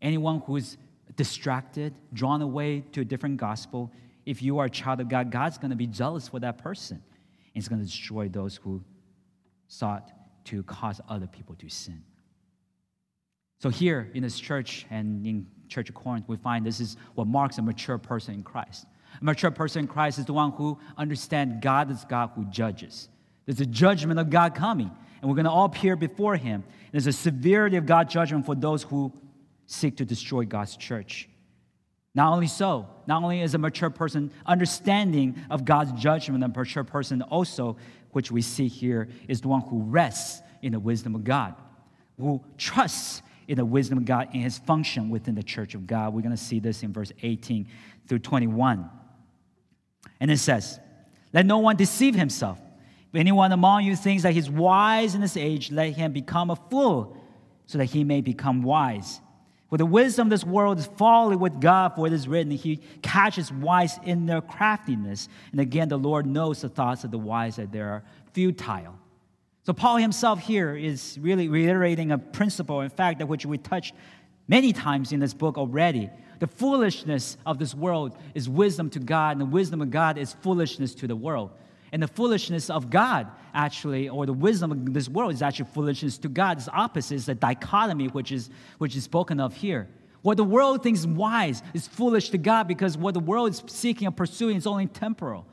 Anyone 0.00 0.42
who's 0.46 0.76
distracted, 1.16 1.94
drawn 2.12 2.42
away 2.42 2.80
to 2.92 3.00
a 3.02 3.04
different 3.04 3.36
gospel, 3.36 3.92
if 4.26 4.42
you 4.42 4.58
are 4.58 4.66
a 4.66 4.70
child 4.70 5.00
of 5.00 5.08
God, 5.08 5.30
God's 5.30 5.58
going 5.58 5.70
to 5.70 5.76
be 5.76 5.86
jealous 5.86 6.28
for 6.28 6.40
that 6.40 6.58
person. 6.58 6.96
And 6.96 7.54
He's 7.54 7.68
going 7.68 7.80
to 7.80 7.86
destroy 7.86 8.28
those 8.28 8.56
who 8.56 8.82
sought 9.68 10.10
to 10.46 10.62
cause 10.64 11.00
other 11.08 11.26
people 11.26 11.54
to 11.56 11.68
sin. 11.68 12.02
So, 13.62 13.68
here 13.68 14.10
in 14.12 14.24
this 14.24 14.40
church 14.40 14.86
and 14.90 15.24
in 15.24 15.46
Church 15.68 15.88
of 15.88 15.94
Corinth, 15.94 16.24
we 16.26 16.36
find 16.36 16.66
this 16.66 16.80
is 16.80 16.96
what 17.14 17.28
marks 17.28 17.58
a 17.58 17.62
mature 17.62 17.96
person 17.96 18.34
in 18.34 18.42
Christ. 18.42 18.86
A 19.20 19.24
mature 19.24 19.52
person 19.52 19.82
in 19.82 19.86
Christ 19.86 20.18
is 20.18 20.24
the 20.24 20.32
one 20.32 20.50
who 20.50 20.80
understands 20.98 21.62
God 21.62 21.88
is 21.88 22.04
God 22.08 22.32
who 22.34 22.44
judges. 22.46 23.08
There's 23.46 23.60
a 23.60 23.66
judgment 23.66 24.18
of 24.18 24.30
God 24.30 24.56
coming, 24.56 24.90
and 25.20 25.30
we're 25.30 25.36
going 25.36 25.44
to 25.44 25.52
all 25.52 25.66
appear 25.66 25.94
before 25.94 26.34
Him. 26.34 26.64
There's 26.90 27.06
a 27.06 27.12
severity 27.12 27.76
of 27.76 27.86
God's 27.86 28.12
judgment 28.12 28.46
for 28.46 28.56
those 28.56 28.82
who 28.82 29.12
seek 29.66 29.98
to 29.98 30.04
destroy 30.04 30.44
God's 30.44 30.76
church. 30.76 31.28
Not 32.16 32.32
only 32.32 32.48
so, 32.48 32.88
not 33.06 33.22
only 33.22 33.42
is 33.42 33.54
a 33.54 33.58
mature 33.58 33.90
person 33.90 34.32
understanding 34.44 35.36
of 35.50 35.64
God's 35.64 35.92
judgment, 35.92 36.42
a 36.42 36.48
mature 36.48 36.82
person 36.82 37.22
also, 37.22 37.76
which 38.10 38.32
we 38.32 38.42
see 38.42 38.66
here, 38.66 39.08
is 39.28 39.40
the 39.40 39.46
one 39.46 39.60
who 39.60 39.82
rests 39.84 40.42
in 40.62 40.72
the 40.72 40.80
wisdom 40.80 41.14
of 41.14 41.22
God, 41.22 41.54
who 42.18 42.42
trusts 42.58 43.22
in 43.48 43.56
the 43.56 43.64
wisdom 43.64 43.98
of 43.98 44.04
God 44.04 44.28
in 44.32 44.40
his 44.40 44.58
function 44.58 45.10
within 45.10 45.34
the 45.34 45.42
church 45.42 45.74
of 45.74 45.86
God. 45.86 46.14
We're 46.14 46.22
going 46.22 46.36
to 46.36 46.42
see 46.42 46.60
this 46.60 46.82
in 46.82 46.92
verse 46.92 47.12
18 47.22 47.66
through 48.08 48.20
21. 48.20 48.88
And 50.20 50.30
it 50.30 50.38
says, 50.38 50.78
Let 51.32 51.46
no 51.46 51.58
one 51.58 51.76
deceive 51.76 52.14
himself. 52.14 52.58
If 53.12 53.18
anyone 53.18 53.52
among 53.52 53.84
you 53.84 53.94
thinks 53.94 54.22
that 54.22 54.32
he's 54.32 54.48
wise 54.48 55.14
in 55.14 55.20
this 55.20 55.36
age, 55.36 55.70
let 55.70 55.92
him 55.92 56.12
become 56.12 56.50
a 56.50 56.56
fool, 56.56 57.16
so 57.66 57.78
that 57.78 57.86
he 57.86 58.04
may 58.04 58.20
become 58.20 58.62
wise. 58.62 59.20
For 59.68 59.78
the 59.78 59.86
wisdom 59.86 60.26
of 60.26 60.30
this 60.30 60.44
world 60.44 60.78
is 60.78 60.86
folly 60.98 61.34
with 61.34 61.58
God, 61.58 61.94
for 61.94 62.06
it 62.06 62.12
is 62.12 62.28
written, 62.28 62.50
He 62.52 62.80
catches 63.00 63.50
wise 63.50 63.98
in 64.04 64.26
their 64.26 64.42
craftiness. 64.42 65.30
And 65.50 65.60
again, 65.62 65.88
the 65.88 65.98
Lord 65.98 66.26
knows 66.26 66.60
the 66.60 66.68
thoughts 66.68 67.04
of 67.04 67.10
the 67.10 67.18
wise 67.18 67.56
that 67.56 67.72
they 67.72 67.80
are 67.80 68.04
futile. 68.34 68.98
So, 69.64 69.72
Paul 69.72 69.98
himself 69.98 70.40
here 70.40 70.74
is 70.74 71.16
really 71.20 71.48
reiterating 71.48 72.10
a 72.10 72.18
principle, 72.18 72.80
in 72.80 72.90
fact, 72.90 73.20
that 73.20 73.26
which 73.26 73.46
we 73.46 73.58
touched 73.58 73.94
many 74.48 74.72
times 74.72 75.12
in 75.12 75.20
this 75.20 75.34
book 75.34 75.56
already. 75.56 76.10
The 76.40 76.48
foolishness 76.48 77.36
of 77.46 77.60
this 77.60 77.72
world 77.72 78.16
is 78.34 78.48
wisdom 78.48 78.90
to 78.90 78.98
God, 78.98 79.32
and 79.32 79.40
the 79.40 79.46
wisdom 79.46 79.80
of 79.80 79.90
God 79.90 80.18
is 80.18 80.32
foolishness 80.42 80.96
to 80.96 81.06
the 81.06 81.14
world. 81.14 81.52
And 81.92 82.02
the 82.02 82.08
foolishness 82.08 82.70
of 82.70 82.90
God, 82.90 83.28
actually, 83.54 84.08
or 84.08 84.26
the 84.26 84.32
wisdom 84.32 84.72
of 84.72 84.92
this 84.92 85.08
world 85.08 85.32
is 85.32 85.42
actually 85.42 85.68
foolishness 85.72 86.18
to 86.18 86.28
God. 86.28 86.58
It's 86.58 86.68
opposite, 86.68 87.14
it's 87.14 87.28
a 87.28 87.34
dichotomy 87.36 88.08
which 88.08 88.32
is, 88.32 88.50
which 88.78 88.96
is 88.96 89.04
spoken 89.04 89.38
of 89.38 89.54
here. 89.54 89.88
What 90.22 90.38
the 90.38 90.44
world 90.44 90.82
thinks 90.82 91.06
wise 91.06 91.62
is 91.72 91.86
foolish 91.86 92.30
to 92.30 92.38
God 92.38 92.66
because 92.66 92.98
what 92.98 93.14
the 93.14 93.20
world 93.20 93.50
is 93.50 93.62
seeking 93.66 94.06
and 94.06 94.16
pursuing 94.16 94.56
is 94.56 94.66
only 94.66 94.86
temporal. 94.86 95.46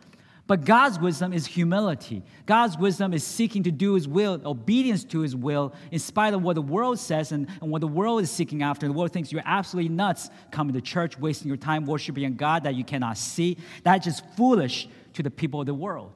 But 0.50 0.66
God's 0.66 0.98
wisdom 0.98 1.32
is 1.32 1.46
humility. 1.46 2.24
God's 2.48 2.76
wisdom 2.76 3.14
is 3.14 3.24
seeking 3.24 3.62
to 3.66 3.72
do 3.72 3.94
His 3.94 4.08
will, 4.08 4.42
obedience 4.44 5.04
to 5.04 5.20
His 5.20 5.36
will, 5.36 5.76
in 5.92 6.00
spite 6.00 6.34
of 6.34 6.42
what 6.42 6.56
the 6.56 6.62
world 6.64 6.98
says 6.98 7.32
and, 7.32 7.48
and 7.62 7.70
what 7.70 7.82
the 7.82 7.88
world 7.88 8.24
is 8.24 8.32
seeking 8.32 8.64
after. 8.64 8.88
The 8.88 8.94
world 8.94 9.14
thinks 9.14 9.32
you're 9.32 9.44
absolutely 9.46 9.90
nuts 9.90 10.32
coming 10.50 10.74
to 10.74 10.82
church, 10.82 11.20
wasting 11.20 11.50
your 11.50 11.58
time 11.58 11.86
worshiping 11.86 12.26
a 12.26 12.32
God 12.32 12.64
that 12.64 12.74
you 12.74 12.84
cannot 12.84 13.20
see. 13.20 13.60
That's 13.84 14.06
just 14.06 14.26
foolish 14.36 14.90
to 15.14 15.22
the 15.22 15.30
people 15.30 15.60
of 15.60 15.68
the 15.68 15.76
world. 15.76 16.14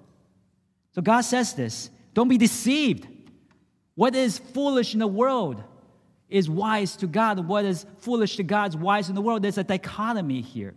So 0.95 1.03
God 1.03 1.21
says 1.21 1.53
this 1.53 1.91
don't 2.15 2.27
be 2.27 2.39
deceived. 2.39 3.07
What 3.93 4.15
is 4.15 4.39
foolish 4.39 4.95
in 4.95 4.99
the 4.99 5.05
world 5.05 5.61
is 6.27 6.49
wise 6.49 6.95
to 6.95 7.05
God. 7.05 7.47
What 7.47 7.65
is 7.65 7.85
foolish 7.99 8.37
to 8.37 8.43
God 8.43 8.69
is 8.69 8.77
wise 8.77 9.09
in 9.09 9.13
the 9.13 9.21
world. 9.21 9.43
There's 9.43 9.59
a 9.59 9.63
dichotomy 9.63 10.41
here. 10.41 10.73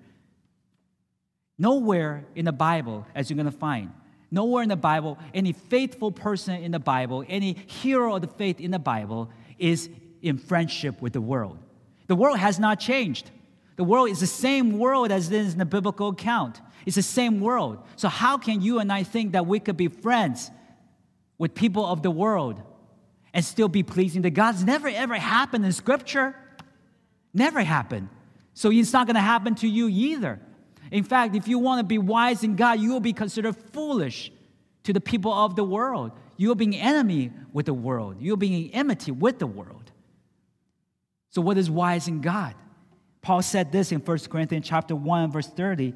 Nowhere 1.58 2.24
in 2.34 2.44
the 2.44 2.52
Bible, 2.52 3.06
as 3.14 3.30
you're 3.30 3.36
going 3.36 3.46
to 3.46 3.58
find, 3.58 3.92
nowhere 4.30 4.62
in 4.62 4.68
the 4.68 4.76
Bible, 4.76 5.18
any 5.32 5.52
faithful 5.52 6.12
person 6.12 6.62
in 6.62 6.72
the 6.72 6.78
Bible, 6.78 7.24
any 7.28 7.54
hero 7.66 8.16
of 8.16 8.22
the 8.22 8.28
faith 8.28 8.60
in 8.60 8.70
the 8.70 8.78
Bible 8.78 9.30
is 9.58 9.88
in 10.22 10.38
friendship 10.38 11.00
with 11.00 11.12
the 11.12 11.20
world. 11.20 11.58
The 12.08 12.16
world 12.16 12.38
has 12.38 12.58
not 12.58 12.78
changed. 12.78 13.30
The 13.76 13.84
world 13.84 14.10
is 14.10 14.20
the 14.20 14.26
same 14.26 14.78
world 14.78 15.10
as 15.10 15.30
it 15.30 15.36
is 15.36 15.52
in 15.52 15.58
the 15.58 15.66
biblical 15.66 16.08
account. 16.08 16.60
It's 16.84 16.96
the 16.96 17.02
same 17.02 17.40
world. 17.40 17.78
So, 17.96 18.08
how 18.08 18.38
can 18.38 18.62
you 18.62 18.78
and 18.78 18.92
I 18.92 19.02
think 19.02 19.32
that 19.32 19.46
we 19.46 19.60
could 19.60 19.76
be 19.76 19.88
friends 19.88 20.50
with 21.38 21.54
people 21.54 21.84
of 21.84 22.02
the 22.02 22.10
world 22.10 22.62
and 23.36 23.44
still 23.44 23.68
be 23.68 23.82
pleasing 23.82 24.22
to 24.22 24.30
God. 24.30 24.54
It's 24.54 24.64
never 24.64 24.88
ever 24.88 25.14
happened 25.14 25.64
in 25.66 25.72
Scripture. 25.72 26.34
Never 27.34 27.62
happened. 27.62 28.08
So 28.54 28.70
it's 28.70 28.94
not 28.94 29.06
going 29.06 29.16
to 29.16 29.20
happen 29.20 29.54
to 29.56 29.68
you 29.68 29.88
either. 29.88 30.40
In 30.90 31.04
fact, 31.04 31.34
if 31.34 31.48
you 31.48 31.58
want 31.58 31.80
to 31.80 31.84
be 31.84 31.98
wise 31.98 32.44
in 32.44 32.56
God, 32.56 32.80
you 32.80 32.92
will 32.92 33.00
be 33.00 33.12
considered 33.12 33.56
foolish 33.72 34.30
to 34.84 34.92
the 34.92 35.00
people 35.00 35.32
of 35.32 35.56
the 35.56 35.64
world. 35.64 36.12
You're 36.36 36.54
being 36.54 36.76
enemy 36.76 37.32
with 37.52 37.66
the 37.66 37.74
world. 37.74 38.16
You 38.20 38.32
will 38.32 38.36
be 38.36 38.48
being 38.48 38.74
enmity 38.74 39.10
with 39.10 39.38
the 39.38 39.46
world. 39.46 39.90
So 41.30 41.42
what 41.42 41.58
is 41.58 41.70
wise 41.70 42.08
in 42.08 42.20
God? 42.20 42.54
Paul 43.20 43.42
said 43.42 43.72
this 43.72 43.90
in 43.90 44.00
1 44.00 44.18
Corinthians 44.30 44.66
chapter 44.66 44.94
1, 44.94 45.32
verse 45.32 45.48
30. 45.48 45.94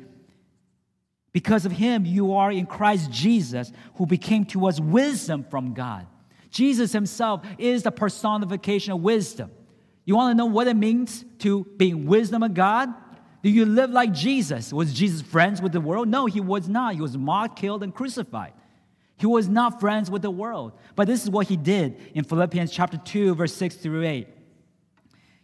Because 1.32 1.64
of 1.64 1.72
him, 1.72 2.04
you 2.04 2.34
are 2.34 2.50
in 2.50 2.66
Christ 2.66 3.10
Jesus, 3.10 3.70
who 3.94 4.06
became 4.06 4.44
to 4.46 4.66
us 4.66 4.80
wisdom 4.80 5.44
from 5.44 5.74
God. 5.74 6.06
Jesus 6.50 6.92
himself 6.92 7.46
is 7.58 7.84
the 7.84 7.92
personification 7.92 8.92
of 8.92 9.00
wisdom. 9.00 9.50
You 10.04 10.16
want 10.16 10.32
to 10.32 10.34
know 10.36 10.46
what 10.46 10.66
it 10.66 10.74
means 10.74 11.24
to 11.38 11.64
being 11.76 12.06
wisdom 12.06 12.42
of 12.42 12.54
God? 12.54 12.92
Do 13.42 13.50
you 13.50 13.64
live 13.64 13.90
like 13.90 14.12
Jesus? 14.12 14.72
Was 14.72 14.92
Jesus 14.92 15.22
friends 15.22 15.62
with 15.62 15.72
the 15.72 15.80
world? 15.80 16.08
No, 16.08 16.26
he 16.26 16.40
was 16.40 16.68
not. 16.68 16.94
He 16.94 17.00
was 17.00 17.16
mocked, 17.16 17.58
killed, 17.58 17.82
and 17.82 17.94
crucified. 17.94 18.52
He 19.16 19.26
was 19.26 19.48
not 19.48 19.80
friends 19.80 20.10
with 20.10 20.22
the 20.22 20.30
world. 20.30 20.72
But 20.94 21.06
this 21.06 21.24
is 21.24 21.30
what 21.30 21.46
he 21.46 21.56
did 21.56 21.96
in 22.14 22.24
Philippians 22.24 22.70
chapter 22.70 22.98
2, 22.98 23.34
verse 23.34 23.54
6 23.54 23.76
through 23.76 24.04
8. 24.04 24.28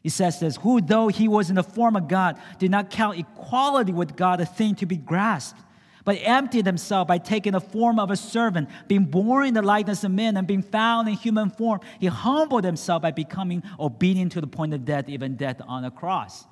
He 0.02 0.11
says 0.11 0.38
this 0.40 0.56
Who, 0.59 0.80
though 0.80 1.09
he 1.09 1.26
was 1.26 1.50
in 1.50 1.56
the 1.56 1.62
form 1.62 1.96
of 1.96 2.06
God, 2.06 2.38
did 2.59 2.70
not 2.70 2.90
count 2.90 3.18
equality 3.18 3.92
with 3.92 4.14
God 4.14 4.40
a 4.40 4.46
thing 4.46 4.74
to 4.76 4.87
be 4.87 4.96
grasped, 4.96 5.61
but 6.04 6.18
emptied 6.22 6.64
himself 6.64 7.09
by 7.09 7.18
taking 7.18 7.52
the 7.52 7.61
form 7.61 7.98
of 7.98 8.11
a 8.11 8.16
servant, 8.16 8.68
being 8.88 9.04
born 9.04 9.46
in 9.46 9.54
the 9.54 9.62
likeness 9.62 10.04
of 10.04 10.11
men, 10.12 10.37
and 10.37 10.46
being 10.46 10.62
found 10.62 11.09
in 11.09 11.14
human 11.14 11.50
form. 11.50 11.80
He 11.98 12.06
humbled 12.06 12.64
himself 12.64 13.02
by 13.02 13.11
becoming 13.11 13.62
obedient 13.80 14.32
to 14.32 14.40
the 14.40 14.46
point 14.46 14.74
of 14.74 14.85
death, 14.85 15.09
even 15.09 15.35
death 15.35 15.61
on 15.66 15.85
a 15.85 15.90
cross. 15.90 16.46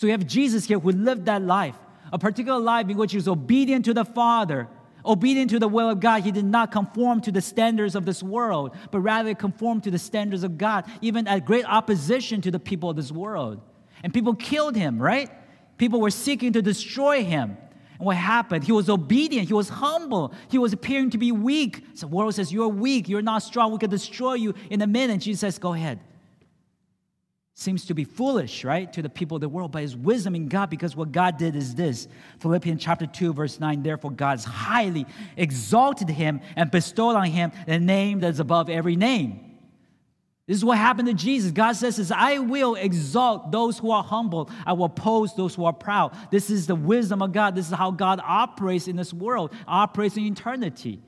So 0.00 0.06
we 0.06 0.12
have 0.12 0.26
Jesus 0.26 0.64
here 0.64 0.78
who 0.78 0.92
lived 0.92 1.26
that 1.26 1.42
life, 1.42 1.76
a 2.10 2.18
particular 2.18 2.58
life 2.58 2.88
in 2.88 2.96
which 2.96 3.10
he 3.12 3.18
was 3.18 3.28
obedient 3.28 3.84
to 3.84 3.92
the 3.92 4.06
Father, 4.06 4.66
obedient 5.04 5.50
to 5.50 5.58
the 5.58 5.68
will 5.68 5.90
of 5.90 6.00
God. 6.00 6.22
He 6.22 6.32
did 6.32 6.46
not 6.46 6.72
conform 6.72 7.20
to 7.20 7.30
the 7.30 7.42
standards 7.42 7.94
of 7.94 8.06
this 8.06 8.22
world, 8.22 8.74
but 8.90 9.00
rather 9.00 9.34
conform 9.34 9.82
to 9.82 9.90
the 9.90 9.98
standards 9.98 10.42
of 10.42 10.56
God, 10.56 10.86
even 11.02 11.28
at 11.28 11.44
great 11.44 11.66
opposition 11.66 12.40
to 12.40 12.50
the 12.50 12.58
people 12.58 12.88
of 12.88 12.96
this 12.96 13.12
world. 13.12 13.60
And 14.02 14.14
people 14.14 14.34
killed 14.34 14.74
him, 14.74 14.98
right? 15.02 15.28
People 15.76 16.00
were 16.00 16.10
seeking 16.10 16.54
to 16.54 16.62
destroy 16.62 17.22
him. 17.22 17.58
And 17.98 18.06
what 18.06 18.16
happened? 18.16 18.64
He 18.64 18.72
was 18.72 18.88
obedient. 18.88 19.48
He 19.48 19.54
was 19.54 19.68
humble. 19.68 20.32
He 20.48 20.56
was 20.56 20.72
appearing 20.72 21.10
to 21.10 21.18
be 21.18 21.30
weak. 21.30 21.84
So 21.92 22.06
the 22.06 22.16
world 22.16 22.34
says, 22.34 22.50
You're 22.50 22.68
weak. 22.68 23.06
You're 23.06 23.20
not 23.20 23.42
strong. 23.42 23.70
We 23.70 23.76
can 23.76 23.90
destroy 23.90 24.32
you 24.32 24.54
in 24.70 24.80
a 24.80 24.86
minute. 24.86 25.20
Jesus 25.20 25.40
says, 25.40 25.58
Go 25.58 25.74
ahead 25.74 26.00
seems 27.60 27.84
to 27.84 27.94
be 27.94 28.04
foolish, 28.04 28.64
right, 28.64 28.90
to 28.90 29.02
the 29.02 29.08
people 29.10 29.36
of 29.36 29.42
the 29.42 29.48
world, 29.48 29.70
but 29.70 29.82
his 29.82 29.94
wisdom 29.94 30.34
in 30.34 30.48
God, 30.48 30.70
because 30.70 30.96
what 30.96 31.12
God 31.12 31.36
did 31.36 31.54
is 31.54 31.74
this. 31.74 32.08
Philippians 32.38 32.82
chapter 32.82 33.06
2, 33.06 33.34
verse 33.34 33.60
9, 33.60 33.82
therefore 33.82 34.12
God 34.12 34.30
has 34.30 34.44
highly 34.44 35.06
exalted 35.36 36.08
him 36.08 36.40
and 36.56 36.70
bestowed 36.70 37.16
on 37.16 37.26
him 37.26 37.52
the 37.66 37.78
name 37.78 38.20
that 38.20 38.28
is 38.28 38.40
above 38.40 38.70
every 38.70 38.96
name. 38.96 39.58
This 40.46 40.56
is 40.56 40.64
what 40.64 40.78
happened 40.78 41.08
to 41.08 41.14
Jesus. 41.14 41.52
God 41.52 41.72
says, 41.72 41.98
is, 41.98 42.10
I 42.10 42.38
will 42.38 42.76
exalt 42.76 43.52
those 43.52 43.78
who 43.78 43.90
are 43.90 44.02
humble. 44.02 44.50
I 44.64 44.72
will 44.72 44.86
oppose 44.86 45.36
those 45.36 45.54
who 45.54 45.66
are 45.66 45.72
proud. 45.72 46.16
This 46.30 46.48
is 46.48 46.66
the 46.66 46.74
wisdom 46.74 47.20
of 47.20 47.32
God. 47.32 47.54
This 47.54 47.68
is 47.68 47.74
how 47.74 47.90
God 47.90 48.22
operates 48.24 48.88
in 48.88 48.96
this 48.96 49.12
world, 49.12 49.52
operates 49.68 50.16
in 50.16 50.24
eternity. 50.24 51.02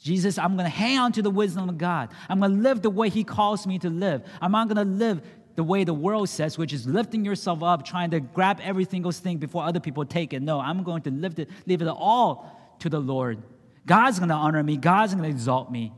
Jesus, 0.00 0.38
I'm 0.38 0.54
going 0.54 0.64
to 0.64 0.70
hang 0.70 0.98
on 0.98 1.12
to 1.12 1.22
the 1.22 1.30
wisdom 1.30 1.68
of 1.68 1.76
God. 1.76 2.10
I'm 2.28 2.40
going 2.40 2.52
to 2.52 2.58
live 2.58 2.82
the 2.82 2.90
way 2.90 3.08
He 3.08 3.24
calls 3.24 3.66
me 3.66 3.78
to 3.80 3.90
live. 3.90 4.22
I'm 4.40 4.52
not 4.52 4.68
going 4.68 4.76
to 4.76 4.84
live 4.84 5.20
the 5.58 5.64
way 5.64 5.82
the 5.82 5.92
world 5.92 6.28
says, 6.28 6.56
which 6.56 6.72
is 6.72 6.86
lifting 6.86 7.24
yourself 7.24 7.64
up, 7.64 7.84
trying 7.84 8.12
to 8.12 8.20
grab 8.20 8.60
every 8.62 8.84
single 8.84 9.10
thing 9.10 9.38
before 9.38 9.64
other 9.64 9.80
people 9.80 10.04
take 10.04 10.32
it. 10.32 10.40
No, 10.40 10.60
I'm 10.60 10.84
going 10.84 11.02
to 11.02 11.10
lift 11.10 11.40
it, 11.40 11.50
leave 11.66 11.82
it 11.82 11.88
all 11.88 12.76
to 12.78 12.88
the 12.88 13.00
Lord. 13.00 13.42
God's 13.84 14.20
going 14.20 14.28
to 14.28 14.36
honor 14.36 14.62
me, 14.62 14.76
God's 14.76 15.14
going 15.14 15.24
to 15.24 15.28
exalt 15.28 15.68
me. 15.68 15.92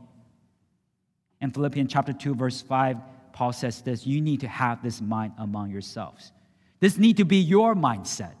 In 1.41 1.51
Philippians 1.51 1.93
chapter 1.93 2.11
2, 2.11 2.33
verse 2.33 2.59
5, 2.59 2.97
Paul 3.33 3.53
says 3.53 3.83
this 3.83 4.07
you 4.07 4.19
need 4.19 4.39
to 4.39 4.47
have 4.47 4.81
this 4.81 4.99
mind 4.99 5.33
among 5.37 5.69
yourselves. 5.69 6.31
This 6.79 6.97
need 6.97 7.17
to 7.17 7.23
be 7.23 7.37
your 7.37 7.75
mindset. 7.75 8.33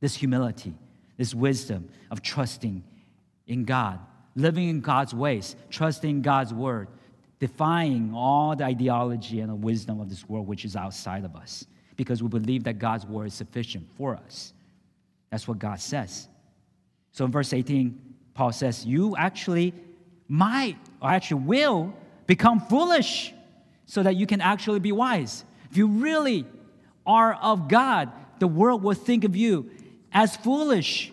This 0.00 0.16
humility, 0.16 0.74
this 1.16 1.32
wisdom 1.32 1.90
of 2.10 2.22
trusting 2.22 2.82
in 3.46 3.64
God, 3.64 4.00
living 4.34 4.68
in 4.68 4.80
God's 4.80 5.14
ways, 5.14 5.54
trusting 5.70 6.22
God's 6.22 6.52
word, 6.52 6.88
defying 7.44 8.10
all 8.14 8.56
the 8.56 8.64
ideology 8.64 9.40
and 9.40 9.50
the 9.50 9.54
wisdom 9.54 10.00
of 10.00 10.08
this 10.08 10.26
world 10.26 10.46
which 10.46 10.64
is 10.64 10.76
outside 10.76 11.26
of 11.26 11.36
us 11.36 11.66
because 11.94 12.22
we 12.22 12.28
believe 12.30 12.64
that 12.64 12.78
God's 12.78 13.04
word 13.04 13.26
is 13.26 13.34
sufficient 13.34 13.86
for 13.98 14.16
us. 14.16 14.54
That's 15.30 15.46
what 15.46 15.58
God 15.58 15.78
says. 15.78 16.26
So 17.12 17.26
in 17.26 17.30
verse 17.30 17.52
18, 17.52 18.00
Paul 18.32 18.50
says, 18.50 18.86
You 18.86 19.14
actually 19.18 19.74
might, 20.26 20.78
or 21.02 21.10
actually 21.10 21.42
will, 21.42 21.92
become 22.26 22.60
foolish 22.60 23.34
so 23.84 24.02
that 24.02 24.16
you 24.16 24.26
can 24.26 24.40
actually 24.40 24.80
be 24.80 24.92
wise. 24.92 25.44
If 25.70 25.76
you 25.76 25.88
really 25.88 26.46
are 27.04 27.34
of 27.34 27.68
God, 27.68 28.10
the 28.38 28.48
world 28.48 28.82
will 28.82 28.94
think 28.94 29.24
of 29.24 29.36
you 29.36 29.70
as 30.14 30.34
foolish. 30.34 31.12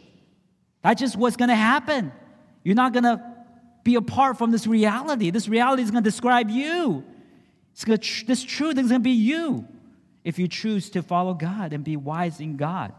That's 0.81 1.01
just 1.01 1.17
what's 1.17 1.35
to 1.49 1.55
happen. 1.55 2.13
You're 2.63 2.75
not 2.75 2.93
to 3.03 3.30
be 3.83 3.95
apart 3.95 4.37
from 4.37 4.51
this 4.51 4.67
reality. 4.67 5.31
This 5.31 5.47
reality 5.47 5.83
is 5.83 5.91
going 5.91 6.03
to 6.03 6.09
describe 6.09 6.49
you. 6.49 7.03
It's 7.73 7.85
going 7.85 7.99
to, 7.99 8.25
this 8.25 8.43
truth 8.43 8.77
is 8.77 8.89
going 8.89 9.01
to 9.01 9.03
be 9.03 9.11
you 9.11 9.67
if 10.23 10.37
you 10.37 10.47
choose 10.47 10.89
to 10.91 11.01
follow 11.01 11.33
God 11.33 11.73
and 11.73 11.83
be 11.83 11.97
wise 11.97 12.39
in 12.39 12.57
God. 12.57 12.93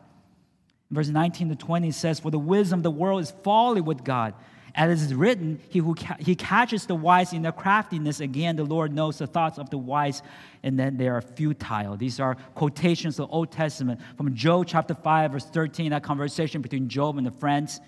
Verse 0.91 1.09
19 1.09 1.51
to 1.51 1.57
20 1.57 1.91
says, 1.91 2.21
For 2.21 2.31
the 2.31 2.39
wisdom 2.39 2.81
of 2.81 2.83
the 2.83 2.91
world 2.91 3.23
is 3.23 3.33
folly 3.43 3.81
with 3.81 4.05
God. 4.05 4.35
As 4.75 5.03
it 5.03 5.05
is 5.05 5.15
written, 5.15 5.61
he, 5.69 5.81
who 5.81 5.95
ca- 5.95 6.17
he 6.19 6.35
catches 6.35 6.87
the 6.87 6.95
wise 6.95 7.35
in 7.35 7.43
their 7.43 7.53
craftiness. 7.53 8.21
Again, 8.21 8.57
the 8.57 8.65
Lord 8.65 8.93
knows 8.93 9.19
the 9.19 9.27
thoughts 9.27 9.59
of 9.59 9.69
the 9.69 9.77
wise, 9.77 10.23
and 10.63 10.79
then 10.79 10.97
they 10.97 11.09
are 11.09 11.21
futile. 11.21 11.97
These 11.97 12.21
are 12.21 12.37
quotations 12.55 13.19
of 13.19 13.29
the 13.29 13.35
Old 13.35 13.53
Testament 13.53 14.01
from 14.17 14.35
Job 14.35 14.67
chapter 14.67 14.95
5, 14.95 15.33
verse 15.33 15.45
13, 15.45 15.91
that 15.91 16.03
conversation 16.03 16.63
between 16.63 16.89
Job 16.89 17.19
and 17.19 17.27
the 17.27 17.31
friends 17.31 17.81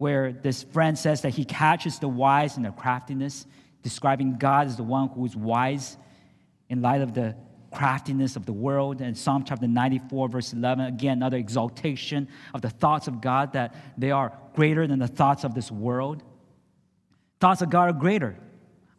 where 0.00 0.32
this 0.32 0.62
friend 0.62 0.98
says 0.98 1.20
that 1.20 1.34
he 1.34 1.44
catches 1.44 1.98
the 1.98 2.08
wise 2.08 2.56
in 2.56 2.62
their 2.62 2.72
craftiness, 2.72 3.44
describing 3.82 4.38
God 4.38 4.66
as 4.66 4.78
the 4.78 4.82
one 4.82 5.10
who 5.10 5.26
is 5.26 5.36
wise 5.36 5.98
in 6.70 6.80
light 6.80 7.02
of 7.02 7.12
the 7.12 7.36
craftiness 7.70 8.34
of 8.34 8.46
the 8.46 8.52
world. 8.52 9.02
And 9.02 9.16
Psalm 9.16 9.44
chapter 9.44 9.68
94, 9.68 10.30
verse 10.30 10.54
11, 10.54 10.86
again, 10.86 11.18
another 11.18 11.36
exaltation 11.36 12.28
of 12.54 12.62
the 12.62 12.70
thoughts 12.70 13.08
of 13.08 13.20
God 13.20 13.52
that 13.52 13.74
they 13.98 14.10
are 14.10 14.32
greater 14.54 14.86
than 14.86 15.00
the 15.00 15.06
thoughts 15.06 15.44
of 15.44 15.54
this 15.54 15.70
world. 15.70 16.22
Thoughts 17.38 17.60
of 17.60 17.68
God 17.68 17.90
are 17.90 17.92
greater. 17.92 18.38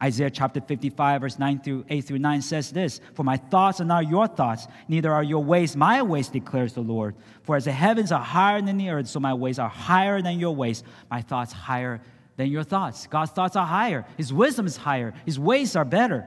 Isaiah 0.04 0.32
chapter 0.32 0.60
55, 0.60 1.22
verse 1.22 1.38
9 1.38 1.60
through 1.60 1.86
8 1.88 2.02
through 2.02 2.20
9 2.20 2.42
says 2.42 2.72
this 2.72 3.00
For 3.14 3.24
my 3.24 3.38
thoughts 3.38 3.80
are 3.82 3.86
not 3.86 4.10
your 4.10 4.28
thoughts, 4.28 4.68
neither 4.88 5.14
are 5.14 5.24
your 5.24 5.44
ways 5.44 5.76
my 5.76 6.02
ways, 6.02 6.28
declares 6.28 6.74
the 6.74 6.82
Lord. 6.82 7.16
For 7.44 7.56
as 7.56 7.66
the 7.66 7.72
heavens 7.72 8.12
are 8.12 8.24
higher 8.24 8.62
than 8.62 8.78
the 8.78 8.90
earth, 8.90 9.08
so 9.08 9.20
my 9.20 9.34
ways 9.34 9.60
are 9.60 9.70
higher 9.70 10.22
than 10.22 10.40
your 10.40 10.56
ways, 10.56 10.84
my 11.10 11.22
thoughts 11.22 11.54
higher 11.54 12.02
than 12.36 12.48
your 12.48 12.64
thoughts. 12.64 13.06
God's 13.06 13.32
thoughts 13.32 13.56
are 13.56 13.66
higher, 13.66 14.06
His 14.18 14.34
wisdom 14.34 14.66
is 14.66 14.76
higher, 14.76 15.14
His 15.26 15.38
ways 15.38 15.76
are 15.76 15.86
better. 15.86 16.26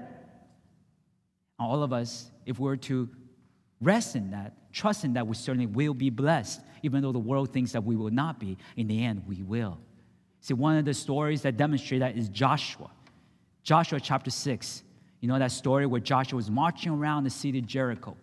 All 1.58 1.82
of 1.82 1.92
us, 1.92 2.30
if 2.46 2.60
we're 2.60 2.76
to 2.76 3.08
rest 3.80 4.14
in 4.14 4.30
that, 4.30 4.72
trust 4.72 5.04
in 5.04 5.14
that, 5.14 5.26
we 5.26 5.34
certainly 5.34 5.66
will 5.66 5.94
be 5.94 6.10
blessed, 6.10 6.60
even 6.84 7.02
though 7.02 7.12
the 7.12 7.18
world 7.18 7.52
thinks 7.52 7.72
that 7.72 7.82
we 7.82 7.96
will 7.96 8.10
not 8.10 8.38
be. 8.38 8.56
In 8.76 8.86
the 8.86 9.04
end, 9.04 9.24
we 9.26 9.42
will. 9.42 9.78
See, 10.40 10.54
one 10.54 10.76
of 10.76 10.84
the 10.84 10.94
stories 10.94 11.42
that 11.42 11.56
demonstrate 11.56 12.00
that 12.00 12.16
is 12.16 12.28
Joshua. 12.28 12.90
Joshua 13.64 13.98
chapter 13.98 14.30
6. 14.30 14.82
You 15.20 15.28
know 15.28 15.38
that 15.38 15.50
story 15.50 15.86
where 15.86 16.00
Joshua 16.00 16.36
was 16.36 16.50
marching 16.50 16.92
around 16.92 17.24
the 17.24 17.30
city 17.30 17.58
of 17.58 17.66
Jericho. 17.66 18.16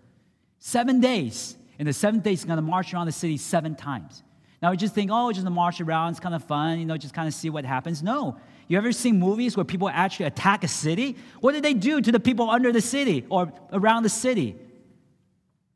Seven 0.59 1.01
days. 1.01 1.57
In 1.79 1.87
the 1.87 1.93
seventh 1.93 2.23
day, 2.23 2.29
he's 2.29 2.45
going 2.45 2.57
to 2.57 2.61
march 2.61 2.93
around 2.93 3.07
the 3.07 3.11
city 3.11 3.37
seven 3.37 3.73
times. 3.73 4.21
Now, 4.61 4.69
we 4.69 4.77
just 4.77 4.93
think, 4.93 5.09
oh, 5.11 5.31
just 5.31 5.49
march 5.49 5.81
around, 5.81 6.11
it's 6.11 6.19
kind 6.19 6.35
of 6.35 6.43
fun, 6.43 6.77
you 6.77 6.85
know, 6.85 6.95
just 6.95 7.15
kind 7.15 7.27
of 7.27 7.33
see 7.33 7.49
what 7.49 7.65
happens. 7.65 8.03
No. 8.03 8.37
You 8.67 8.77
ever 8.77 8.91
seen 8.91 9.17
movies 9.17 9.57
where 9.57 9.63
people 9.63 9.89
actually 9.89 10.27
attack 10.27 10.63
a 10.63 10.67
city? 10.67 11.17
What 11.39 11.53
did 11.53 11.63
they 11.63 11.73
do 11.73 11.99
to 11.99 12.11
the 12.11 12.19
people 12.19 12.47
under 12.51 12.71
the 12.71 12.81
city 12.81 13.25
or 13.29 13.51
around 13.73 14.03
the 14.03 14.09
city? 14.09 14.55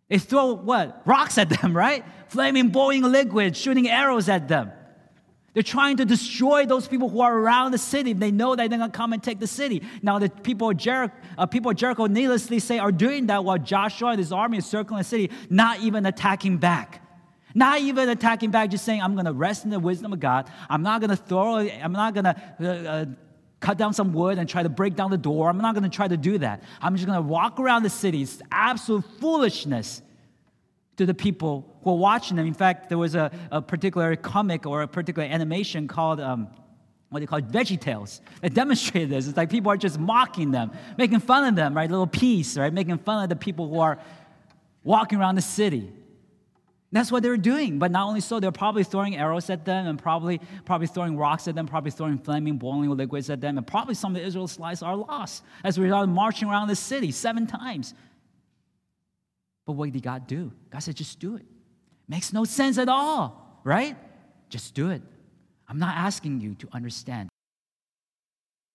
They 0.10 0.20
throw 0.20 0.54
what? 0.54 1.02
Rocks 1.06 1.40
at 1.40 1.50
them, 1.50 1.76
right? 1.78 2.06
Flaming, 2.28 2.70
boiling 2.70 3.02
liquid, 3.02 3.58
shooting 3.58 3.90
arrows 3.90 4.30
at 4.30 4.48
them. 4.48 4.72
They're 5.56 5.64
trying 5.64 5.98
to 5.98 6.06
destroy 6.06 6.66
those 6.66 6.86
people 6.86 7.08
who 7.08 7.22
are 7.22 7.34
around 7.34 7.72
the 7.72 7.78
city. 7.78 8.12
They 8.12 8.30
know 8.30 8.56
that 8.58 8.70
they're 8.70 8.78
going 8.78 8.92
to 8.92 8.96
come 8.96 9.14
and 9.14 9.24
take 9.24 9.40
the 9.40 9.48
city. 9.48 9.84
Now, 10.02 10.20
the 10.20 10.30
people 10.30 10.70
of, 10.70 10.78
Jericho, 10.78 11.16
uh, 11.38 11.46
people 11.46 11.72
of 11.72 11.78
Jericho, 11.78 12.08
needlessly 12.08 12.60
say, 12.60 12.78
are 12.78 12.92
doing 12.92 13.28
that 13.28 13.46
while 13.46 13.58
Joshua 13.58 14.10
and 14.10 14.20
his 14.20 14.34
army 14.34 14.58
is 14.58 14.66
circling 14.66 14.98
the 14.98 15.06
city, 15.06 15.32
not 15.50 15.80
even 15.80 16.06
attacking 16.06 16.58
back. 16.58 17.02
Not 17.54 17.80
even 17.80 18.10
attacking 18.10 18.52
back, 18.52 18.70
just 18.70 18.84
saying, 18.84 19.02
I'm 19.02 19.14
going 19.14 19.28
to 19.28 19.32
rest 19.32 19.64
in 19.64 19.72
the 19.72 19.80
wisdom 19.80 20.12
of 20.12 20.20
God. 20.20 20.52
I'm 20.70 20.84
not 20.84 21.00
going 21.00 21.12
to 21.12 21.16
throw, 21.16 21.60
I'm 21.60 21.94
not 21.94 22.14
going 22.14 22.26
to 22.26 22.36
uh, 22.60 22.66
uh, 22.66 23.06
cut 23.62 23.78
down 23.78 23.94
some 23.94 24.12
wood 24.12 24.38
and 24.38 24.50
try 24.50 24.62
to 24.62 24.68
break 24.68 24.98
down 24.98 25.10
the 25.10 25.18
door. 25.18 25.50
I'm 25.50 25.60
not 25.60 25.74
going 25.74 25.90
to 25.90 25.96
try 25.96 26.10
to 26.10 26.18
do 26.18 26.38
that. 26.40 26.64
I'm 26.82 26.98
just 26.98 27.08
going 27.08 27.18
to 27.18 27.26
walk 27.26 27.62
around 27.62 27.84
the 27.84 27.90
city. 27.90 28.24
It's 28.24 28.42
absolute 28.52 29.06
foolishness 29.22 30.02
to 30.98 31.06
the 31.06 31.14
people 31.14 31.78
who 31.84 31.92
are 31.92 31.98
watching 31.98 32.38
them. 32.38 32.48
In 32.48 32.54
fact, 32.54 32.90
there 32.90 32.98
was 32.98 33.16
a, 33.16 33.32
a 33.52 33.62
particular 33.62 34.16
comic 34.16 34.66
or 34.66 34.82
a 34.82 34.88
particular 34.88 35.28
animation 35.28 35.88
called. 35.88 36.20
Um, 36.20 36.48
what 37.10 37.22
they 37.22 37.28
call 37.28 37.40
Veggie 37.40 37.80
Tales 37.80 38.20
that 38.42 38.54
demonstrated 38.54 39.10
this. 39.10 39.28
It's 39.28 39.38
like 39.38 39.50
people 39.50 39.72
are 39.72 39.78
just 39.78 39.98
mocking 39.98 40.52
them, 40.52 40.72
making 40.98 41.20
fun 41.20 41.46
of 41.46 41.56
them, 41.56 41.74
right? 41.74 41.90
Little 41.90 42.08
piece, 42.08 42.58
right? 42.58 42.74
Making 42.74 42.98
fun 42.98 43.24
of 43.24 43.30
the 43.30 43.38
people 43.38 43.70
who 43.70 43.80
are 43.80 44.00
walking 44.84 45.20
around 45.20 45.36
the 45.36 45.42
city. 45.42 45.94
That's 46.92 47.12
what 47.12 47.24
they 47.24 47.30
were 47.30 47.38
doing. 47.38 47.80
But 47.80 47.92
not 47.92 48.08
only 48.08 48.22
so, 48.22 48.40
they 48.40 48.48
were 48.48 48.52
probably 48.52 48.84
throwing 48.84 49.18
arrows 49.18 49.50
at 49.50 49.66
them 49.66 49.88
and 49.88 50.02
probably, 50.02 50.40
probably 50.66 50.88
throwing 50.88 51.18
rocks 51.18 51.48
at 51.48 51.56
them, 51.56 51.68
probably 51.68 51.92
throwing 51.92 52.18
flaming, 52.18 52.58
boiling 52.58 52.90
liquids 52.90 53.30
at 53.30 53.42
them. 53.42 53.58
And 53.58 53.66
probably 53.66 53.96
some 53.96 54.16
of 54.16 54.22
the 54.22 54.28
Israelites 54.28 54.82
are 54.82 54.96
lost 54.96 55.44
as 55.64 55.78
a 55.78 55.82
result 55.82 56.04
of 56.04 56.10
marching 56.10 56.50
around 56.50 56.68
the 56.68 56.76
city 56.76 57.12
seven 57.12 57.48
times. 57.48 57.94
But 59.66 59.74
what 59.74 59.92
did 59.92 60.04
God 60.04 60.28
do? 60.28 60.52
God 60.70 60.80
said, 60.80 60.96
just 60.96 61.20
do 61.20 61.36
it. 61.36 61.46
Makes 62.08 62.34
no 62.34 62.44
sense 62.44 62.78
at 62.78 62.88
all, 62.88 63.60
right? 63.64 63.98
Just 64.50 64.76
do 64.76 64.92
it. 64.92 65.02
I'm 65.68 65.80
not 65.80 65.96
asking 65.98 66.42
you 66.42 66.54
to 66.56 66.68
understand 66.72 67.30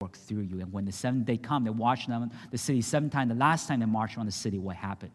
work 0.00 0.16
through 0.16 0.40
you. 0.40 0.60
And 0.60 0.72
when 0.72 0.86
the 0.86 0.92
seventh 0.92 1.26
day 1.26 1.36
come, 1.36 1.64
they 1.64 1.70
watched 1.70 2.08
them, 2.08 2.30
the 2.50 2.58
city 2.58 2.80
seven 2.80 3.10
times. 3.10 3.28
The 3.28 3.38
last 3.38 3.68
time 3.68 3.80
they 3.80 3.86
marched 3.86 4.16
around 4.16 4.26
the 4.26 4.32
city, 4.32 4.58
what 4.58 4.76
happened? 4.76 5.12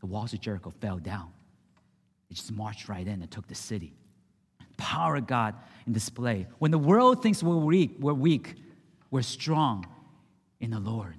The 0.00 0.06
walls 0.06 0.32
of 0.32 0.40
Jericho 0.40 0.72
fell 0.80 0.98
down. 0.98 1.30
They 2.28 2.34
just 2.34 2.50
marched 2.50 2.88
right 2.88 3.06
in 3.06 3.20
and 3.20 3.30
took 3.30 3.46
the 3.46 3.54
city. 3.54 3.92
Power 4.78 5.16
of 5.16 5.26
God 5.26 5.54
in 5.86 5.92
display. 5.92 6.46
When 6.58 6.70
the 6.70 6.78
world 6.78 7.22
thinks 7.22 7.42
we're 7.42 7.54
weak, 7.56 7.96
we're 8.00 8.14
weak, 8.14 8.56
we're 9.10 9.22
strong 9.22 9.86
in 10.60 10.70
the 10.70 10.80
Lord. 10.80 11.14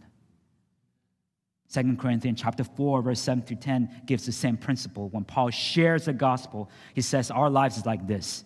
Second 1.73 1.97
Corinthians 1.97 2.39
chapter 2.39 2.63
4, 2.63 3.01
verse 3.01 3.19
7 3.19 3.41
through 3.41 3.57
10 3.57 4.03
gives 4.05 4.27
the 4.27 4.31
same 4.31 4.57
principle. 4.57 5.09
When 5.09 5.23
Paul 5.23 5.49
shares 5.49 6.05
the 6.05 6.13
gospel, 6.13 6.69
he 6.93 7.01
says, 7.01 7.31
Our 7.31 7.49
lives 7.49 7.77
is 7.77 7.85
like 7.87 8.05
this. 8.05 8.45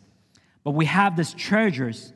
But 0.63 0.71
we 0.71 0.85
have 0.85 1.17
this 1.17 1.33
treasures 1.33 2.13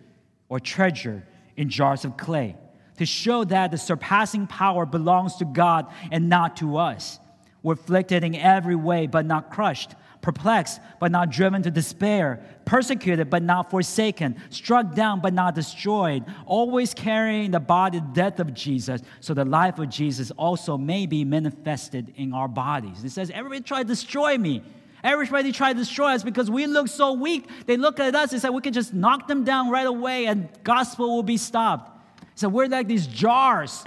or 0.48 0.62
treasure 0.62 1.28
in 1.58 1.68
jars 1.68 2.06
of 2.06 2.16
clay 2.16 2.56
to 2.96 3.06
show 3.06 3.44
that 3.44 3.72
the 3.72 3.78
surpassing 3.78 4.48
power 4.48 4.86
belongs 4.86 5.36
to 5.36 5.46
God 5.46 5.88
and 6.14 6.30
not 6.30 6.56
to 6.58 6.78
us. 6.78 7.20
We're 7.64 7.74
afflicted 7.74 8.24
in 8.24 8.36
every 8.36 8.76
way, 8.76 9.08
but 9.08 9.26
not 9.26 9.52
crushed, 9.52 9.96
perplexed, 10.22 10.80
but 11.00 11.12
not 11.12 11.30
driven 11.30 11.62
to 11.64 11.72
despair, 11.72 12.44
persecuted, 12.66 13.30
but 13.30 13.44
not 13.44 13.70
forsaken, 13.70 14.36
struck 14.50 14.96
down, 14.96 15.20
but 15.22 15.34
not 15.34 15.54
destroyed, 15.54 16.26
always 16.46 16.94
carrying 16.94 17.52
the 17.52 17.60
body 17.60 18.02
death 18.14 18.40
of 18.40 18.54
Jesus, 18.54 19.02
so 19.20 19.34
the 19.34 19.46
life 19.46 19.78
of 19.78 19.90
Jesus 19.90 20.32
also 20.32 20.78
may 20.78 21.06
be 21.06 21.24
manifested 21.24 22.14
in 22.16 22.34
our 22.34 22.48
bodies. 22.48 23.04
It 23.04 23.12
says, 23.12 23.30
Everybody 23.30 23.62
try 23.62 23.84
to 23.84 23.88
destroy 23.88 24.38
me. 24.38 24.64
Everybody 25.04 25.52
tried 25.52 25.74
to 25.74 25.80
destroy 25.80 26.14
us 26.14 26.24
because 26.24 26.50
we 26.50 26.68
look 26.68 26.88
so 26.88 27.14
weak. 27.14 27.48
They 27.66 27.76
look 27.78 28.00
at 28.00 28.14
us 28.14 28.34
and 28.34 28.42
say 28.42 28.50
we 28.50 28.62
can 28.62 28.74
just 28.74 28.94
knock 28.94 29.28
them 29.28 29.44
down 29.44 29.70
right 29.70 29.88
away 29.88 30.28
and 30.28 30.48
gospel 30.64 31.16
will 31.16 31.24
be 31.24 31.38
stopped. 31.38 31.92
So 32.36 32.50
we're 32.50 32.68
like 32.68 32.88
these 32.88 33.08
jars, 33.08 33.84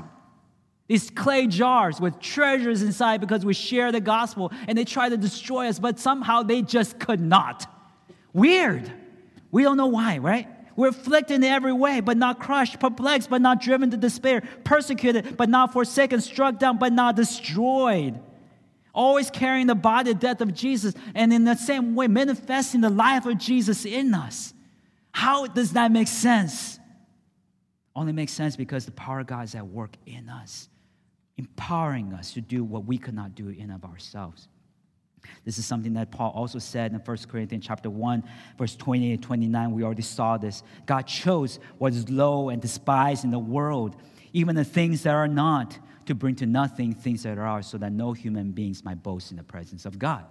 these 0.87 1.11
clay 1.11 1.47
jars 1.47 2.01
with 2.01 2.21
treasures 2.21 2.83
inside 2.83 3.21
because 3.21 3.45
we 3.45 3.55
share 3.55 3.91
the 3.91 4.01
gospel 4.01 4.53
and 4.69 4.77
they 4.77 4.85
try 4.85 5.09
to 5.09 5.17
destroy 5.17 5.69
us, 5.69 5.79
but 5.79 5.99
somehow 5.99 6.43
they 6.43 6.63
just 6.63 6.99
could 6.99 7.21
not. 7.21 7.67
Weird. 8.33 8.93
We 9.51 9.63
don't 9.63 9.77
know 9.77 9.87
why, 9.87 10.19
right? 10.19 10.49
We're 10.77 10.89
afflicted 10.89 11.37
in 11.37 11.45
every 11.45 11.73
way, 11.73 12.01
but 12.01 12.17
not 12.17 12.41
crushed, 12.41 12.81
perplexed, 12.81 13.31
but 13.31 13.41
not 13.41 13.61
driven 13.61 13.91
to 13.93 13.97
despair, 13.97 14.43
persecuted, 14.65 15.37
but 15.37 15.49
not 15.49 15.73
forsaken, 15.73 16.21
struck 16.21 16.59
down, 16.59 16.79
but 16.79 16.93
not 16.93 17.17
destroyed 17.17 18.21
always 18.95 19.31
carrying 19.31 19.67
the 19.67 19.75
body 19.75 20.15
death 20.15 20.41
of 20.41 20.55
Jesus, 20.55 20.95
and 21.15 21.33
in 21.33 21.45
the 21.45 21.57
same 21.57 21.95
way, 21.95 22.07
manifesting 22.07 22.81
the 22.81 22.91
life 22.91 23.27
of 23.27 23.37
Jesus 23.37 23.85
in 23.85 24.15
us. 24.15 24.55
How 25.11 25.47
does 25.47 25.73
that 25.73 25.91
make 25.91 26.09
sense? 26.09 26.79
Only 27.95 28.13
makes 28.13 28.33
sense 28.33 28.57
because 28.57 28.87
the 28.87 28.93
power 28.93 29.21
of 29.21 29.27
God 29.27 29.45
is 29.45 29.55
at 29.55 29.67
work 29.67 29.97
in 30.07 30.29
us, 30.29 30.69
empowering 31.37 32.13
us 32.13 32.33
to 32.33 32.41
do 32.41 32.65
what 32.65 32.85
we 32.85 32.99
could 32.99 33.15
not 33.15 33.35
do 33.35 33.49
in 33.49 33.71
of 33.71 33.85
ourselves. 33.85 34.49
This 35.45 35.59
is 35.59 35.67
something 35.67 35.95
that 35.95 36.11
Paul 36.11 36.33
also 36.35 36.59
said 36.59 36.93
in 36.93 36.99
1 36.99 37.17
Corinthians 37.29 37.67
chapter 37.67 37.91
1, 37.91 38.25
verse 38.59 38.77
28 38.77 39.13
and 39.13 39.23
29. 39.23 39.73
We 39.73 39.83
already 39.83 40.03
saw 40.03 40.37
this. 40.37 40.63
God 40.87 41.03
chose 41.03 41.59
what 41.79 41.93
is 41.93 42.09
low 42.09 42.51
and 42.51 42.61
despised 42.61 43.25
in 43.25 43.31
the 43.31 43.39
world, 43.39 43.97
even 44.33 44.55
the 44.55 44.65
things 44.65 45.03
that 45.05 45.15
are 45.15 45.29
not 45.29 45.79
to 46.07 46.15
bring 46.15 46.35
to 46.37 46.47
nothing 46.47 46.93
things 46.93 47.23
that 47.23 47.39
are 47.39 47.63
so 47.63 47.79
that 47.79 47.93
no 47.93 48.13
human 48.13 48.53
beings 48.53 48.85
might 48.85 49.03
boast 49.03 49.31
in 49.31 49.39
the 49.39 49.43
presence 49.43 49.87
of 49.87 49.99
God. 49.99 50.25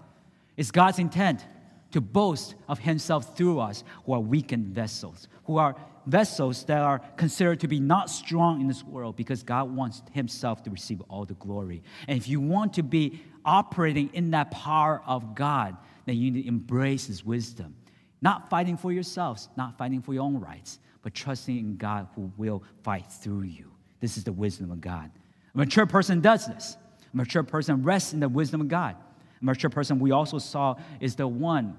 It's 0.56 0.72
God's 0.72 1.00
intent 1.00 1.46
to 1.92 2.02
boast 2.02 2.56
of 2.68 2.80
Himself 2.80 3.36
through 3.36 3.60
us, 3.60 3.84
who 4.06 4.14
are 4.14 4.20
weakened 4.20 4.68
vessels, 4.68 5.28
who 5.46 5.58
are 5.58 5.76
vessels 6.06 6.64
that 6.66 6.82
are 6.82 7.00
considered 7.18 7.60
to 7.62 7.68
be 7.68 7.80
not 7.80 8.10
strong 8.10 8.62
in 8.62 8.68
this 8.68 8.84
world, 8.84 9.16
because 9.16 9.44
God 9.44 9.76
wants 9.76 10.02
Himself 10.12 10.64
to 10.64 10.70
receive 10.70 11.02
all 11.10 11.26
the 11.26 11.36
glory. 11.36 11.84
And 12.08 12.18
if 12.18 12.28
you 12.28 12.42
want 12.42 12.74
to 12.74 12.84
be 12.84 13.22
operating 13.46 14.10
in 14.14 14.32
that 14.32 14.52
power 14.52 15.02
of 15.06 15.36
God, 15.36 15.78
then 16.06 16.18
you 16.18 16.32
need 16.32 16.44
to 16.44 16.48
embrace 16.48 17.06
His 17.06 17.26
wisdom. 17.26 17.76
Not 18.22 18.50
fighting 18.50 18.78
for 18.78 18.92
yourselves, 18.92 19.50
not 19.58 19.78
fighting 19.78 20.02
for 20.02 20.14
your 20.14 20.24
own 20.24 20.40
rights, 20.40 20.80
but 21.02 21.14
trusting 21.14 21.58
in 21.58 21.78
God 21.78 22.08
who 22.16 22.32
will 22.38 22.64
fight 22.84 23.12
through 23.12 23.44
you. 23.44 23.72
This 24.00 24.18
is 24.18 24.24
the 24.24 24.32
wisdom 24.32 24.72
of 24.72 24.82
God. 24.82 25.12
A 25.54 25.58
mature 25.58 25.86
person 25.86 26.22
does 26.22 26.48
this. 26.48 26.78
A 27.14 27.18
mature 27.18 27.44
person 27.44 27.84
rests 27.84 28.14
in 28.14 28.20
the 28.20 28.30
wisdom 28.30 28.62
of 28.62 28.68
God. 28.68 28.96
A 29.42 29.46
mature 29.46 29.70
person 29.70 30.00
we 30.00 30.12
also 30.12 30.40
saw 30.40 30.76
is 31.00 31.16
the 31.16 31.28
one 31.28 31.76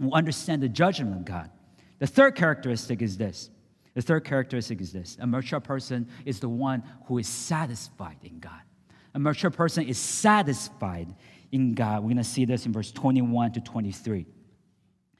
who 0.00 0.12
understands 0.12 0.62
the 0.62 0.68
judgment 0.68 1.16
of 1.16 1.24
God. 1.24 1.50
The 2.00 2.08
third 2.08 2.34
characteristic 2.34 3.00
is 3.00 3.16
this. 3.16 3.50
The 3.94 4.02
third 4.02 4.24
characteristic 4.24 4.80
is 4.80 4.92
this. 4.92 5.16
A 5.20 5.26
mature 5.26 5.60
person 5.60 6.08
is 6.24 6.40
the 6.40 6.48
one 6.48 6.82
who 7.06 7.18
is 7.18 7.28
satisfied 7.28 8.18
in 8.22 8.40
God. 8.40 8.60
A 9.14 9.18
mature 9.18 9.50
person 9.50 9.86
is 9.86 9.98
satisfied 9.98 11.14
in 11.52 11.74
God. 11.74 12.02
We're 12.02 12.08
going 12.08 12.16
to 12.16 12.24
see 12.24 12.44
this 12.44 12.66
in 12.66 12.72
verse 12.72 12.90
21 12.90 13.52
to 13.52 13.60
23. 13.60 14.26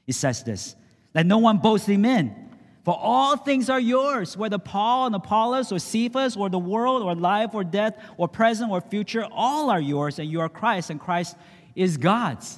It 0.07 0.13
says 0.13 0.43
this 0.43 0.75
Let 1.15 1.25
no 1.25 1.37
one 1.37 1.59
boast 1.59 1.87
in 1.87 2.01
men 2.01 2.51
for 2.83 2.97
all 2.99 3.37
things 3.37 3.69
are 3.69 3.79
yours, 3.79 4.35
whether 4.35 4.57
Paul 4.57 5.05
and 5.07 5.15
Apollos 5.15 5.71
or 5.71 5.77
Cephas 5.77 6.35
or 6.35 6.49
the 6.49 6.59
world 6.59 7.03
or 7.03 7.13
life 7.13 7.53
or 7.53 7.63
death 7.63 7.95
or 8.17 8.27
present 8.27 8.71
or 8.71 8.81
future, 8.81 9.25
all 9.31 9.69
are 9.69 9.79
yours, 9.79 10.17
and 10.17 10.29
you 10.29 10.41
are 10.41 10.49
Christ, 10.49 10.89
and 10.89 10.99
Christ 10.99 11.37
is 11.75 11.97
God's. 11.97 12.57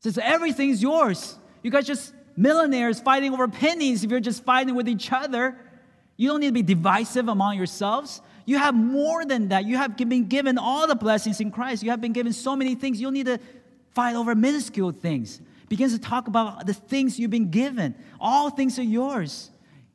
Says 0.00 0.18
everything's 0.18 0.80
yours. 0.80 1.38
You 1.62 1.70
guys 1.70 1.86
just 1.86 2.14
millionaires 2.36 3.00
fighting 3.00 3.32
over 3.32 3.48
pennies 3.48 4.04
if 4.04 4.10
you're 4.10 4.20
just 4.20 4.44
fighting 4.44 4.74
with 4.74 4.88
each 4.88 5.12
other. 5.12 5.56
You 6.16 6.28
don't 6.28 6.40
need 6.40 6.48
to 6.48 6.52
be 6.52 6.62
divisive 6.62 7.28
among 7.28 7.56
yourselves. 7.56 8.20
You 8.44 8.58
have 8.58 8.74
more 8.74 9.24
than 9.24 9.48
that. 9.48 9.64
You 9.64 9.76
have 9.76 9.96
been 9.96 10.26
given 10.28 10.58
all 10.58 10.86
the 10.86 10.94
blessings 10.94 11.40
in 11.40 11.50
Christ. 11.50 11.82
You 11.82 11.90
have 11.90 12.00
been 12.00 12.12
given 12.12 12.32
so 12.32 12.54
many 12.56 12.74
things. 12.74 13.00
You 13.00 13.06
don't 13.06 13.14
need 13.14 13.26
to 13.26 13.40
fight 13.94 14.14
over 14.14 14.34
minuscule 14.34 14.92
things 14.92 15.40
begins 15.68 15.92
to 15.92 15.98
talk 15.98 16.28
about 16.28 16.66
the 16.66 16.74
things 16.74 17.18
you've 17.18 17.30
been 17.30 17.50
given. 17.50 17.94
All 18.20 18.50
things 18.50 18.78
are 18.78 18.84
yours. 18.84 19.50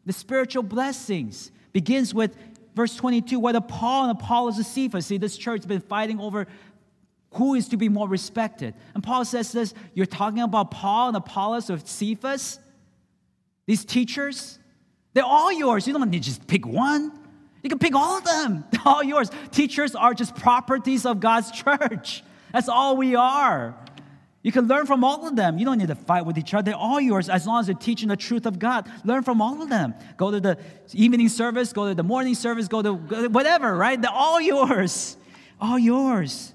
The 0.05 0.13
spiritual 0.13 0.63
blessings 0.63 1.51
begins 1.71 2.13
with 2.13 2.35
verse 2.75 2.95
22 2.95 3.39
whether 3.39 3.61
Paul 3.61 4.09
and 4.09 4.19
Apollos 4.19 4.59
or 4.59 4.63
Cephas. 4.63 5.05
See, 5.05 5.17
this 5.17 5.37
church 5.37 5.61
has 5.61 5.65
been 5.65 5.81
fighting 5.81 6.19
over 6.19 6.47
who 7.33 7.55
is 7.55 7.69
to 7.69 7.77
be 7.77 7.89
more 7.89 8.07
respected. 8.07 8.73
And 8.93 9.03
Paul 9.03 9.25
says 9.25 9.51
this 9.51 9.73
you're 9.93 10.05
talking 10.05 10.41
about 10.41 10.71
Paul 10.71 11.09
and 11.09 11.17
Apollos 11.17 11.69
or 11.69 11.79
Cephas, 11.79 12.59
these 13.65 13.85
teachers, 13.85 14.59
they're 15.13 15.23
all 15.23 15.51
yours. 15.51 15.87
You 15.87 15.93
don't 15.93 16.09
need 16.09 16.23
to 16.23 16.29
just 16.29 16.47
pick 16.47 16.65
one. 16.65 17.11
You 17.63 17.69
can 17.69 17.79
pick 17.79 17.95
all 17.95 18.17
of 18.17 18.23
them. 18.23 18.65
They're 18.71 18.81
all 18.85 19.03
yours. 19.03 19.29
Teachers 19.51 19.93
are 19.93 20.13
just 20.13 20.35
properties 20.35 21.05
of 21.05 21.19
God's 21.19 21.51
church. 21.51 22.23
That's 22.51 22.67
all 22.67 22.97
we 22.97 23.15
are. 23.15 23.75
You 24.43 24.51
can 24.51 24.67
learn 24.67 24.87
from 24.87 25.03
all 25.03 25.27
of 25.27 25.35
them. 25.35 25.59
You 25.59 25.65
don't 25.65 25.77
need 25.77 25.89
to 25.89 25.95
fight 25.95 26.25
with 26.25 26.37
each 26.37 26.55
other. 26.55 26.63
They're 26.63 26.75
all 26.75 26.99
yours 26.99 27.29
as 27.29 27.45
long 27.45 27.59
as 27.59 27.67
they're 27.67 27.75
teaching 27.75 28.09
the 28.09 28.17
truth 28.17 28.47
of 28.47 28.57
God. 28.57 28.89
Learn 29.05 29.21
from 29.21 29.39
all 29.39 29.61
of 29.61 29.69
them. 29.69 29.93
Go 30.17 30.31
to 30.31 30.39
the 30.39 30.57
evening 30.93 31.29
service, 31.29 31.71
go 31.71 31.87
to 31.87 31.93
the 31.93 32.03
morning 32.03 32.33
service, 32.33 32.67
go 32.67 32.81
to 32.81 32.93
whatever, 33.29 33.75
right? 33.75 34.01
They're 34.01 34.09
all 34.09 34.41
yours. 34.41 35.15
All 35.59 35.77
yours. 35.77 36.53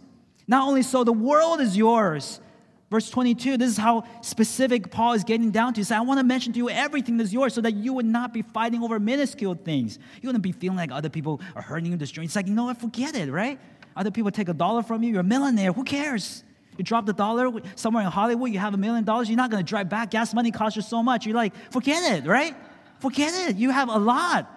Not 0.48 0.66
only 0.66 0.82
so, 0.82 1.04
the 1.04 1.12
world 1.12 1.60
is 1.60 1.76
yours. 1.76 2.40
Verse 2.88 3.10
22, 3.10 3.56
this 3.56 3.68
is 3.68 3.76
how 3.76 4.04
specific 4.20 4.92
Paul 4.92 5.14
is 5.14 5.24
getting 5.24 5.50
down 5.50 5.74
to. 5.74 5.80
He 5.80 5.84
said, 5.84 5.98
I 5.98 6.02
want 6.02 6.20
to 6.20 6.24
mention 6.24 6.52
to 6.52 6.58
you 6.58 6.70
everything 6.70 7.16
that's 7.16 7.32
yours 7.32 7.52
so 7.52 7.60
that 7.62 7.74
you 7.74 7.92
would 7.94 8.06
not 8.06 8.32
be 8.32 8.42
fighting 8.42 8.82
over 8.82 9.00
minuscule 9.00 9.56
things. 9.56 9.98
You 10.22 10.28
wouldn't 10.28 10.44
be 10.44 10.52
feeling 10.52 10.76
like 10.76 10.92
other 10.92 11.08
people 11.08 11.40
are 11.56 11.62
hurting 11.62 11.90
you, 11.90 11.96
destroying. 11.96 12.26
It's 12.26 12.36
like, 12.36 12.46
you 12.46 12.54
know 12.54 12.66
what, 12.66 12.80
forget 12.80 13.16
it, 13.16 13.28
right? 13.30 13.58
Other 13.96 14.12
people 14.12 14.30
take 14.30 14.48
a 14.48 14.54
dollar 14.54 14.82
from 14.82 15.02
you, 15.02 15.10
you're 15.10 15.20
a 15.20 15.24
millionaire, 15.24 15.72
who 15.72 15.82
cares? 15.82 16.44
You 16.78 16.84
drop 16.84 17.06
the 17.06 17.12
dollar 17.12 17.50
somewhere 17.74 18.04
in 18.04 18.10
Hollywood, 18.10 18.52
you 18.52 18.58
have 18.60 18.74
a 18.74 18.76
million 18.76 19.02
dollars, 19.02 19.28
you're 19.28 19.36
not 19.36 19.50
gonna 19.50 19.64
drive 19.64 19.88
back. 19.88 20.10
Gas 20.10 20.32
money 20.32 20.52
costs 20.52 20.76
you 20.76 20.82
so 20.82 21.02
much. 21.02 21.26
You're 21.26 21.34
like, 21.34 21.54
forget 21.72 22.18
it, 22.18 22.28
right? 22.28 22.54
Forget 23.00 23.48
it. 23.48 23.56
You 23.56 23.70
have 23.70 23.88
a 23.88 23.98
lot. 23.98 24.48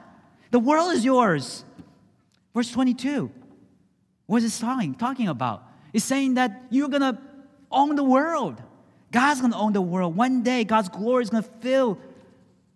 The 0.52 0.60
world 0.60 0.94
is 0.94 1.04
yours. 1.04 1.64
Verse 2.54 2.72
22. 2.72 3.32
What 4.26 4.44
is 4.44 4.60
talking, 4.60 4.94
talking 4.94 5.28
about? 5.28 5.64
It's 5.94 6.06
saying 6.06 6.36
that 6.36 6.64
you're 6.70 6.90
going 6.90 7.02
to 7.02 7.18
own 7.72 7.96
the 7.96 8.04
world. 8.04 8.62
God's 9.12 9.42
going 9.42 9.54
to 9.54 9.58
own 9.58 9.74
the 9.74 9.82
world. 9.82 10.16
One 10.16 10.44
day, 10.44 10.64
God's 10.64 10.90
glory 10.90 11.24
is 11.24 11.30
going 11.30 11.44
to 11.44 11.50
fill 11.62 11.98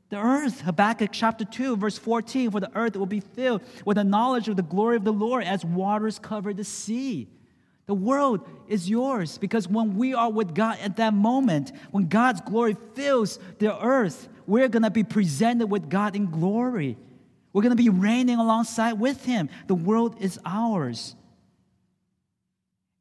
the 0.10 0.18
earth. 0.18 0.62
Habakkuk 0.62 1.10
chapter 1.12 1.46
2, 1.46 1.78
verse 1.78 1.98
14 1.98 2.52
For 2.52 2.60
the 2.60 2.72
earth 2.76 2.96
will 2.96 3.06
be 3.06 3.20
filled 3.20 3.62
with 3.86 3.98
the 3.98 4.04
knowledge 4.04 4.48
of 4.48 4.56
the 4.56 4.64
glory 4.64 4.96
of 4.96 5.04
the 5.04 5.14
Lord 5.14 5.44
as 5.44 5.64
waters 5.64 6.20
cover 6.20 6.54
the 6.54 6.64
sea. 6.64 7.28
The 7.86 7.94
world 7.94 8.48
is 8.68 8.90
yours 8.90 9.38
because 9.38 9.68
when 9.68 9.98
we 9.98 10.14
are 10.14 10.32
with 10.32 10.56
God 10.56 10.80
at 10.80 10.96
that 10.98 11.14
moment, 11.14 11.74
when 11.92 12.08
God's 12.08 12.42
glory 12.42 12.78
fills 12.94 13.40
the 13.60 13.78
earth, 13.84 14.30
we're 14.48 14.70
going 14.70 14.84
to 14.84 14.90
be 14.90 15.04
presented 15.04 15.68
with 15.68 15.90
God 15.90 16.16
in 16.16 16.32
glory. 16.32 16.98
We're 17.52 17.62
going 17.62 17.76
to 17.76 17.84
be 17.84 17.90
reigning 17.90 18.38
alongside 18.38 18.94
with 18.94 19.26
Him. 19.26 19.50
The 19.68 19.76
world 19.76 20.16
is 20.20 20.40
ours. 20.46 21.16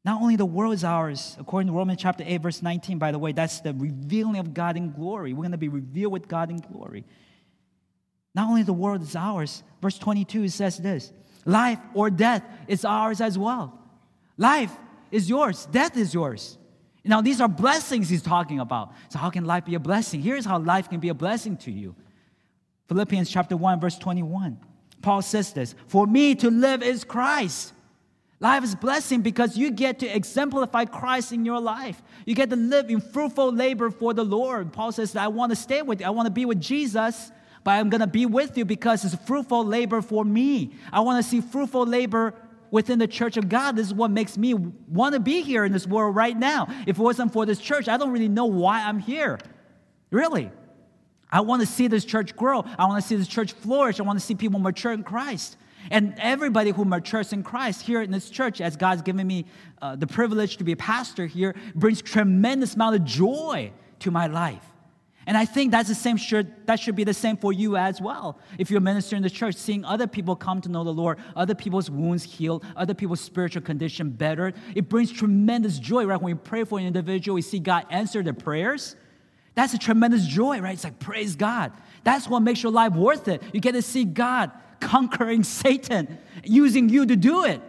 Not 0.05 0.21
only 0.21 0.35
the 0.35 0.45
world 0.45 0.73
is 0.73 0.83
ours, 0.83 1.37
according 1.39 1.67
to 1.67 1.73
Romans 1.73 2.01
chapter 2.01 2.23
8, 2.27 2.41
verse 2.41 2.61
19, 2.61 2.97
by 2.97 3.11
the 3.11 3.19
way, 3.19 3.31
that's 3.31 3.61
the 3.61 3.73
revealing 3.73 4.37
of 4.37 4.53
God 4.53 4.75
in 4.75 4.91
glory. 4.91 5.31
We're 5.31 5.43
going 5.43 5.51
to 5.51 5.57
be 5.57 5.69
revealed 5.69 6.11
with 6.11 6.27
God 6.27 6.49
in 6.49 6.57
glory. 6.57 7.05
Not 8.35 8.49
only 8.49 8.63
the 8.63 8.73
world 8.73 9.01
is 9.01 9.15
ours, 9.15 9.63
verse 9.81 9.97
22 9.97 10.49
says 10.49 10.77
this 10.77 11.13
life 11.45 11.79
or 11.93 12.09
death 12.09 12.43
is 12.67 12.83
ours 12.83 13.21
as 13.21 13.37
well. 13.37 13.79
Life 14.37 14.75
is 15.11 15.29
yours, 15.29 15.67
death 15.67 15.95
is 15.95 16.13
yours. 16.13 16.57
Now, 17.05 17.21
these 17.21 17.41
are 17.41 17.49
blessings 17.49 18.07
he's 18.07 18.21
talking 18.21 18.59
about. 18.59 18.93
So, 19.09 19.19
how 19.19 19.29
can 19.29 19.43
life 19.43 19.65
be 19.65 19.75
a 19.75 19.79
blessing? 19.79 20.21
Here's 20.21 20.45
how 20.45 20.59
life 20.59 20.89
can 20.89 21.01
be 21.01 21.09
a 21.09 21.13
blessing 21.13 21.57
to 21.57 21.71
you 21.71 21.95
Philippians 22.87 23.29
chapter 23.29 23.55
1, 23.57 23.79
verse 23.79 23.97
21. 23.97 24.57
Paul 25.01 25.21
says 25.21 25.53
this 25.53 25.75
For 25.87 26.07
me 26.07 26.35
to 26.35 26.49
live 26.49 26.81
is 26.81 27.03
Christ. 27.03 27.73
Life 28.43 28.65
is 28.65 28.75
blessing 28.75 29.21
because 29.21 29.55
you 29.55 29.71
get 29.71 29.99
to 29.99 30.05
exemplify 30.05 30.83
Christ 30.83 31.31
in 31.31 31.45
your 31.45 31.61
life. 31.61 32.03
You 32.25 32.35
get 32.35 32.49
to 32.49 32.57
live 32.57 32.89
in 32.89 32.99
fruitful 32.99 33.53
labor 33.53 33.89
for 33.89 34.13
the 34.13 34.25
Lord. 34.25 34.73
Paul 34.73 34.91
says, 34.91 35.15
I 35.15 35.27
want 35.27 35.53
to 35.53 35.55
stay 35.55 35.81
with 35.81 36.01
you. 36.01 36.07
I 36.07 36.09
want 36.09 36.25
to 36.25 36.31
be 36.31 36.43
with 36.43 36.59
Jesus, 36.59 37.31
but 37.63 37.71
I'm 37.71 37.89
going 37.89 38.01
to 38.01 38.07
be 38.07 38.25
with 38.25 38.57
you 38.57 38.65
because 38.65 39.05
it's 39.05 39.15
fruitful 39.25 39.63
labor 39.63 40.01
for 40.01 40.25
me. 40.25 40.73
I 40.91 40.99
want 40.99 41.23
to 41.23 41.29
see 41.29 41.39
fruitful 41.39 41.85
labor 41.85 42.33
within 42.69 42.99
the 42.99 43.07
church 43.07 43.37
of 43.37 43.47
God. 43.47 43.77
This 43.77 43.87
is 43.87 43.93
what 43.93 44.11
makes 44.11 44.37
me 44.37 44.55
want 44.55 45.13
to 45.13 45.21
be 45.21 45.41
here 45.41 45.63
in 45.63 45.71
this 45.71 45.87
world 45.87 46.13
right 46.13 46.37
now. 46.37 46.67
If 46.85 46.99
it 46.99 47.01
wasn't 47.01 47.31
for 47.31 47.45
this 47.45 47.59
church, 47.59 47.87
I 47.87 47.95
don't 47.95 48.11
really 48.11 48.27
know 48.27 48.47
why 48.47 48.83
I'm 48.83 48.99
here. 48.99 49.39
Really. 50.11 50.51
I 51.31 51.39
want 51.39 51.61
to 51.61 51.65
see 51.65 51.87
this 51.87 52.03
church 52.03 52.35
grow. 52.35 52.65
I 52.77 52.87
want 52.87 53.01
to 53.01 53.07
see 53.07 53.15
this 53.15 53.29
church 53.29 53.53
flourish. 53.53 54.01
I 54.01 54.03
want 54.03 54.19
to 54.19 54.25
see 54.25 54.35
people 54.35 54.59
mature 54.59 54.91
in 54.91 55.03
Christ. 55.03 55.55
And 55.91 56.15
everybody 56.17 56.71
who 56.71 56.85
matures 56.85 57.33
in 57.33 57.43
Christ 57.43 57.81
here 57.81 58.01
in 58.01 58.11
this 58.11 58.29
church, 58.29 58.61
as 58.61 58.75
God's 58.75 59.01
given 59.01 59.25
me 59.27 59.45
uh, 59.81 59.95
the 59.95 60.07
privilege 60.07 60.57
to 60.57 60.63
be 60.63 60.71
a 60.71 60.77
pastor 60.77 61.25
here, 61.25 61.55
brings 61.75 62.01
tremendous 62.01 62.75
amount 62.75 62.95
of 62.95 63.03
joy 63.03 63.71
to 63.99 64.11
my 64.11 64.27
life. 64.27 64.63
And 65.25 65.37
I 65.37 65.45
think 65.45 65.71
that's 65.71 65.87
the 65.87 65.95
same 65.95 66.17
should, 66.17 66.67
that 66.67 66.79
should 66.79 66.95
be 66.95 67.05
the 67.05 67.13
same 67.13 67.37
for 67.37 67.53
you 67.53 67.77
as 67.77 68.01
well. 68.01 68.39
If 68.57 68.69
you're 68.69 68.81
ministering 68.81 69.17
in 69.17 69.23
the 69.23 69.29
church, 69.29 69.55
seeing 69.55 69.85
other 69.85 70.05
people 70.05 70.35
come 70.35 70.59
to 70.61 70.69
know 70.69 70.83
the 70.83 70.93
Lord, 70.93 71.17
other 71.35 71.55
people's 71.55 71.89
wounds 71.89 72.23
healed, 72.23 72.65
other 72.75 72.93
people's 72.93 73.21
spiritual 73.21 73.61
condition 73.61 74.09
bettered, 74.09 74.55
it 74.75 74.89
brings 74.89 75.11
tremendous 75.11 75.79
joy, 75.79 76.05
right? 76.05 76.21
When 76.21 76.35
we 76.35 76.39
pray 76.39 76.65
for 76.65 76.77
an 76.77 76.85
individual, 76.85 77.35
we 77.35 77.41
see 77.41 77.59
God 77.59 77.85
answer 77.89 78.21
their 78.21 78.33
prayers. 78.33 78.97
That's 79.55 79.73
a 79.73 79.77
tremendous 79.77 80.25
joy, 80.25 80.59
right? 80.59 80.73
It's 80.73 80.83
like, 80.83 80.99
praise 80.99 81.35
God. 81.35 81.71
That's 82.03 82.27
what 82.27 82.41
makes 82.41 82.61
your 82.61 82.71
life 82.71 82.93
worth 82.93 83.27
it. 83.29 83.41
You 83.53 83.61
get 83.61 83.73
to 83.73 83.81
see 83.81 84.03
God 84.03 84.51
conquering 84.83 85.43
Satan, 85.43 86.19
using 86.43 86.89
you 86.89 87.05
to 87.05 87.15
do 87.15 87.45
it. 87.45 87.61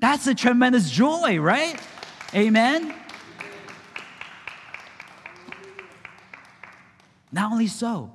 That's 0.00 0.26
a 0.26 0.34
tremendous 0.34 0.90
joy, 0.90 1.38
right? 1.38 1.80
Amen. 2.34 2.94
Not 7.32 7.52
only 7.52 7.68
so, 7.68 8.12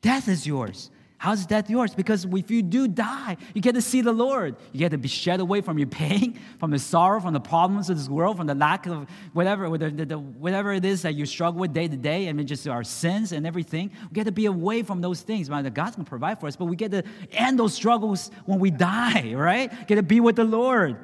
death 0.00 0.28
is 0.28 0.46
yours. 0.46 0.90
How's 1.24 1.46
death 1.46 1.70
yours? 1.70 1.94
Because 1.94 2.26
if 2.26 2.50
you 2.50 2.60
do 2.60 2.86
die, 2.86 3.38
you 3.54 3.62
get 3.62 3.74
to 3.76 3.80
see 3.80 4.02
the 4.02 4.12
Lord. 4.12 4.56
You 4.72 4.78
get 4.78 4.90
to 4.90 4.98
be 4.98 5.08
shed 5.08 5.40
away 5.40 5.62
from 5.62 5.78
your 5.78 5.88
pain, 5.88 6.38
from 6.60 6.70
the 6.70 6.78
sorrow, 6.78 7.18
from 7.18 7.32
the 7.32 7.40
problems 7.40 7.88
of 7.88 7.96
this 7.96 8.10
world, 8.10 8.36
from 8.36 8.46
the 8.46 8.54
lack 8.54 8.84
of 8.84 9.08
whatever, 9.32 9.70
whatever 9.70 10.72
it 10.74 10.84
is 10.84 11.00
that 11.00 11.14
you 11.14 11.24
struggle 11.24 11.62
with 11.62 11.72
day 11.72 11.88
to 11.88 11.96
day, 11.96 12.30
mean, 12.30 12.46
just 12.46 12.68
our 12.68 12.84
sins 12.84 13.32
and 13.32 13.46
everything. 13.46 13.90
We 14.02 14.12
get 14.12 14.24
to 14.24 14.32
be 14.32 14.44
away 14.44 14.82
from 14.82 15.00
those 15.00 15.22
things. 15.22 15.48
Man, 15.48 15.64
God's 15.72 15.96
gonna 15.96 16.04
provide 16.04 16.40
for 16.40 16.46
us, 16.46 16.56
but 16.56 16.66
we 16.66 16.76
get 16.76 16.90
to 16.90 17.02
end 17.32 17.58
those 17.58 17.72
struggles 17.72 18.30
when 18.44 18.58
we 18.58 18.70
die, 18.70 19.32
right? 19.34 19.72
Get 19.86 19.94
to 19.94 20.02
be 20.02 20.20
with 20.20 20.36
the 20.36 20.44
Lord. 20.44 20.98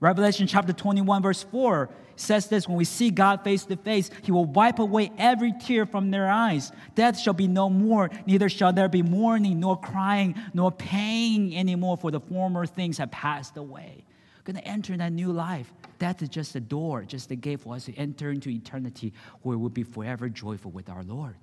Revelation 0.00 0.46
chapter 0.46 0.72
21, 0.72 1.22
verse 1.22 1.42
4 1.44 1.88
says 2.16 2.48
this 2.48 2.68
when 2.68 2.76
we 2.76 2.84
see 2.84 3.10
God 3.10 3.44
face 3.44 3.64
to 3.66 3.76
face, 3.76 4.10
He 4.22 4.32
will 4.32 4.44
wipe 4.44 4.78
away 4.78 5.10
every 5.18 5.52
tear 5.52 5.86
from 5.86 6.10
their 6.10 6.28
eyes. 6.28 6.72
Death 6.94 7.18
shall 7.18 7.34
be 7.34 7.46
no 7.46 7.70
more, 7.70 8.10
neither 8.26 8.48
shall 8.48 8.72
there 8.72 8.88
be 8.88 9.02
mourning, 9.02 9.60
nor 9.60 9.78
crying, 9.78 10.34
nor 10.52 10.70
pain 10.70 11.52
anymore, 11.54 11.96
for 11.96 12.10
the 12.10 12.20
former 12.20 12.66
things 12.66 12.98
have 12.98 13.10
passed 13.10 13.56
away. 13.56 14.04
We're 14.38 14.52
going 14.52 14.62
to 14.62 14.68
enter 14.68 14.96
that 14.96 15.12
new 15.12 15.32
life. 15.32 15.72
Death 15.98 16.22
is 16.22 16.28
just 16.28 16.54
a 16.56 16.60
door, 16.60 17.02
just 17.02 17.30
a 17.30 17.36
gate 17.36 17.60
for 17.60 17.74
us 17.74 17.86
to 17.86 17.94
enter 17.94 18.30
into 18.30 18.50
eternity 18.50 19.12
where 19.42 19.56
we'll 19.56 19.70
be 19.70 19.82
forever 19.82 20.28
joyful 20.28 20.70
with 20.70 20.88
our 20.88 21.02
Lord. 21.02 21.36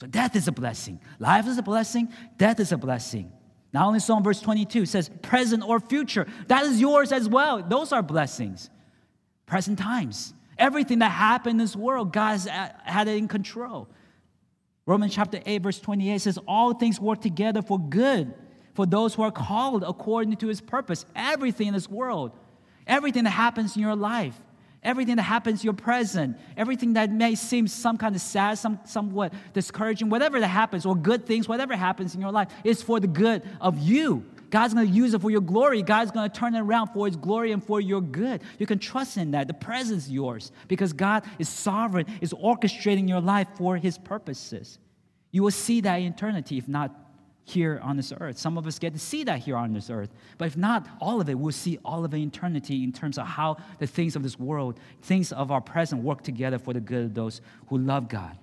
So 0.00 0.06
death 0.06 0.36
is 0.36 0.46
a 0.46 0.52
blessing. 0.52 1.00
Life 1.18 1.46
is 1.46 1.58
a 1.58 1.62
blessing. 1.62 2.08
Death 2.38 2.60
is 2.60 2.72
a 2.72 2.76
blessing. 2.76 3.32
Not 3.72 3.86
only 3.86 4.00
so 4.00 4.16
in 4.16 4.22
verse 4.22 4.40
22 4.40 4.86
says 4.86 5.10
present 5.22 5.62
or 5.62 5.80
future. 5.80 6.26
That 6.46 6.64
is 6.64 6.80
yours 6.80 7.12
as 7.12 7.28
well. 7.28 7.62
Those 7.62 7.92
are 7.92 8.02
blessings. 8.02 8.70
Present 9.44 9.78
times. 9.78 10.34
Everything 10.58 11.00
that 11.00 11.10
happened 11.10 11.52
in 11.52 11.58
this 11.58 11.76
world, 11.76 12.12
God 12.12 12.40
had 12.40 13.08
it 13.08 13.16
in 13.16 13.28
control. 13.28 13.88
Romans 14.86 15.14
chapter 15.14 15.40
8, 15.44 15.62
verse 15.62 15.80
28 15.80 16.18
says, 16.18 16.38
All 16.46 16.72
things 16.72 17.00
work 17.00 17.20
together 17.20 17.60
for 17.60 17.78
good 17.78 18.32
for 18.74 18.86
those 18.86 19.14
who 19.14 19.22
are 19.22 19.32
called 19.32 19.82
according 19.82 20.36
to 20.36 20.46
his 20.46 20.60
purpose. 20.60 21.04
Everything 21.14 21.68
in 21.68 21.74
this 21.74 21.90
world, 21.90 22.32
everything 22.86 23.24
that 23.24 23.30
happens 23.30 23.74
in 23.74 23.82
your 23.82 23.96
life, 23.96 24.36
everything 24.86 25.16
that 25.16 25.22
happens 25.22 25.60
in 25.60 25.64
your 25.64 25.74
present, 25.74 26.38
everything 26.56 26.94
that 26.94 27.10
may 27.10 27.34
seem 27.34 27.66
some 27.66 27.98
kind 27.98 28.14
of 28.14 28.20
sad, 28.22 28.56
some, 28.56 28.78
somewhat 28.84 29.34
discouraging, 29.52 30.08
whatever 30.08 30.40
that 30.40 30.48
happens, 30.48 30.86
or 30.86 30.94
good 30.94 31.26
things, 31.26 31.48
whatever 31.48 31.76
happens 31.76 32.14
in 32.14 32.20
your 32.20 32.32
life, 32.32 32.48
is 32.64 32.82
for 32.82 33.00
the 33.00 33.06
good 33.06 33.42
of 33.60 33.78
you. 33.78 34.24
God's 34.48 34.74
going 34.74 34.86
to 34.86 34.92
use 34.92 35.12
it 35.12 35.20
for 35.20 35.30
your 35.30 35.40
glory. 35.40 35.82
God's 35.82 36.12
going 36.12 36.30
to 36.30 36.34
turn 36.34 36.54
it 36.54 36.60
around 36.60 36.88
for 36.88 37.06
His 37.06 37.16
glory 37.16 37.50
and 37.50 37.62
for 37.62 37.80
your 37.80 38.00
good. 38.00 38.42
You 38.58 38.66
can 38.66 38.78
trust 38.78 39.16
in 39.16 39.32
that. 39.32 39.48
The 39.48 39.54
presence 39.54 40.04
is 40.04 40.12
yours 40.12 40.52
because 40.68 40.92
God 40.92 41.24
is 41.38 41.48
sovereign, 41.48 42.06
is 42.20 42.32
orchestrating 42.32 43.08
your 43.08 43.20
life 43.20 43.48
for 43.56 43.76
His 43.76 43.98
purposes. 43.98 44.78
You 45.32 45.42
will 45.42 45.50
see 45.50 45.80
that 45.80 45.96
in 45.96 46.12
eternity, 46.12 46.58
if 46.58 46.68
not 46.68 46.94
here 47.48 47.80
on 47.80 47.96
this 47.96 48.12
earth. 48.20 48.36
Some 48.36 48.58
of 48.58 48.66
us 48.66 48.76
get 48.80 48.92
to 48.92 48.98
see 48.98 49.22
that 49.22 49.38
here 49.38 49.56
on 49.56 49.72
this 49.72 49.88
earth. 49.88 50.10
But 50.36 50.46
if 50.46 50.56
not 50.56 50.88
all 51.00 51.20
of 51.20 51.28
it, 51.28 51.38
we'll 51.38 51.52
see 51.52 51.78
all 51.84 52.04
of 52.04 52.12
eternity 52.12 52.82
in 52.82 52.90
terms 52.92 53.18
of 53.18 53.26
how 53.26 53.58
the 53.78 53.86
things 53.86 54.16
of 54.16 54.24
this 54.24 54.36
world, 54.36 54.80
things 55.02 55.30
of 55.30 55.52
our 55.52 55.60
present, 55.60 56.02
work 56.02 56.22
together 56.22 56.58
for 56.58 56.74
the 56.74 56.80
good 56.80 57.04
of 57.04 57.14
those 57.14 57.40
who 57.68 57.78
love 57.78 58.08
God. 58.08 58.36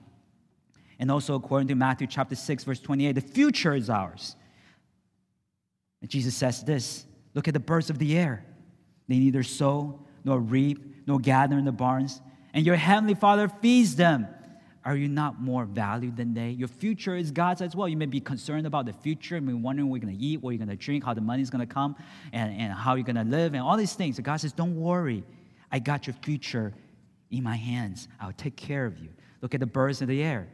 And 1.00 1.12
also, 1.12 1.36
according 1.36 1.68
to 1.68 1.76
Matthew 1.76 2.08
chapter 2.08 2.34
6, 2.34 2.64
verse 2.64 2.80
28, 2.80 3.12
the 3.12 3.22
future 3.22 3.76
is 3.76 3.90
ours. 3.90 4.38
And 6.00 6.10
Jesus 6.10 6.34
says 6.34 6.64
this 6.64 7.06
Look 7.34 7.50
at 7.50 7.54
the 7.54 7.60
birds 7.60 7.90
of 7.90 8.00
the 8.00 8.18
air. 8.18 8.46
They 9.10 9.20
neither 9.20 9.44
sow, 9.44 10.00
nor 10.24 10.40
reap, 10.40 10.80
nor 11.06 11.20
gather 11.20 11.58
in 11.58 11.66
the 11.66 11.74
barns, 11.74 12.22
and 12.54 12.66
your 12.66 12.78
heavenly 12.78 13.16
Father 13.16 13.50
feeds 13.50 13.98
them. 13.98 14.28
Are 14.86 14.98
you 14.98 15.08
not 15.08 15.42
more 15.42 15.66
valued 15.66 16.18
than 16.18 16.34
they? 16.34 16.50
Your 16.50 16.68
future 16.68 17.16
is 17.16 17.32
God's 17.32 17.62
as 17.62 17.76
well. 17.76 17.88
You 17.88 17.96
may 17.96 18.06
be 18.06 18.20
concerned 18.20 18.68
about 18.68 18.86
the 18.86 18.94
future, 18.94 19.38
and 19.38 19.48
be 19.48 19.54
wondering 19.54 19.90
what 19.90 19.96
you're 20.02 20.08
going 20.08 20.18
to 20.18 20.24
eat, 20.24 20.42
what 20.42 20.52
you're 20.52 20.58
going 20.58 20.70
to 20.70 20.76
drink, 20.76 21.06
how 21.06 21.14
the 21.14 21.22
money's 21.22 21.50
going 21.50 21.66
to 21.66 21.74
come, 21.74 21.96
and, 22.34 22.54
and 22.60 22.74
how 22.74 22.96
you're 22.96 23.06
going 23.06 23.16
to 23.16 23.24
live, 23.24 23.54
and 23.54 23.64
all 23.64 23.78
these 23.78 23.94
things. 23.94 24.18
So 24.18 24.24
God 24.24 24.38
says, 24.38 24.52
Don't 24.52 24.76
worry. 24.76 25.24
I 25.72 25.80
got 25.80 26.06
your 26.06 26.16
future 26.22 26.74
in 27.32 27.44
my 27.44 27.56
hands. 27.56 28.08
I'll 28.20 28.34
take 28.34 28.56
care 28.56 28.86
of 28.86 29.00
you. 29.00 29.10
Look 29.42 29.54
at 29.54 29.60
the 29.60 29.66
birds 29.66 30.02
in 30.02 30.10
the 30.10 30.22
air. 30.22 30.48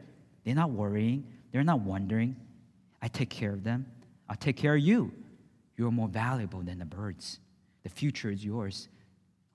They're 0.44 0.54
not 0.54 0.70
worrying, 0.70 1.24
they're 1.52 1.64
not 1.64 1.80
wondering. 1.80 2.36
I 3.02 3.08
take 3.08 3.30
care 3.30 3.52
of 3.52 3.64
them. 3.64 3.86
I'll 4.28 4.36
take 4.36 4.56
care 4.56 4.74
of 4.74 4.80
you. 4.80 5.12
You're 5.76 5.90
more 5.90 6.08
valuable 6.08 6.60
than 6.60 6.78
the 6.78 6.84
birds. 6.84 7.40
The 7.82 7.88
future 7.88 8.30
is 8.30 8.44
yours. 8.44 8.88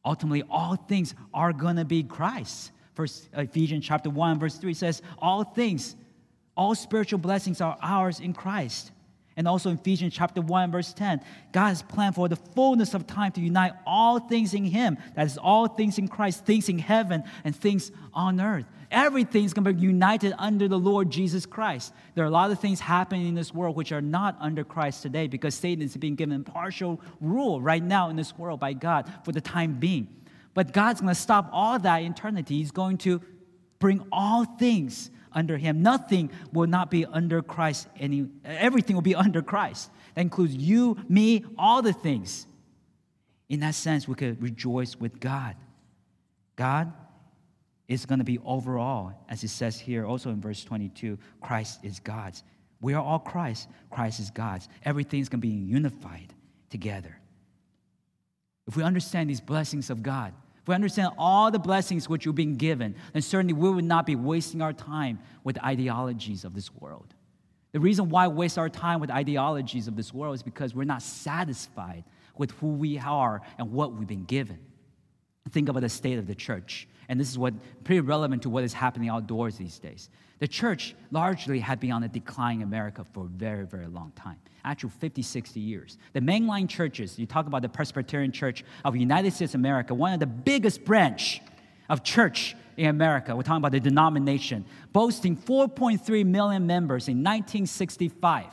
Ultimately, 0.04 0.44
all 0.50 0.76
things 0.76 1.14
are 1.34 1.54
going 1.54 1.76
to 1.78 1.86
be 1.86 2.04
Christ. 2.04 2.72
First 2.96 3.28
Ephesians 3.34 3.86
chapter 3.86 4.10
1, 4.10 4.39
verse 4.39 4.56
3 4.56 4.74
says, 4.74 5.02
All 5.20 5.43
things, 5.43 5.96
all 6.56 6.74
spiritual 6.74 7.20
blessings 7.20 7.62
are 7.62 7.78
ours 7.82 8.20
in 8.20 8.34
Christ. 8.34 8.91
And 9.38 9.50
also 9.50 9.70
in 9.70 9.78
Ephesians 9.78 10.14
chapter 10.14 10.39
1, 10.39 10.72
verse 10.72 10.93
10, 10.93 11.20
God 11.52 11.68
has 11.68 11.82
planned 11.82 12.16
for 12.16 12.30
the 12.30 12.38
fullness 12.38 12.93
of 12.93 13.06
time 13.06 13.34
to 13.34 13.41
unite 13.41 13.74
all 13.86 14.20
things 14.20 14.54
in 14.54 14.64
Him. 14.64 14.98
That 15.16 15.26
is, 15.26 15.38
all 15.38 15.68
things 15.68 15.98
in 15.98 16.08
Christ, 16.08 16.46
things 16.46 16.70
in 16.70 16.80
heaven 16.80 17.26
and 17.43 17.54
things 17.54 17.91
on 18.14 18.39
earth. 18.39 18.66
Everything's 18.89 19.52
going 19.52 19.66
to 19.66 19.74
be 19.74 19.82
united 19.82 20.34
under 20.38 20.70
the 20.70 20.80
Lord 20.80 21.10
Jesus 21.10 21.46
Christ. 21.46 21.93
There 22.14 22.24
are 22.24 22.28
a 22.28 22.32
lot 22.32 22.50
of 22.50 22.60
things 22.60 22.80
happening 22.80 23.28
in 23.28 23.36
this 23.36 23.54
world 23.54 23.76
which 23.76 23.91
are 23.91 24.02
not 24.02 24.38
under 24.39 24.64
Christ 24.64 25.02
today 25.02 25.28
because 25.28 25.54
Satan 25.54 25.84
is 25.84 25.98
being 25.98 26.16
given 26.16 26.46
partial 26.46 27.02
rule 27.20 27.60
right 27.60 27.84
now 27.84 28.10
in 28.10 28.16
this 28.16 28.38
world 28.38 28.62
by 28.62 28.72
God 28.72 29.12
for 29.26 29.34
the 29.34 29.41
time 29.41 29.80
being. 29.80 30.08
But 30.56 30.74
God's 30.74 31.01
going 31.01 31.14
to 31.14 31.20
stop 31.20 31.49
all 31.51 31.78
that 31.78 32.01
eternity. 32.01 32.58
He's 32.58 32.72
going 32.72 32.97
to 32.99 33.22
bring 33.78 34.03
all 34.12 34.45
things 34.45 35.12
under 35.32 35.58
him. 35.58 35.84
Nothing 35.84 36.32
will 36.51 36.66
not 36.66 36.89
be 36.89 37.06
under 37.06 37.43
Christ. 37.43 37.88
Any, 37.99 38.28
everything 38.43 38.95
will 38.95 39.03
be 39.03 39.14
under 39.14 39.43
Christ. 39.43 39.91
That 40.16 40.22
includes 40.22 40.56
you, 40.56 40.97
me, 41.10 41.45
all 41.58 41.84
the 41.84 41.93
things. 41.93 42.47
In 43.49 43.60
that 43.60 43.76
sense, 43.76 44.08
we 44.08 44.16
could 44.16 44.41
rejoice 44.41 44.95
with 44.95 45.20
God. 45.20 45.56
God 46.56 46.91
is 47.88 48.06
going 48.06 48.20
to 48.20 48.26
be 48.26 48.39
overall, 48.39 49.14
as 49.30 49.43
it 49.43 49.49
says 49.49 49.78
here 49.78 50.06
also 50.06 50.30
in 50.32 50.41
verse 50.41 50.64
22 50.64 51.20
Christ 51.41 51.82
is 51.84 51.99
God's. 51.99 52.43
We 52.80 52.93
are 52.93 53.03
all 53.03 53.20
Christ. 53.20 53.68
Christ 53.91 54.22
is 54.22 54.32
God's. 54.32 54.70
Everything's 54.84 55.28
going 55.28 55.41
to 55.41 55.47
be 55.47 55.53
unified 55.53 56.34
together. 56.70 57.20
If 58.68 58.76
we 58.76 58.84
understand 58.84 59.30
these 59.30 59.41
blessings 59.41 59.89
of 59.89 60.01
God, 60.01 60.34
if 60.66 60.70
we 60.70 60.74
understand 60.74 61.13
all 61.20 61.51
the 61.51 61.59
blessings 61.59 62.09
which 62.09 62.26
you've 62.26 62.34
been 62.34 62.55
given, 62.55 62.95
then 63.13 63.22
certainly 63.22 63.53
we 63.53 63.70
would 63.70 63.86
not 63.86 64.07
be 64.07 64.16
wasting 64.16 64.63
our 64.63 64.74
time 64.74 65.20
with 65.43 65.63
ideologies 65.63 66.43
of 66.43 66.55
this 66.55 66.74
world. 66.74 67.13
The 67.72 67.80
reason 67.80 68.09
why 68.09 68.28
we 68.28 68.34
waste 68.34 68.57
our 68.57 68.68
time 68.68 68.99
with 68.99 69.11
ideologies 69.11 69.88
of 69.88 69.95
this 69.95 70.11
world 70.11 70.34
is 70.34 70.41
because 70.41 70.74
we're 70.74 70.84
not 70.84 71.03
satisfied 71.03 72.03
with 72.36 72.49
who 72.53 72.70
we 72.70 72.97
are 72.97 73.43
and 73.59 73.74
what 73.74 73.93
we've 73.93 74.07
been 74.07 74.26
given. 74.26 74.57
Think 75.51 75.70
about 75.70 75.82
the 75.82 75.89
state 75.89 76.18
of 76.18 76.26
the 76.26 76.34
church. 76.34 76.88
And 77.09 77.20
this 77.20 77.30
is 77.30 77.38
what 77.38 77.53
pretty 77.84 77.99
relevant 77.99 78.41
to 78.41 78.49
what 78.49 78.63
is 78.63 78.74
happening 78.74 79.09
outdoors 79.09 79.59
these 79.59 79.78
days. 79.78 80.09
The 80.40 80.48
church 80.48 80.96
largely 81.12 81.60
had 81.60 81.80
been 81.80 81.92
on 81.92 82.04
a 82.04 82.08
decline 82.08 82.58
in 82.58 82.64
America 82.64 83.06
for 83.14 83.26
a 83.26 83.28
very, 83.28 83.66
very 83.66 83.88
long 83.88 84.12
time 84.16 84.38
actual 84.66 84.90
50, 84.90 85.22
60 85.22 85.60
years. 85.60 85.98
The 86.14 86.20
mainline 86.20 86.68
churches, 86.68 87.18
you 87.18 87.26
talk 87.26 87.48
about 87.48 87.62
the 87.62 87.70
Presbyterian 87.70 88.32
Church 88.32 88.64
of 88.84 88.96
United 88.96 89.32
States 89.32 89.54
of 89.54 89.62
America, 89.62 89.94
one 89.94 90.14
of 90.14 90.20
the 90.20 90.26
biggest 90.26 90.84
branch 90.84 91.42
of 91.88 92.04
church 92.04 92.56
in 92.76 92.88
America, 92.88 93.36
we're 93.36 93.44
talking 93.44 93.58
about 93.58 93.72
the 93.72 93.80
denomination, 93.80 94.66
boasting 94.92 95.38
4.3 95.38 96.26
million 96.26 96.68
members 96.68 97.08
in 97.08 97.20
1965, 97.20 98.48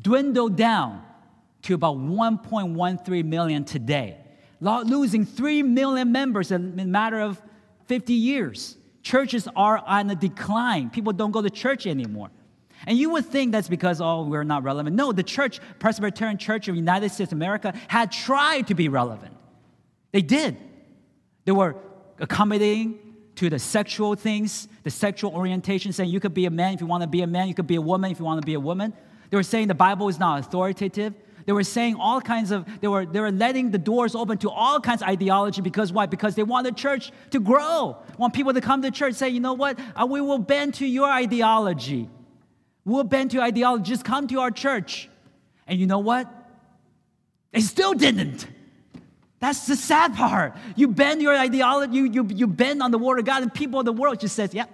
dwindled 0.00 0.56
down 0.56 1.04
to 1.62 1.74
about 1.74 1.96
1.13 1.98 3.24
million 3.24 3.64
today, 3.64 4.16
losing 4.60 5.24
3 5.24 5.62
million 5.62 6.10
members 6.10 6.50
in 6.50 6.80
a 6.80 6.84
matter 6.84 7.20
of 7.20 7.40
50 7.86 8.12
years. 8.12 8.76
Churches 9.02 9.48
are 9.56 9.82
on 9.86 10.10
a 10.10 10.14
decline. 10.14 10.90
People 10.90 11.12
don't 11.12 11.32
go 11.32 11.42
to 11.42 11.50
church 11.50 11.86
anymore. 11.86 12.30
And 12.86 12.98
you 12.98 13.10
would 13.10 13.26
think 13.26 13.52
that's 13.52 13.68
because, 13.68 14.00
oh, 14.00 14.22
we're 14.22 14.44
not 14.44 14.64
relevant. 14.64 14.96
No, 14.96 15.12
the 15.12 15.22
church, 15.22 15.60
Presbyterian 15.78 16.38
Church 16.38 16.68
of 16.68 16.74
United 16.74 17.10
States 17.10 17.32
of 17.32 17.38
America, 17.38 17.74
had 17.88 18.10
tried 18.10 18.68
to 18.68 18.74
be 18.74 18.88
relevant. 18.88 19.36
They 20.10 20.22
did. 20.22 20.56
They 21.44 21.52
were 21.52 21.76
accommodating 22.18 22.98
to 23.36 23.48
the 23.48 23.58
sexual 23.58 24.14
things, 24.14 24.68
the 24.82 24.90
sexual 24.90 25.32
orientation, 25.34 25.92
saying 25.92 26.10
you 26.10 26.20
could 26.20 26.34
be 26.34 26.46
a 26.46 26.50
man 26.50 26.74
if 26.74 26.80
you 26.80 26.86
want 26.86 27.02
to 27.02 27.08
be 27.08 27.22
a 27.22 27.26
man, 27.26 27.48
you 27.48 27.54
could 27.54 27.66
be 27.66 27.76
a 27.76 27.80
woman 27.80 28.10
if 28.10 28.18
you 28.18 28.24
want 28.24 28.40
to 28.40 28.46
be 28.46 28.54
a 28.54 28.60
woman. 28.60 28.92
They 29.30 29.36
were 29.36 29.42
saying 29.42 29.68
the 29.68 29.74
Bible 29.74 30.08
is 30.08 30.18
not 30.18 30.40
authoritative. 30.40 31.14
They 31.46 31.52
were 31.52 31.64
saying 31.64 31.96
all 31.96 32.20
kinds 32.20 32.50
of, 32.50 32.66
they 32.80 32.88
were, 32.88 33.04
they 33.04 33.20
were 33.20 33.30
letting 33.30 33.70
the 33.70 33.78
doors 33.78 34.14
open 34.14 34.38
to 34.38 34.50
all 34.50 34.80
kinds 34.80 35.02
of 35.02 35.08
ideology 35.08 35.60
because 35.60 35.92
why? 35.92 36.06
Because 36.06 36.34
they 36.34 36.42
want 36.42 36.66
the 36.66 36.72
church 36.72 37.12
to 37.30 37.40
grow. 37.40 37.96
Want 38.18 38.34
people 38.34 38.54
to 38.54 38.60
come 38.60 38.82
to 38.82 38.90
church, 38.90 39.14
say, 39.14 39.28
you 39.28 39.40
know 39.40 39.54
what? 39.54 39.78
Uh, 39.94 40.06
we 40.06 40.20
will 40.20 40.38
bend 40.38 40.74
to 40.74 40.86
your 40.86 41.10
ideology. 41.10 42.08
We'll 42.84 43.04
bend 43.04 43.30
to 43.32 43.36
your 43.36 43.44
ideology. 43.44 43.84
Just 43.90 44.04
come 44.04 44.26
to 44.28 44.40
our 44.40 44.50
church. 44.50 45.08
And 45.66 45.78
you 45.78 45.86
know 45.86 46.00
what? 46.00 46.28
They 47.52 47.60
still 47.60 47.94
didn't. 47.94 48.46
That's 49.38 49.66
the 49.66 49.76
sad 49.76 50.14
part. 50.14 50.56
You 50.76 50.88
bend 50.88 51.20
your 51.20 51.36
ideology, 51.36 51.96
you, 51.96 52.04
you, 52.04 52.28
you 52.32 52.46
bend 52.46 52.82
on 52.82 52.92
the 52.92 52.98
word 52.98 53.18
of 53.18 53.24
God, 53.24 53.42
and 53.42 53.52
people 53.52 53.80
of 53.80 53.84
the 53.84 53.92
world 53.92 54.20
just 54.20 54.36
says, 54.36 54.54
yeah, 54.54 54.66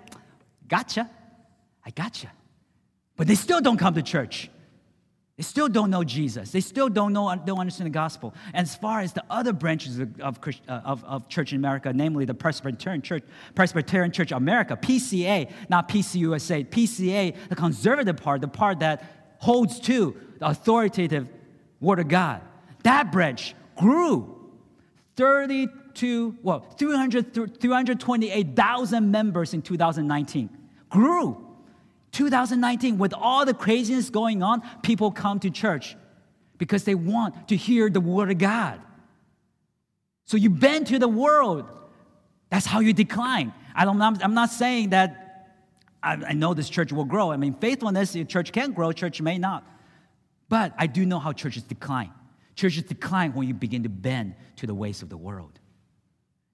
gotcha. 0.68 1.08
I 1.84 1.90
gotcha. 1.90 2.30
But 3.16 3.26
they 3.26 3.34
still 3.34 3.62
don't 3.62 3.78
come 3.78 3.94
to 3.94 4.02
church. 4.02 4.50
They 5.38 5.44
still 5.44 5.68
don't 5.68 5.90
know 5.90 6.02
Jesus. 6.02 6.50
They 6.50 6.60
still 6.60 6.88
don't 6.88 7.12
know, 7.12 7.32
don't 7.46 7.60
understand 7.60 7.86
the 7.86 7.90
gospel. 7.90 8.34
As 8.52 8.74
far 8.74 8.98
as 8.98 9.12
the 9.12 9.22
other 9.30 9.52
branches 9.52 10.00
of, 10.00 10.20
of, 10.20 10.40
uh, 10.66 10.72
of, 10.84 11.04
of 11.04 11.28
church 11.28 11.52
in 11.52 11.58
America, 11.58 11.92
namely 11.94 12.24
the 12.24 12.34
Presbyterian 12.34 13.02
Church, 13.02 13.22
Presbyterian 13.54 14.10
Church 14.10 14.32
America, 14.32 14.76
PCA, 14.76 15.48
not 15.68 15.88
PCUSA, 15.88 16.66
PCA, 16.66 17.36
the 17.48 17.54
conservative 17.54 18.16
part, 18.16 18.40
the 18.40 18.48
part 18.48 18.80
that 18.80 19.04
holds 19.38 19.78
to 19.78 20.16
the 20.40 20.48
authoritative 20.48 21.28
Word 21.80 22.00
of 22.00 22.08
God, 22.08 22.42
that 22.82 23.12
branch 23.12 23.54
grew 23.76 24.50
32, 25.14 26.36
well, 26.42 26.66
300, 26.76 27.60
328,000 27.60 29.08
members 29.08 29.54
in 29.54 29.62
2019. 29.62 30.50
Grew 30.90 31.47
2019, 32.12 32.98
with 32.98 33.14
all 33.14 33.44
the 33.44 33.54
craziness 33.54 34.10
going 34.10 34.42
on, 34.42 34.62
people 34.82 35.10
come 35.10 35.40
to 35.40 35.50
church 35.50 35.96
because 36.56 36.84
they 36.84 36.94
want 36.94 37.48
to 37.48 37.56
hear 37.56 37.88
the 37.90 38.00
word 38.00 38.30
of 38.30 38.38
God. 38.38 38.80
So 40.24 40.36
you 40.36 40.50
bend 40.50 40.88
to 40.88 40.98
the 40.98 41.08
world. 41.08 41.64
That's 42.50 42.66
how 42.66 42.80
you 42.80 42.92
decline. 42.92 43.52
I 43.74 43.84
don't, 43.84 44.00
I'm 44.00 44.34
not 44.34 44.50
saying 44.50 44.90
that 44.90 45.28
I, 46.02 46.32
know 46.32 46.54
this 46.54 46.68
church 46.68 46.92
will 46.92 47.04
grow. 47.04 47.30
I 47.30 47.36
mean, 47.36 47.54
faithfulness, 47.54 48.16
church 48.28 48.52
can 48.52 48.72
grow, 48.72 48.92
church 48.92 49.20
may 49.20 49.38
not. 49.38 49.66
But 50.48 50.72
I 50.78 50.86
do 50.86 51.04
know 51.04 51.18
how 51.18 51.32
churches 51.32 51.62
decline. 51.62 52.12
Churches 52.54 52.84
decline 52.84 53.34
when 53.34 53.46
you 53.46 53.54
begin 53.54 53.82
to 53.82 53.88
bend 53.88 54.34
to 54.56 54.66
the 54.66 54.74
ways 54.74 55.02
of 55.02 55.08
the 55.08 55.16
world. 55.16 55.60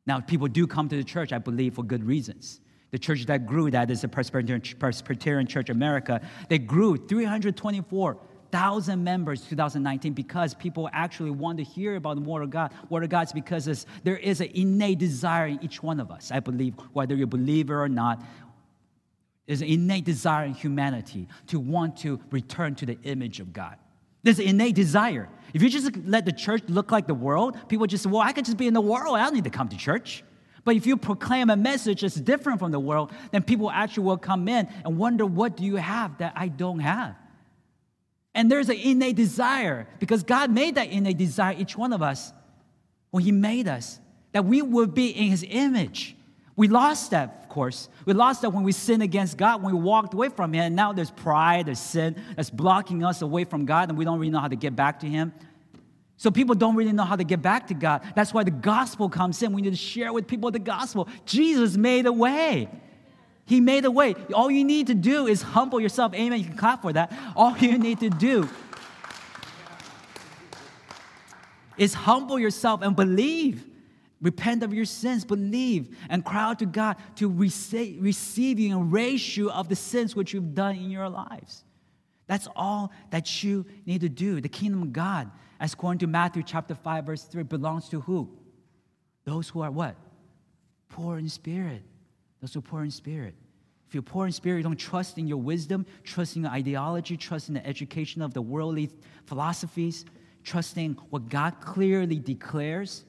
Now, 0.07 0.21
people 0.21 0.49
do 0.49 0.67
come 0.67 0.89
to 0.89 0.97
the 0.97 1.05
church, 1.05 1.33
I 1.33 1.39
believe, 1.39 1.75
for 1.75 1.83
good 1.83 2.05
reasons 2.05 2.61
the 2.95 2.99
church 3.01 3.27
that 3.27 3.45
grew, 3.45 3.73
that 3.73 3.91
is 3.91 4.03
the 4.03 4.09
Presbyterian, 4.09 4.63
Presbyterian 4.79 5.49
Church 5.49 5.69
America, 5.69 6.21
they 6.49 6.61
grew 6.61 6.97
324,000 6.97 9.03
members 9.03 9.41
2019 9.41 10.13
because 10.13 10.55
people 10.55 10.89
actually 10.93 11.33
want 11.33 11.59
to 11.59 11.65
hear 11.65 11.97
about 11.97 12.15
the 12.15 12.23
Word 12.23 12.45
of 12.45 12.51
God. 12.51 12.73
Word 12.91 13.03
of 13.03 13.11
God 13.11 13.27
is 13.27 13.33
because 13.33 13.85
there 14.05 14.17
is 14.17 14.41
an 14.41 14.49
innate 14.55 14.99
desire 14.99 15.49
in 15.49 15.59
each 15.61 15.83
one 15.83 15.99
of 15.99 16.13
us. 16.13 16.31
I 16.31 16.39
believe, 16.39 16.75
whether 16.93 17.17
you're 17.17 17.25
a 17.25 17.27
believer 17.27 17.83
or 17.83 17.89
not, 17.89 18.23
there's 19.49 19.61
an 19.61 19.67
innate 19.67 20.05
desire 20.05 20.45
in 20.45 20.55
humanity 20.55 21.27
to 21.49 21.59
want 21.59 21.97
to 21.97 22.21
return 22.31 22.77
to 22.77 22.87
the 22.87 22.97
image 23.03 23.41
of 23.41 23.53
God. 23.53 23.75
There's 24.23 24.39
an 24.39 24.47
innate 24.47 24.77
desire. 24.77 25.29
If 25.53 25.65
you 25.65 25.69
just 25.69 25.97
let 26.07 26.27
the 26.27 26.33
church 26.33 26.63
look 26.69 26.93
like 26.93 27.09
the 27.09 27.15
world, 27.15 27.57
people 27.69 27.89
just 27.89 28.05
say, 28.05 28.11
well, 28.11 28.23
I 28.23 28.31
could 28.31 28.45
just 28.45 28.57
be 28.57 28.69
in 28.69 28.75
the 28.75 28.81
world. 28.81 29.17
I 29.17 29.25
don't 29.25 29.35
need 29.35 29.43
to 29.43 29.51
come 29.51 29.69
to 29.71 29.77
church. 29.77 30.23
But 30.65 30.77
if 30.77 30.87
you 30.87 30.97
proclaim 30.97 31.51
a 31.51 31.57
message 31.57 32.01
that's 32.01 32.15
different 32.15 32.59
from 32.59 32.71
the 32.71 32.81
world, 32.81 33.13
then 33.33 33.43
people 33.43 33.71
actually 33.71 34.05
will 34.05 34.17
come 34.17 34.49
in 34.49 34.69
and 34.85 34.97
wonder, 34.97 35.27
what 35.27 35.57
do 35.57 35.65
you 35.65 35.77
have 35.77 36.19
that 36.19 36.33
I 36.37 36.49
don't 36.49 36.81
have? 36.81 37.17
And 38.35 38.51
there's 38.51 38.69
an 38.69 38.77
innate 38.77 39.17
desire 39.17 39.87
because 40.01 40.23
God 40.23 40.51
made 40.51 40.75
that 40.75 40.89
innate 40.89 41.19
desire, 41.19 41.55
each 41.57 41.77
one 41.77 41.93
of 41.93 42.03
us, 42.03 42.33
when 43.11 43.23
He 43.23 43.31
made 43.31 43.69
us, 43.69 44.01
that 44.33 44.45
we 44.45 44.63
would 44.63 44.95
be 44.95 45.11
in 45.11 45.29
His 45.29 45.45
image. 45.49 46.17
We 46.57 46.69
lost 46.69 47.11
that, 47.11 47.41
of 47.43 47.49
course. 47.49 47.89
We 48.07 48.13
lost 48.13 48.43
that 48.43 48.51
when 48.51 48.65
we 48.65 48.73
sinned 48.73 49.03
against 49.03 49.37
God, 49.37 49.63
when 49.63 49.75
we 49.75 49.81
walked 49.81 50.15
away 50.15 50.31
from 50.31 50.53
Him. 50.53 50.63
And 50.63 50.77
now 50.77 50.93
there's 50.93 51.11
pride, 51.11 51.67
there's 51.67 51.79
sin 51.79 52.17
that's 52.35 52.51
blocking 52.51 53.05
us 53.05 53.23
away 53.23 53.45
from 53.45 53.67
God, 53.67 53.89
and 53.89 53.99
we 53.99 54.05
don't 54.05 54.19
really 54.19 54.31
know 54.31 54.41
how 54.41 54.49
to 54.49 54.57
get 54.57 54.75
back 54.75 55.01
to 55.01 55.07
Him. 55.07 55.33
So 56.17 56.31
people 56.31 56.55
don't 56.55 56.77
really 56.77 56.93
know 56.93 57.05
how 57.05 57.17
to 57.17 57.25
get 57.25 57.43
back 57.43 57.67
to 57.69 57.75
God. 57.75 58.03
That's 58.15 58.33
why 58.33 58.45
the 58.45 58.51
gospel 58.51 59.09
comes 59.09 59.43
in. 59.43 59.53
We 59.53 59.63
need 59.63 59.71
to 59.71 59.77
share 59.77 60.13
with 60.13 60.27
people 60.27 60.51
the 60.51 60.59
gospel. 60.59 61.09
Jesus 61.27 61.77
made 61.77 62.07
a 62.07 62.13
way. 62.13 62.69
He 63.47 63.61
made 63.61 63.85
a 63.85 63.91
way. 63.91 64.15
All 64.33 64.51
you 64.51 64.65
need 64.65 64.87
to 64.87 64.95
do 64.95 65.27
is 65.27 65.43
humble 65.43 65.81
yourself. 65.81 66.15
Amen. 66.15 66.39
You 66.39 66.47
can 66.47 66.57
clap 66.57 66.83
for 66.83 66.93
that. 66.93 67.13
All 67.37 67.57
you 67.59 67.79
need 67.79 68.01
to 68.01 68.11
do 68.11 68.49
is 71.77 71.95
humble 71.95 72.39
yourself 72.39 72.83
and 72.83 72.95
believe. 72.95 73.67
Repent 74.21 74.63
of 74.63 74.73
your 74.73 74.87
sins, 74.87 75.23
believe, 75.23 75.95
and 76.09 76.25
cry 76.25 76.45
out 76.45 76.61
to 76.61 76.67
God 76.67 76.97
to 77.17 77.29
receive, 77.29 78.03
receive 78.03 78.59
you 78.59 78.75
and 78.79 78.91
erase 78.91 79.37
you 79.37 79.51
of 79.51 79.69
the 79.69 79.77
sins 79.77 80.17
which 80.17 80.33
you've 80.33 80.55
done 80.55 80.77
in 80.77 80.91
your 80.91 81.11
lives. 81.11 81.65
That's 82.27 82.49
all 82.57 82.91
that 83.11 83.45
you 83.45 83.67
need 83.85 84.01
to 84.01 84.09
do. 84.09 84.41
The 84.41 84.49
kingdom 84.49 84.81
of 84.81 84.93
God 84.95 85.31
as 85.61 85.73
according 85.73 85.99
to 86.01 86.07
Matthew 86.07 86.43
chapter 86.43 86.75
5, 86.75 87.07
verse 87.07 87.25
3, 87.25 87.43
belongs 87.45 87.89
to 87.91 88.01
who? 88.01 88.29
Those 89.25 89.49
who 89.49 89.61
are 89.63 89.71
what? 89.71 89.97
Poor 90.89 91.19
in 91.19 91.29
spirit. 91.29 91.83
Those 92.41 92.55
who 92.55 92.59
are 92.59 92.63
poor 92.63 92.83
in 92.83 92.91
spirit. 92.91 93.35
If 93.89 93.95
you're 93.95 94.03
poor 94.03 94.27
in 94.27 94.33
spirit, 94.33 94.59
you 94.59 94.63
don't 94.65 94.77
trust 94.77 95.19
in 95.19 95.27
your 95.27 95.39
wisdom, 95.39 95.87
trust 96.03 96.37
in 96.37 96.43
your 96.43 96.53
ideology, 96.53 97.17
trust 97.17 97.49
in 97.49 97.55
the 97.55 97.67
education 97.67 98.23
of 98.23 98.35
the 98.35 98.43
worldly 98.43 98.91
philosophies, 99.27 100.05
trusting 100.43 100.95
what 101.11 101.29
God 101.29 101.61
clearly 101.61 102.19
declares, 102.19 103.05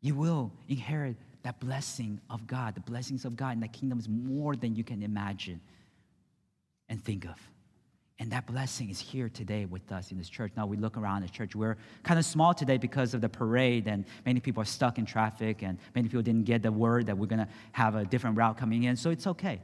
you 0.00 0.14
will 0.14 0.52
inherit 0.68 1.16
that 1.42 1.60
blessing 1.60 2.20
of 2.28 2.46
God. 2.46 2.74
The 2.74 2.80
blessings 2.80 3.24
of 3.24 3.36
God 3.36 3.54
in 3.54 3.60
the 3.60 3.68
kingdom 3.68 3.98
is 3.98 4.08
more 4.08 4.54
than 4.54 4.74
you 4.76 4.84
can 4.84 5.02
imagine 5.02 5.60
and 6.88 7.02
think 7.02 7.24
of. 7.24 7.36
And 8.18 8.30
that 8.30 8.46
blessing 8.46 8.90
is 8.90 9.00
here 9.00 9.28
today 9.28 9.64
with 9.64 9.90
us 9.90 10.12
in 10.12 10.18
this 10.18 10.28
church. 10.28 10.52
Now 10.56 10.66
we 10.66 10.76
look 10.76 10.96
around 10.96 11.22
the 11.22 11.28
church. 11.28 11.56
We're 11.56 11.76
kind 12.02 12.18
of 12.18 12.24
small 12.24 12.54
today 12.54 12.76
because 12.76 13.14
of 13.14 13.20
the 13.20 13.28
parade, 13.28 13.88
and 13.88 14.04
many 14.24 14.38
people 14.38 14.62
are 14.62 14.66
stuck 14.66 14.98
in 14.98 15.06
traffic, 15.06 15.62
and 15.62 15.78
many 15.94 16.08
people 16.08 16.22
didn't 16.22 16.44
get 16.44 16.62
the 16.62 16.70
word 16.70 17.06
that 17.06 17.18
we're 17.18 17.26
going 17.26 17.40
to 17.40 17.48
have 17.72 17.96
a 17.96 18.04
different 18.04 18.36
route 18.36 18.56
coming 18.56 18.84
in. 18.84 18.96
So 18.96 19.10
it's 19.10 19.26
okay. 19.26 19.60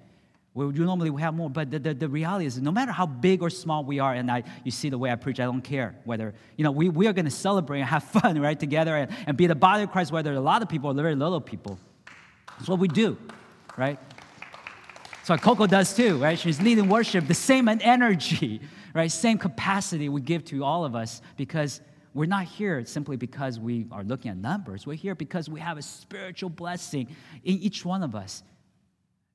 We 0.54 0.64
normally 0.72 1.10
we 1.10 1.22
have 1.22 1.34
more, 1.34 1.48
but 1.48 1.70
the, 1.70 1.78
the, 1.78 1.94
the, 1.94 2.08
reality 2.08 2.46
is 2.46 2.60
no 2.60 2.72
matter 2.72 2.90
how 2.90 3.06
big 3.06 3.42
or 3.42 3.50
small 3.50 3.84
we 3.84 4.00
are, 4.00 4.12
and 4.14 4.28
I, 4.28 4.42
you 4.64 4.72
see 4.72 4.88
the 4.88 4.98
way 4.98 5.12
I 5.12 5.14
preach, 5.14 5.38
I 5.38 5.44
don't 5.44 5.62
care 5.62 5.94
whether, 6.04 6.34
you 6.56 6.64
know, 6.64 6.72
we, 6.72 6.88
we 6.88 7.06
are 7.06 7.12
going 7.12 7.26
to 7.26 7.30
celebrate 7.30 7.78
and 7.80 7.88
have 7.88 8.02
fun, 8.22 8.40
right, 8.40 8.58
together 8.58 8.96
and, 8.96 9.12
and 9.26 9.36
be 9.36 9.46
the 9.46 9.54
body 9.54 9.84
of 9.84 9.92
Christ, 9.92 10.10
whether 10.10 10.32
a 10.32 10.40
lot 10.40 10.62
of 10.62 10.68
people 10.68 10.90
or 10.90 10.94
very 10.94 11.14
little 11.14 11.40
people. 11.40 11.78
That's 12.56 12.68
what 12.68 12.80
we 12.80 12.88
do, 12.88 13.16
right? 13.76 14.00
So 15.28 15.36
Coco 15.36 15.66
does 15.66 15.94
too, 15.94 16.16
right? 16.16 16.38
She's 16.38 16.58
leading 16.58 16.88
worship, 16.88 17.26
the 17.26 17.34
same 17.34 17.68
energy, 17.68 18.62
right? 18.94 19.12
Same 19.12 19.36
capacity 19.36 20.08
we 20.08 20.22
give 20.22 20.42
to 20.46 20.64
all 20.64 20.86
of 20.86 20.96
us 20.96 21.20
because 21.36 21.82
we're 22.14 22.24
not 22.24 22.44
here 22.44 22.82
simply 22.86 23.18
because 23.18 23.60
we 23.60 23.84
are 23.92 24.02
looking 24.02 24.30
at 24.30 24.38
numbers. 24.38 24.86
We're 24.86 24.96
here 24.96 25.14
because 25.14 25.50
we 25.50 25.60
have 25.60 25.76
a 25.76 25.82
spiritual 25.82 26.48
blessing 26.48 27.14
in 27.44 27.58
each 27.58 27.84
one 27.84 28.02
of 28.02 28.14
us 28.14 28.42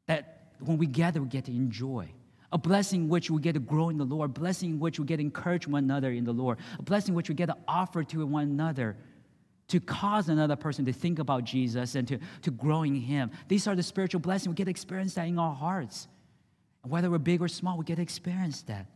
that 0.07 0.55
when 0.61 0.79
we 0.79 0.87
gather, 0.87 1.21
we 1.21 1.27
get 1.27 1.45
to 1.45 1.51
enjoy. 1.51 2.09
A 2.51 2.57
blessing 2.57 3.07
which 3.07 3.29
we 3.29 3.39
get 3.39 3.53
to 3.53 3.59
grow 3.59 3.89
in 3.89 3.99
the 3.99 4.03
Lord, 4.03 4.31
a 4.31 4.33
blessing 4.33 4.79
which 4.79 4.99
we 4.99 5.05
get 5.05 5.17
to 5.17 5.21
encourage 5.21 5.67
one 5.67 5.83
another 5.83 6.11
in 6.11 6.23
the 6.23 6.33
Lord, 6.33 6.57
a 6.79 6.81
blessing 6.81 7.13
which 7.13 7.29
we 7.29 7.35
get 7.35 7.49
to 7.49 7.57
offer 7.67 8.03
to 8.03 8.25
one 8.25 8.45
another 8.45 8.97
to 9.69 9.79
cause 9.79 10.29
another 10.29 10.55
person 10.55 10.85
to 10.85 10.93
think 10.93 11.19
about 11.19 11.43
Jesus 11.43 11.95
and 11.95 12.07
to, 12.07 12.19
to 12.41 12.51
grow 12.51 12.83
in 12.83 12.95
Him. 12.95 13.31
These 13.47 13.67
are 13.67 13.75
the 13.75 13.83
spiritual 13.83 14.19
blessings. 14.19 14.49
We 14.49 14.55
get 14.55 14.65
to 14.65 14.71
experience 14.71 15.13
that 15.15 15.27
in 15.27 15.39
our 15.39 15.55
hearts. 15.55 16.07
Whether 16.83 17.09
we're 17.09 17.17
big 17.17 17.41
or 17.41 17.47
small, 17.47 17.77
we 17.77 17.85
get 17.85 17.95
to 17.95 18.01
experience 18.01 18.61
that. 18.63 18.87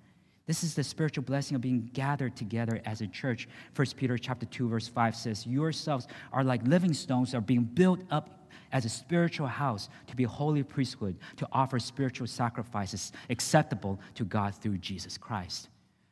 This 0.45 0.63
is 0.63 0.75
the 0.75 0.83
spiritual 0.83 1.23
blessing 1.23 1.55
of 1.55 1.61
being 1.61 1.89
gathered 1.93 2.35
together 2.35 2.81
as 2.85 3.01
a 3.01 3.07
church. 3.07 3.49
1 3.75 3.87
Peter 3.97 4.17
chapter 4.17 4.45
2, 4.45 4.69
verse 4.69 4.87
5 4.87 5.15
says, 5.15 5.45
Yourselves 5.45 6.07
are 6.31 6.43
like 6.43 6.65
living 6.65 6.93
stones, 6.93 7.31
that 7.31 7.37
are 7.37 7.41
being 7.41 7.63
built 7.63 7.99
up 8.11 8.49
as 8.71 8.85
a 8.85 8.89
spiritual 8.89 9.47
house 9.47 9.89
to 10.07 10.15
be 10.15 10.23
a 10.23 10.27
holy 10.27 10.63
priesthood, 10.63 11.17
to 11.35 11.47
offer 11.51 11.79
spiritual 11.79 12.27
sacrifices 12.27 13.11
acceptable 13.29 13.99
to 14.15 14.23
God 14.23 14.55
through 14.55 14.77
Jesus 14.77 15.17
Christ. 15.17 15.69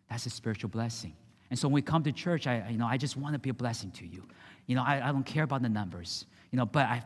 That's 0.10 0.26
a 0.26 0.30
spiritual 0.30 0.70
blessing. 0.70 1.14
And 1.56 1.60
so 1.62 1.70
when 1.70 1.76
we 1.76 1.82
come 1.82 2.04
to 2.04 2.12
church, 2.12 2.48
I, 2.48 2.68
you 2.70 2.78
know, 2.78 2.86
I 2.86 2.98
just 2.98 3.16
want 3.16 3.32
to 3.32 3.40
be 3.40 3.50
a 3.50 3.54
blessing 3.54 3.90
to 3.92 4.06
you. 4.06 4.28
You 4.68 4.76
know, 4.76 4.84
I, 4.84 5.08
I 5.08 5.14
don't 5.14 5.26
care 5.26 5.46
about 5.46 5.62
the 5.62 5.70
numbers. 5.70 6.26
You 6.52 6.58
know, 6.58 6.66
but 6.66 6.86
I, 6.86 7.02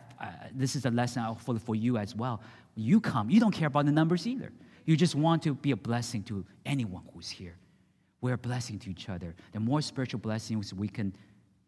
this 0.55 0.75
is 0.75 0.85
a 0.85 0.89
lesson 0.89 1.35
for, 1.35 1.59
for 1.59 1.75
you 1.75 1.97
as 1.97 2.15
well. 2.15 2.41
You 2.73 2.99
come, 2.99 3.29
you 3.29 3.39
don't 3.39 3.51
care 3.51 3.67
about 3.67 3.85
the 3.85 3.91
numbers 3.91 4.25
either. 4.25 4.51
You 4.85 4.97
just 4.97 5.13
want 5.13 5.43
to 5.43 5.53
be 5.53 5.69
a 5.69 5.75
blessing 5.75 6.23
to 6.23 6.43
anyone 6.65 7.03
who's 7.13 7.29
here. 7.29 7.57
We're 8.21 8.33
a 8.33 8.39
blessing 8.39 8.79
to 8.79 8.89
each 8.89 9.07
other. 9.07 9.35
The 9.51 9.59
more 9.59 9.83
spiritual 9.83 10.19
blessings 10.19 10.73
we 10.73 10.87
can 10.87 11.15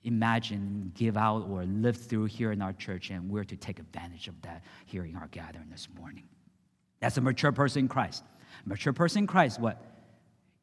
imagine, 0.04 0.92
give 0.96 1.18
out, 1.18 1.48
or 1.48 1.64
live 1.66 1.98
through 1.98 2.26
here 2.26 2.52
in 2.52 2.64
our 2.64 2.74
church, 2.74 3.12
and 3.12 3.30
we're 3.30 3.44
to 3.44 3.56
take 3.56 3.78
advantage 3.78 4.28
of 4.28 4.42
that 4.42 4.64
here 4.88 5.06
in 5.06 5.16
our 5.16 5.28
gathering 5.28 5.70
this 5.70 5.88
morning. 6.00 6.24
That's 7.00 7.16
a 7.18 7.22
mature 7.22 7.52
person 7.52 7.82
in 7.82 7.88
Christ. 7.90 8.24
A 8.66 8.70
mature 8.70 8.92
person 8.92 9.20
in 9.20 9.28
Christ, 9.28 9.60
what? 9.60 9.80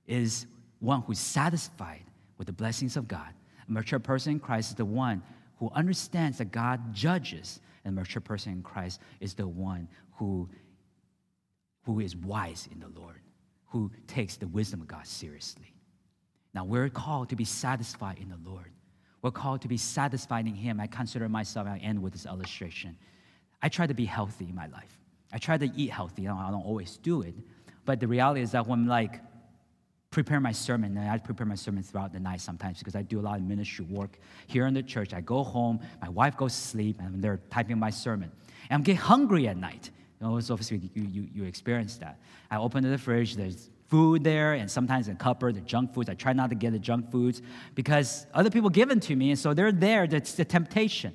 Is 0.09 0.47
one 0.81 1.03
who's 1.03 1.21
satisfied 1.21 2.03
with 2.39 2.47
the 2.47 2.53
blessings 2.53 2.97
of 2.97 3.09
God. 3.09 3.29
A 3.69 3.73
mature 3.73 3.99
person 3.99 4.33
in 4.33 4.41
Christ 4.41 4.71
is 4.71 4.77
the 4.77 4.85
one 4.85 5.23
who 5.59 5.71
understands 5.75 6.39
that 6.39 6.53
God 6.53 6.95
judges, 6.95 7.61
and 7.85 7.97
a 7.97 8.01
mature 8.01 8.21
person 8.21 8.53
in 8.53 8.63
Christ 8.63 9.01
is 9.21 9.35
the 9.35 9.47
one 9.47 9.89
who, 10.17 10.49
who 11.85 12.01
is 12.01 12.17
wise 12.17 12.69
in 12.73 12.81
the 12.81 12.89
Lord, 12.89 13.21
who 13.67 13.91
takes 14.07 14.37
the 14.37 14.47
wisdom 14.47 14.81
of 14.81 14.87
God 14.87 15.07
seriously. 15.07 15.75
Now, 16.55 16.65
we're 16.65 16.89
called 16.89 17.29
to 17.31 17.37
be 17.37 17.45
satisfied 17.45 18.19
in 18.19 18.29
the 18.29 18.39
Lord. 18.49 18.73
We're 19.21 19.33
called 19.33 19.63
to 19.63 19.69
be 19.69 19.77
satisfied 19.77 20.47
in 20.47 20.55
Him. 20.55 20.81
I 20.81 20.87
consider 20.87 21.29
myself, 21.29 21.67
I 21.67 21.79
end 21.79 22.01
with 22.01 22.13
this 22.13 22.25
illustration. 22.25 22.97
I 23.61 23.69
try 23.69 23.87
to 23.87 23.95
be 23.95 24.05
healthy 24.05 24.47
in 24.49 24.55
my 24.55 24.69
life. 24.69 24.97
I 25.33 25.39
try 25.39 25.59
to 25.59 25.71
eat 25.77 25.91
healthy. 25.91 26.27
I 26.27 26.51
don't 26.51 26.65
always 26.65 26.97
do 26.99 27.23
it. 27.23 27.35
But 27.85 28.01
the 28.01 28.07
reality 28.07 28.41
is 28.41 28.53
that 28.53 28.67
when 28.67 28.81
I'm 28.81 28.87
like 28.87 29.21
prepare 30.11 30.41
my 30.41 30.53
sermon, 30.53 30.97
and 30.97 31.11
I 31.11 31.19
prepare 31.19 31.47
my 31.47 31.55
sermon 31.55 31.83
throughout 31.83 32.13
the 32.13 32.21
night 32.21 32.41
sometimes 32.41 32.79
because 32.79 32.97
I 32.97 33.03
do 33.03 33.21
a 33.21 33.23
lot 33.23 33.39
of 33.39 33.45
ministry 33.45 33.85
work 33.85 34.19
here 34.47 34.67
in 34.67 34.75
the 34.75 34.83
church. 34.83 35.13
I 35.13 35.21
go 35.21 35.43
home, 35.43 35.81
my 36.01 36.09
wife 36.09 36.37
goes 36.37 36.55
to 36.55 36.61
sleep, 36.61 36.99
and 37.01 37.23
they're 37.23 37.41
typing 37.51 37.79
my 37.79 37.91
sermon. 37.91 38.31
And 38.71 38.79
I'm 38.79 38.83
getting 38.83 39.01
hungry 39.01 39.49
at 39.49 39.57
night. 39.57 39.91
You 40.21 40.27
know, 40.27 40.35
obviously 40.37 40.91
you, 40.95 41.03
you, 41.05 41.29
you 41.35 41.45
experience 41.45 41.99
that. 41.99 42.19
I 42.51 42.57
open 42.57 42.89
the 42.89 42.99
fridge, 42.99 43.37
there's 43.37 43.71
food 43.89 44.25
there, 44.25 44.55
and 44.55 44.71
sometimes 44.71 45.09
in 45.09 45.15
the 45.15 45.23
cupboard, 45.23 45.55
the 45.57 45.61
junk 45.61 45.95
foods. 45.95 46.09
I 46.09 46.15
try 46.15 46.33
not 46.33 46.51
to 46.51 46.57
get 46.57 46.73
the 46.73 46.79
junk 46.79 47.11
foods 47.11 47.43
because 47.75 48.27
other 48.35 48.51
people 48.51 48.71
give 48.71 48.89
them 48.89 49.01
to 49.01 49.17
me, 49.17 49.31
and 49.31 49.39
so 49.39 49.55
they're 49.55 49.73
there. 49.73 50.07
That's 50.07 50.33
the 50.33 50.45
temptation. 50.45 51.15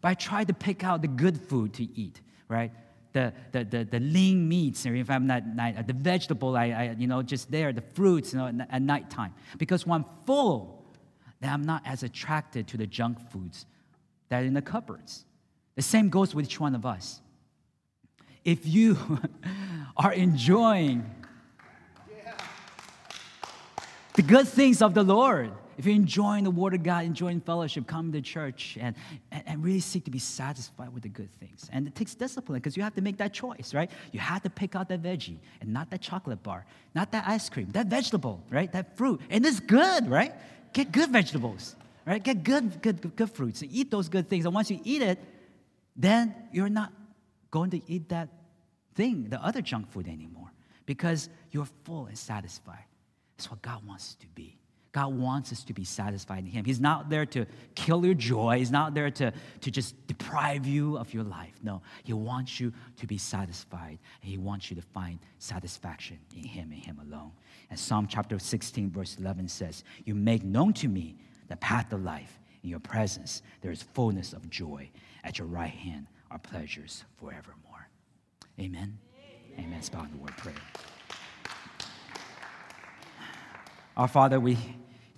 But 0.00 0.08
I 0.08 0.14
try 0.14 0.44
to 0.44 0.54
pick 0.54 0.82
out 0.84 1.02
the 1.02 1.08
good 1.08 1.40
food 1.40 1.74
to 1.74 1.84
eat, 1.98 2.20
right? 2.48 2.72
The, 3.12 3.32
the, 3.52 3.64
the, 3.64 3.84
the 3.84 4.00
lean 4.00 4.48
meats, 4.48 4.86
or 4.86 4.94
if 4.94 5.10
I'm 5.10 5.26
not, 5.26 5.46
not 5.46 5.86
the 5.86 5.92
vegetable, 5.92 6.56
I, 6.56 6.66
I, 6.66 6.96
you 6.98 7.06
know, 7.06 7.22
just 7.22 7.50
there, 7.50 7.72
the 7.72 7.80
fruits, 7.80 8.32
you 8.32 8.38
know, 8.38 8.66
at 8.70 8.82
nighttime. 8.82 9.34
Because 9.58 9.86
when 9.86 10.02
I'm 10.02 10.06
full, 10.26 10.84
then 11.40 11.50
I'm 11.50 11.62
not 11.62 11.82
as 11.84 12.02
attracted 12.02 12.68
to 12.68 12.76
the 12.76 12.86
junk 12.86 13.18
foods 13.30 13.66
that 14.28 14.42
are 14.42 14.46
in 14.46 14.54
the 14.54 14.62
cupboards. 14.62 15.24
The 15.74 15.82
same 15.82 16.08
goes 16.08 16.34
with 16.34 16.46
each 16.46 16.60
one 16.60 16.74
of 16.74 16.86
us. 16.86 17.20
If 18.44 18.66
you 18.66 18.98
are 19.96 20.12
enjoying 20.12 21.08
the 24.14 24.22
good 24.22 24.48
things 24.48 24.82
of 24.82 24.94
the 24.94 25.02
Lord, 25.02 25.52
if 25.80 25.86
you're 25.86 25.94
enjoying 25.94 26.44
the 26.44 26.50
Word 26.50 26.74
of 26.74 26.82
God, 26.82 27.06
enjoying 27.06 27.40
fellowship, 27.40 27.86
come 27.86 28.12
to 28.12 28.20
church 28.20 28.76
and, 28.78 28.94
and, 29.32 29.42
and 29.46 29.64
really 29.64 29.80
seek 29.80 30.04
to 30.04 30.10
be 30.10 30.18
satisfied 30.18 30.92
with 30.92 31.04
the 31.04 31.08
good 31.08 31.32
things. 31.32 31.70
And 31.72 31.86
it 31.86 31.94
takes 31.94 32.14
discipline 32.14 32.58
because 32.58 32.76
you 32.76 32.82
have 32.82 32.94
to 32.96 33.00
make 33.00 33.16
that 33.16 33.32
choice, 33.32 33.72
right? 33.72 33.90
You 34.12 34.20
have 34.20 34.42
to 34.42 34.50
pick 34.50 34.76
out 34.76 34.90
that 34.90 35.02
veggie 35.02 35.38
and 35.62 35.72
not 35.72 35.90
that 35.90 36.02
chocolate 36.02 36.42
bar, 36.42 36.66
not 36.94 37.12
that 37.12 37.24
ice 37.26 37.48
cream, 37.48 37.70
that 37.70 37.86
vegetable, 37.86 38.44
right? 38.50 38.70
That 38.72 38.98
fruit. 38.98 39.22
And 39.30 39.46
it's 39.46 39.58
good, 39.58 40.10
right? 40.10 40.34
Get 40.74 40.92
good 40.92 41.08
vegetables, 41.08 41.76
right? 42.04 42.22
Get 42.22 42.44
good, 42.44 42.82
good, 42.82 43.16
good, 43.16 43.30
fruits 43.30 43.62
eat 43.62 43.90
those 43.90 44.10
good 44.10 44.28
things. 44.28 44.44
And 44.44 44.54
once 44.54 44.70
you 44.70 44.80
eat 44.84 45.00
it, 45.00 45.18
then 45.96 46.34
you're 46.52 46.68
not 46.68 46.92
going 47.50 47.70
to 47.70 47.80
eat 47.90 48.10
that 48.10 48.28
thing, 48.96 49.30
the 49.30 49.42
other 49.42 49.62
junk 49.62 49.90
food 49.90 50.08
anymore, 50.08 50.52
because 50.84 51.30
you're 51.52 51.68
full 51.84 52.04
and 52.04 52.18
satisfied. 52.18 52.84
That's 53.38 53.50
what 53.50 53.62
God 53.62 53.86
wants 53.86 54.16
to 54.16 54.26
be. 54.34 54.59
God 54.92 55.14
wants 55.14 55.52
us 55.52 55.62
to 55.64 55.72
be 55.72 55.84
satisfied 55.84 56.40
in 56.40 56.46
Him. 56.46 56.64
He's 56.64 56.80
not 56.80 57.10
there 57.10 57.24
to 57.26 57.46
kill 57.74 58.04
your 58.04 58.14
joy. 58.14 58.58
He's 58.58 58.72
not 58.72 58.92
there 58.92 59.10
to, 59.10 59.32
to 59.60 59.70
just 59.70 59.94
deprive 60.08 60.66
you 60.66 60.98
of 60.98 61.14
your 61.14 61.22
life. 61.22 61.54
No, 61.62 61.82
He 62.02 62.12
wants 62.12 62.58
you 62.58 62.72
to 62.96 63.06
be 63.06 63.16
satisfied. 63.16 63.98
And 64.22 64.30
he 64.30 64.36
wants 64.36 64.70
you 64.70 64.76
to 64.76 64.82
find 64.82 65.20
satisfaction 65.38 66.18
in 66.36 66.42
Him 66.42 66.72
and 66.72 66.84
Him 66.84 67.00
alone. 67.00 67.30
And 67.70 67.78
Psalm 67.78 68.08
chapter 68.08 68.38
16, 68.38 68.90
verse 68.90 69.16
11 69.18 69.46
says, 69.48 69.84
You 70.04 70.16
make 70.16 70.42
known 70.42 70.72
to 70.74 70.88
me 70.88 71.16
the 71.48 71.56
path 71.56 71.92
of 71.92 72.02
life. 72.02 72.38
In 72.62 72.68
your 72.68 72.80
presence, 72.80 73.42
there 73.62 73.70
is 73.70 73.82
fullness 73.82 74.32
of 74.32 74.50
joy. 74.50 74.90
At 75.24 75.38
your 75.38 75.46
right 75.46 75.70
hand 75.70 76.06
are 76.30 76.38
pleasures 76.38 77.04
forevermore. 77.16 77.88
Amen. 78.58 78.98
Amen. 79.58 79.80
Amen. 79.92 80.10
The 80.12 80.18
word 80.18 80.36
prayer. 80.36 80.54
Our 83.96 84.08
Father, 84.08 84.38
we 84.38 84.56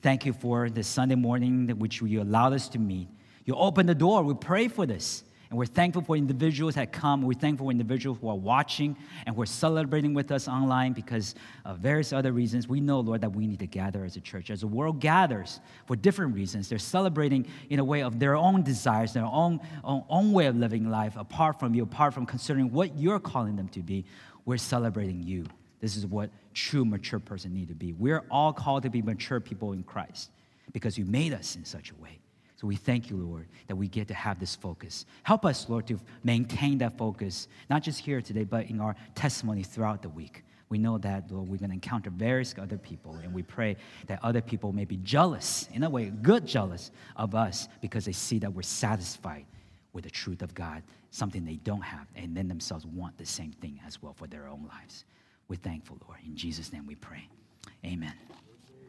thank 0.01 0.25
you 0.25 0.33
for 0.33 0.71
this 0.71 0.89
Sunday 0.89 1.15
morning 1.15 1.69
which 1.79 2.01
you 2.01 2.23
allowed 2.23 2.55
us 2.55 2.69
to 2.71 2.79
meet. 2.79 3.09
You 3.45 3.55
opened 3.55 3.89
the 3.89 3.95
door. 3.95 4.23
We 4.23 4.35
pray 4.35 4.69
for 4.69 4.87
this. 4.87 5.25
And 5.51 5.59
we're 5.59 5.67
thankful 5.67 6.01
for 6.01 6.17
individuals 6.17 6.77
that 6.77 6.93
come. 6.93 7.21
We're 7.21 7.35
thankful 7.35 7.67
for 7.67 7.71
individuals 7.71 8.17
who 8.23 8.31
are 8.31 8.37
watching 8.37 8.97
and 9.27 9.37
who 9.37 9.43
are 9.43 9.47
celebrating 9.47 10.15
with 10.15 10.33
us 10.33 10.49
online 10.49 10.95
because 10.95 11.35
of 11.67 11.81
various 11.81 12.15
other 12.15 12.33
reasons. 12.33 12.67
We 12.67 12.81
know, 12.81 13.01
Lord, 13.01 13.21
that 13.21 13.35
we 13.35 13.47
need 13.47 13.59
to 13.59 13.67
gather 13.67 14.07
as 14.07 14.17
a 14.17 14.21
church. 14.21 14.51
As 14.51 14.63
the 14.63 14.67
world 14.67 14.99
gathers 14.99 15.61
for 15.87 15.95
different 15.95 16.35
reasons, 16.35 16.71
they're 16.71 16.79
celebrating 16.79 17.47
in 17.69 17.81
a 17.81 17.85
way 17.85 18.03
of 18.03 18.19
their 18.19 18.35
own 18.35 18.63
desires, 18.63 19.13
their 19.13 19.27
own, 19.27 19.61
own, 19.85 20.05
own 20.09 20.33
way 20.33 20.47
of 20.47 20.57
living 20.57 20.89
life, 20.91 21.17
apart 21.17 21.61
from 21.61 21.75
you, 21.75 21.83
apart 21.83 22.15
from 22.15 22.25
considering 22.25 22.73
what 22.73 22.99
you're 22.99 23.21
calling 23.21 23.55
them 23.55 23.69
to 23.69 23.81
be. 23.83 24.07
We're 24.47 24.57
celebrating 24.57 25.23
you. 25.23 25.45
This 25.83 25.97
is 25.97 26.07
what 26.07 26.31
true 26.55 26.85
mature 26.85 27.19
person 27.19 27.53
need 27.53 27.69
to 27.69 27.75
be. 27.75 27.93
We're 27.93 28.23
all 28.31 28.53
called 28.53 28.85
to 28.85 28.91
be 28.91 29.03
mature 29.03 29.41
people 29.41 29.73
in 29.73 29.83
Christ 29.83 30.31
because 30.73 30.97
you 30.97 31.05
made 31.05 31.35
us 31.35 31.57
in 31.57 31.65
such 31.65 31.91
a 31.91 31.95
way. 32.01 32.21
So 32.57 32.69
we 32.69 32.77
thank 32.77 33.11
you, 33.11 33.17
Lord, 33.17 33.49
that 33.67 33.75
we 33.75 33.89
get 33.89 34.07
to 34.07 34.15
have 34.15 34.39
this 34.39 34.55
focus. 34.55 35.05
Help 35.25 35.45
us, 35.45 35.69
Lord, 35.69 35.89
to 35.89 35.99
maintain 36.23 36.79
that 36.79 36.97
focus, 36.97 37.49
not 37.69 37.83
just 37.83 37.99
here 37.99 38.23
today, 38.23 38.45
but 38.45 38.71
in 38.71 38.81
our 38.81 38.95
testimony 39.17 39.65
throughout 39.65 40.01
the 40.03 40.09
week. 40.09 40.45
We 40.69 40.79
know 40.79 40.97
that, 40.99 41.29
Lord, 41.33 41.49
we're 41.49 41.57
going 41.57 41.71
to 41.71 41.75
encounter 41.75 42.11
various 42.11 42.55
other 42.57 42.79
people, 42.79 43.17
and 43.17 43.35
we 43.35 43.43
pray 43.43 43.77
that 44.07 44.21
other 44.23 44.41
people 44.41 44.73
may 44.73 44.85
be 44.85 44.99
jealous, 44.99 45.69
in 45.73 45.83
a 45.83 45.91
way, 45.91 46.11
good 46.23 46.47
jealous 46.47 46.93
of 47.17 47.35
us 47.35 47.69
because 47.81 48.05
they 48.05 48.13
see 48.13 48.39
that 48.39 48.55
we're 48.55 48.63
satisfied 48.63 49.45
with 49.93 50.05
the 50.05 50.11
truth 50.11 50.43
of 50.43 50.55
God, 50.55 50.85
something 51.11 51.45
they 51.45 51.57
don't 51.57 51.83
have, 51.83 52.07
and 52.15 52.37
then 52.37 52.47
themselves 52.47 52.87
want 52.87 53.19
the 53.19 53.27
same 53.27 53.51
thing 53.51 53.81
as 53.85 54.01
well 54.01 54.15
for 54.15 54.29
their 54.29 54.47
own 54.47 54.65
lives. 54.69 55.05
We're 55.49 55.57
thankful, 55.57 55.99
Lord. 56.07 56.21
In 56.25 56.37
Jesus' 56.37 56.73
name 56.73 56.87
we 56.87 56.95
pray. 56.95 57.29
Amen. 57.85 58.15